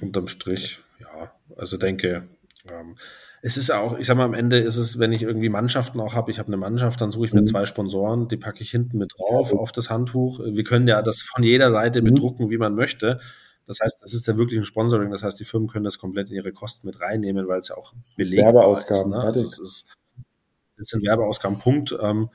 [0.01, 1.31] Unterm Strich, ja.
[1.55, 2.27] Also denke,
[2.71, 2.95] ähm,
[3.41, 6.13] es ist auch, ich sag mal, am Ende ist es, wenn ich irgendwie Mannschaften auch
[6.13, 7.47] habe, ich habe eine Mannschaft, dann suche ich mir mhm.
[7.47, 10.39] zwei Sponsoren, die packe ich hinten mit drauf auf das Handtuch.
[10.43, 12.05] Wir können ja das von jeder Seite mhm.
[12.05, 13.19] bedrucken, wie man möchte.
[13.65, 15.11] Das heißt, das ist ja wirklich ein Sponsoring.
[15.11, 17.77] Das heißt, die Firmen können das komplett in ihre Kosten mit reinnehmen, weil es ja
[17.77, 19.11] auch belegt Werbeausgaben.
[19.11, 19.19] Ist, ne?
[19.21, 19.85] also es, ist,
[20.77, 21.95] es sind Werbeausgaben, Punkt.
[21.99, 22.29] Ähm,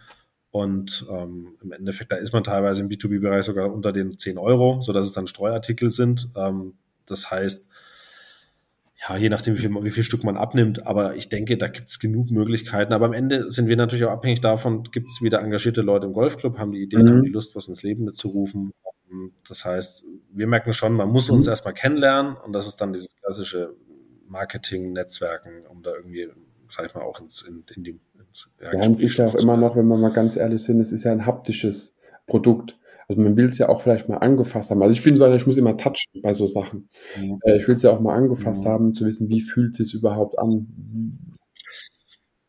[0.51, 4.81] und ähm, im Endeffekt, da ist man teilweise im B2B-Bereich sogar unter den 10 Euro,
[4.81, 6.31] sodass es dann Streuartikel sind.
[6.35, 7.69] Ähm, das heißt,
[8.99, 10.86] ja, je nachdem, wie viel, wie viel Stück man abnimmt.
[10.86, 12.92] Aber ich denke, da gibt es genug Möglichkeiten.
[12.92, 16.12] Aber am Ende sind wir natürlich auch abhängig davon, gibt es wieder engagierte Leute im
[16.12, 17.11] Golfclub, haben die Ideen, mhm.
[17.11, 18.72] haben die Lust, was ins Leben mitzurufen.
[19.49, 21.51] Das heißt, wir merken schon, man muss uns mhm.
[21.51, 23.74] erstmal kennenlernen und das ist dann dieses klassische
[24.28, 26.28] Marketing-Netzwerken, um da irgendwie,
[26.70, 29.34] sag ich mal, auch ins, in, in die ins, ja, ja es ist ja auch
[29.36, 32.78] immer noch, wenn wir mal ganz ehrlich sind, es ist ja ein haptisches Produkt.
[33.09, 34.83] Also man will es ja auch vielleicht mal angefasst haben.
[34.83, 36.89] Also ich bin so einer, ich muss immer touchen bei so Sachen.
[37.45, 38.73] Äh, ich will es ja auch mal angefasst ja.
[38.73, 41.37] haben, zu wissen, wie fühlt es sich überhaupt an.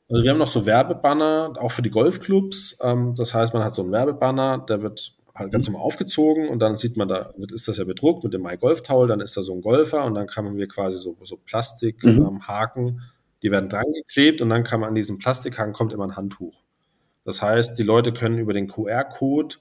[0.10, 2.80] Also wir haben noch so Werbebanner, auch für die Golfclubs.
[2.82, 6.60] Ähm, das heißt, man hat so einen Werbebanner, der wird halt ganz normal aufgezogen und
[6.60, 9.38] dann sieht man da, ist das ja bedruckt mit dem My Golf Towel, dann ist
[9.38, 12.90] da so ein Golfer und dann kann man mir quasi so, so Plastikhaken, mhm.
[12.90, 13.02] ähm,
[13.44, 16.64] die werden dran geklebt und dann kann man an diesem Plastikhaken kommt immer ein Handtuch.
[17.24, 19.58] Das heißt, die Leute können über den QR-Code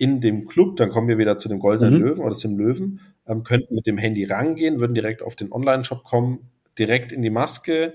[0.00, 2.00] in dem Club, dann kommen wir wieder zu dem goldenen mhm.
[2.00, 6.04] Löwen oder zum Löwen, ähm, könnten mit dem Handy rangehen, würden direkt auf den Online-Shop
[6.04, 7.92] kommen, direkt in die Maske,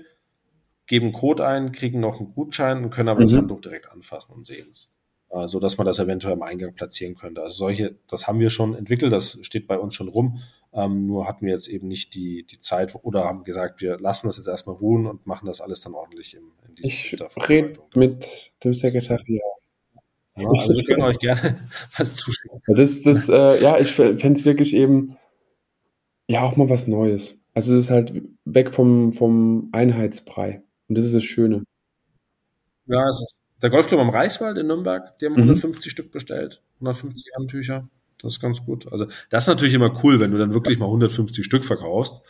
[0.86, 3.24] geben Code ein, kriegen noch einen Gutschein und können aber mhm.
[3.24, 4.92] das Handtuch direkt anfassen und sehen es.
[5.30, 7.42] Äh, so dass man das eventuell im Eingang platzieren könnte.
[7.42, 10.38] Also solche, das haben wir schon entwickelt, das steht bei uns schon rum.
[10.72, 14.28] Ähm, nur hatten wir jetzt eben nicht die, die Zeit oder haben gesagt, wir lassen
[14.28, 17.80] das jetzt erstmal ruhen und machen das alles dann ordentlich im, in diesem Ich rede
[17.96, 19.42] mit dem Sekretariat.
[20.36, 22.60] Ja, also wir können euch gerne was zuschicken.
[22.66, 25.16] Das, das, äh, ja, ich fände es wirklich eben,
[26.28, 27.42] ja, auch mal was Neues.
[27.54, 28.12] Also es ist halt
[28.44, 30.62] weg vom, vom Einheitsbrei.
[30.88, 31.64] Und das ist das Schöne.
[32.86, 35.42] Ja, es ist der Golfclub am Reichswald in Nürnberg, die haben mhm.
[35.42, 36.62] 150 Stück bestellt.
[36.76, 37.88] 150 Handtücher.
[38.20, 38.90] Das ist ganz gut.
[38.92, 42.22] Also das ist natürlich immer cool, wenn du dann wirklich mal 150 Stück verkaufst.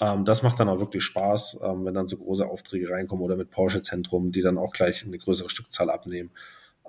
[0.00, 3.36] Ähm, das macht dann auch wirklich Spaß, ähm, wenn dann so große Aufträge reinkommen oder
[3.36, 6.30] mit Porsche Zentrum, die dann auch gleich eine größere Stückzahl abnehmen.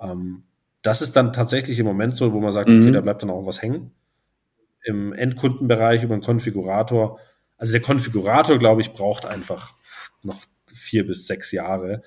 [0.00, 0.44] Ähm,
[0.82, 2.82] das ist dann tatsächlich im Moment so, wo man sagt, mhm.
[2.82, 3.92] okay, da bleibt dann auch was hängen.
[4.84, 7.18] im Endkundenbereich über einen Konfigurator.
[7.56, 9.74] Also der Konfigurator, glaube ich, braucht einfach
[10.22, 12.02] noch vier bis sechs Jahre,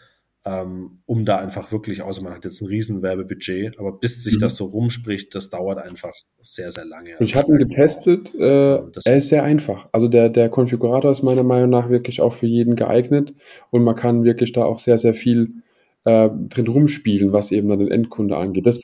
[0.45, 4.39] ähm, um da einfach wirklich, außer man hat jetzt ein Riesenwerbebudget, aber bis sich mhm.
[4.39, 7.15] das so rumspricht, das dauert einfach sehr, sehr lange.
[7.19, 9.89] Ich habe ihn getestet, äh, er ist sehr einfach.
[9.91, 13.33] Also der, der Konfigurator ist meiner Meinung nach wirklich auch für jeden geeignet
[13.69, 15.61] und man kann wirklich da auch sehr, sehr viel
[16.05, 18.65] äh, drin rumspielen, was eben dann den Endkunde angeht.
[18.65, 18.79] Das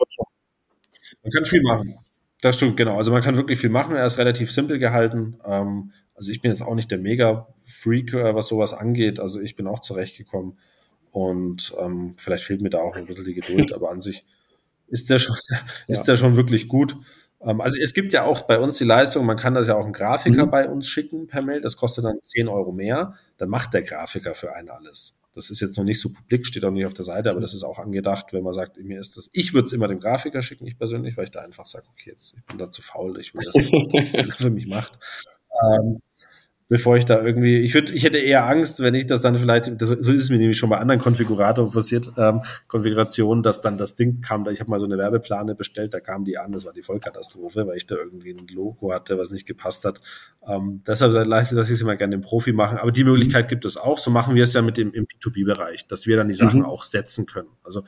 [1.24, 1.95] man kann viel machen.
[2.41, 2.97] Das stimmt, genau.
[2.97, 3.95] Also man kann wirklich viel machen.
[3.95, 5.39] Er ist relativ simpel gehalten.
[5.45, 9.20] Ähm, also ich bin jetzt auch nicht der Mega-Freak, äh, was sowas angeht.
[9.20, 10.57] Also ich bin auch zurechtgekommen.
[11.11, 14.26] Und ähm, vielleicht fehlt mir da auch ein bisschen die Geduld, aber an sich
[14.88, 15.36] ist der schon,
[15.88, 16.95] ist der schon wirklich gut.
[17.41, 19.84] Ähm, also es gibt ja auch bei uns die Leistung, man kann das ja auch
[19.84, 20.51] einen Grafiker mhm.
[20.51, 21.61] bei uns schicken per Mail.
[21.61, 23.15] Das kostet dann 10 Euro mehr.
[23.38, 25.16] Dann macht der Grafiker für einen alles.
[25.38, 27.54] Das ist jetzt noch nicht so publik, steht auch nicht auf der Seite, aber das
[27.54, 30.42] ist auch angedacht, wenn man sagt, mir ist das, ich würde es immer dem Grafiker
[30.42, 33.20] schicken, ich persönlich, weil ich da einfach sage, okay, jetzt, ich bin da zu faul,
[33.20, 34.98] ich will das, was für mich macht.
[35.64, 36.02] Ähm,
[36.70, 39.82] bevor ich da irgendwie, ich würde, ich hätte eher Angst, wenn ich das dann vielleicht,
[39.82, 43.78] das, so ist es mir nämlich schon bei anderen Konfiguratoren passiert, ähm, Konfigurationen, dass dann
[43.78, 46.51] das Ding kam, da ich habe mal so eine Werbeplane bestellt, da kam die an,
[46.51, 50.01] das war die Vollkatastrophe, weil ich da irgendwie ein Logo hatte, was nicht gepasst hat.
[50.45, 53.63] Ähm, deshalb leiste dass ich es immer gerne dem Profi machen, aber die Möglichkeit gibt
[53.63, 53.97] es auch.
[53.97, 56.65] So machen wir es ja mit dem im P2B-Bereich, dass wir dann die Sachen mhm.
[56.65, 57.49] auch setzen können.
[57.63, 57.84] Also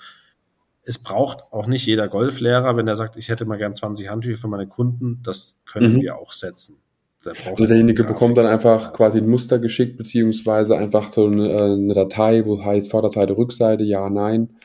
[0.84, 4.38] es braucht auch nicht jeder Golflehrer, wenn er sagt, ich hätte mal gern 20 Handtücher
[4.38, 6.02] für meine Kunden, das können mhm.
[6.02, 6.78] wir auch setzen.
[7.26, 11.94] Also derjenige bekommt dann einfach quasi ein Muster geschickt, beziehungsweise einfach so eine, äh, eine
[11.94, 14.56] Datei, wo heißt Vorderseite, Rückseite, ja, nein.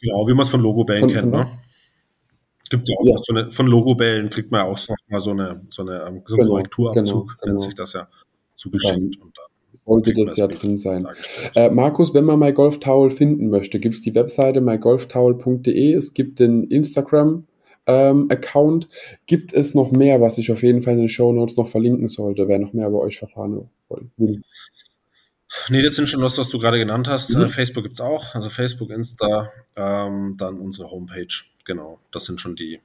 [0.00, 1.30] Genau, wie man es von Logobellen kennt.
[1.30, 1.40] Ne?
[1.42, 1.60] Es
[2.70, 3.14] gibt ja auch ja.
[3.20, 6.22] so eine, von Logobellen kriegt man ja auch noch mal so eine, so eine, ähm,
[6.24, 7.58] so einen genau, Korrekturabzug, genau, nennt genau.
[7.58, 8.08] sich das ja,
[8.56, 9.20] zugeschickt.
[9.20, 11.06] und dann sollte das ja drin sein.
[11.54, 16.64] Äh, Markus, wenn man MyGolfTowel finden möchte, gibt es die Webseite mygolftowel.de, es gibt den
[16.64, 17.44] Instagram
[17.86, 18.88] ähm, Account.
[19.26, 22.08] Gibt es noch mehr, was ich auf jeden Fall in den Show Notes noch verlinken
[22.08, 23.68] sollte, wer noch mehr über euch verfahren
[24.16, 24.42] will?
[25.68, 27.34] Nee, das sind schon das, was du gerade genannt hast.
[27.34, 27.42] Mhm.
[27.42, 31.26] Äh, Facebook es auch, also Facebook, Insta, ähm, dann unsere Homepage.
[31.64, 32.80] Genau, das sind schon die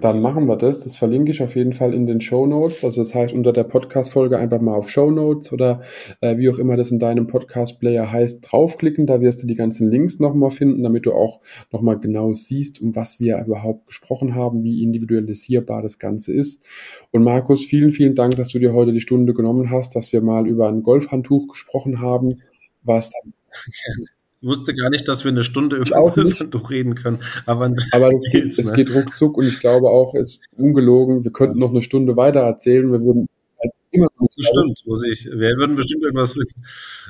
[0.00, 0.84] dann machen wir das.
[0.84, 2.84] Das verlinke ich auf jeden Fall in den Show Notes.
[2.84, 5.80] Also das heißt, unter der Podcast-Folge einfach mal auf Show Notes oder
[6.20, 9.06] äh, wie auch immer das in deinem Podcast-Player heißt, draufklicken.
[9.06, 11.40] Da wirst du die ganzen Links nochmal finden, damit du auch
[11.72, 16.66] nochmal genau siehst, um was wir überhaupt gesprochen haben, wie individualisierbar das Ganze ist.
[17.10, 20.20] Und Markus, vielen, vielen Dank, dass du dir heute die Stunde genommen hast, dass wir
[20.20, 22.42] mal über ein Golfhandtuch gesprochen haben,
[22.82, 23.32] was dann
[24.40, 27.18] Ich wusste gar nicht, dass wir eine Stunde über Golfhandtuch reden können.
[27.46, 31.24] Aber, aber es, geht, es geht ruckzuck und ich glaube auch, es ist ungelogen.
[31.24, 32.90] Wir könnten noch eine Stunde weiter erzählen.
[32.92, 33.26] Wir würden
[33.90, 35.26] immer noch Stimmt, muss ich.
[35.26, 36.36] Wir würden bestimmt irgendwas.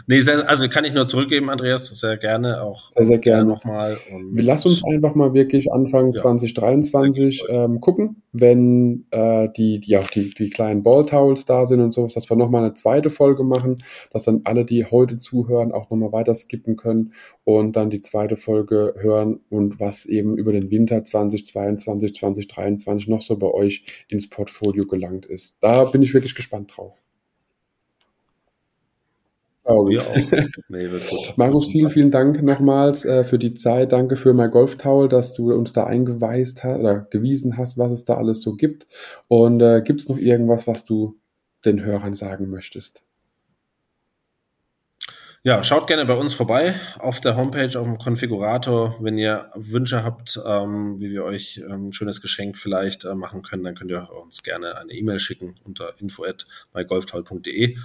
[0.07, 2.91] Nee, sehr, also kann ich nur zurückgeben, Andreas, sehr gerne auch.
[2.93, 3.97] Sehr, sehr gerne, nochmal.
[4.33, 6.23] Wir lassen uns einfach mal wirklich Anfang ja.
[6.23, 11.93] 2023 ähm, gucken, wenn äh, die, die auch die, die kleinen Balltowels da sind und
[11.93, 13.79] sowas, dass wir nochmal eine zweite Folge machen,
[14.13, 17.13] dass dann alle, die heute zuhören, auch nochmal weiter skippen können
[17.45, 23.21] und dann die zweite Folge hören und was eben über den Winter 2022, 2023 noch
[23.21, 25.59] so bei euch ins Portfolio gelangt ist.
[25.63, 27.03] Da bin ich wirklich gespannt drauf.
[29.69, 30.03] Glaube ich.
[30.71, 30.89] Nee,
[31.37, 33.93] Markus, vielen, vielen Dank nochmals äh, für die Zeit.
[33.93, 38.07] Danke für mein Golftaul, dass du uns da eingeweist hast oder gewiesen hast, was es
[38.07, 38.87] da alles so gibt.
[39.29, 41.19] Und äh, gibt es noch irgendwas, was du
[41.67, 43.03] den Hörern sagen möchtest?
[45.43, 48.97] Ja, schaut gerne bei uns vorbei auf der Homepage, auf dem Konfigurator.
[49.01, 53.43] Wenn ihr Wünsche habt, ähm, wie wir euch ähm, ein schönes Geschenk vielleicht äh, machen
[53.43, 57.77] können, dann könnt ihr uns gerne eine E-Mail schicken unter info@mygolftal.de.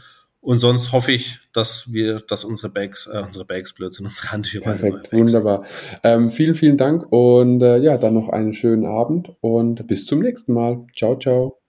[0.43, 4.59] Und sonst hoffe ich, dass wir, dass unsere Bags, äh, unsere Bags Blödsinn, unsere Handtücher
[4.59, 5.63] Perfekt, wunderbar.
[6.03, 10.19] Ähm, vielen, vielen Dank und äh, ja, dann noch einen schönen Abend und bis zum
[10.19, 10.85] nächsten Mal.
[10.97, 11.61] Ciao, ciao.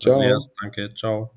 [0.00, 0.16] Ciao.
[0.16, 1.30] Andreas, danke, ciao.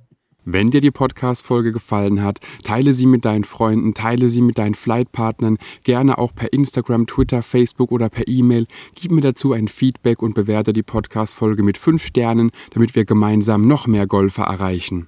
[0.44, 4.74] Wenn dir die Podcast-Folge gefallen hat, teile sie mit deinen Freunden, teile sie mit deinen
[4.74, 8.66] Flightpartnern, gerne auch per Instagram, Twitter, Facebook oder per E-Mail.
[8.95, 13.68] Gib mir dazu ein Feedback und bewerte die Podcast-Folge mit fünf Sternen, damit wir gemeinsam
[13.68, 15.08] noch mehr Golfer erreichen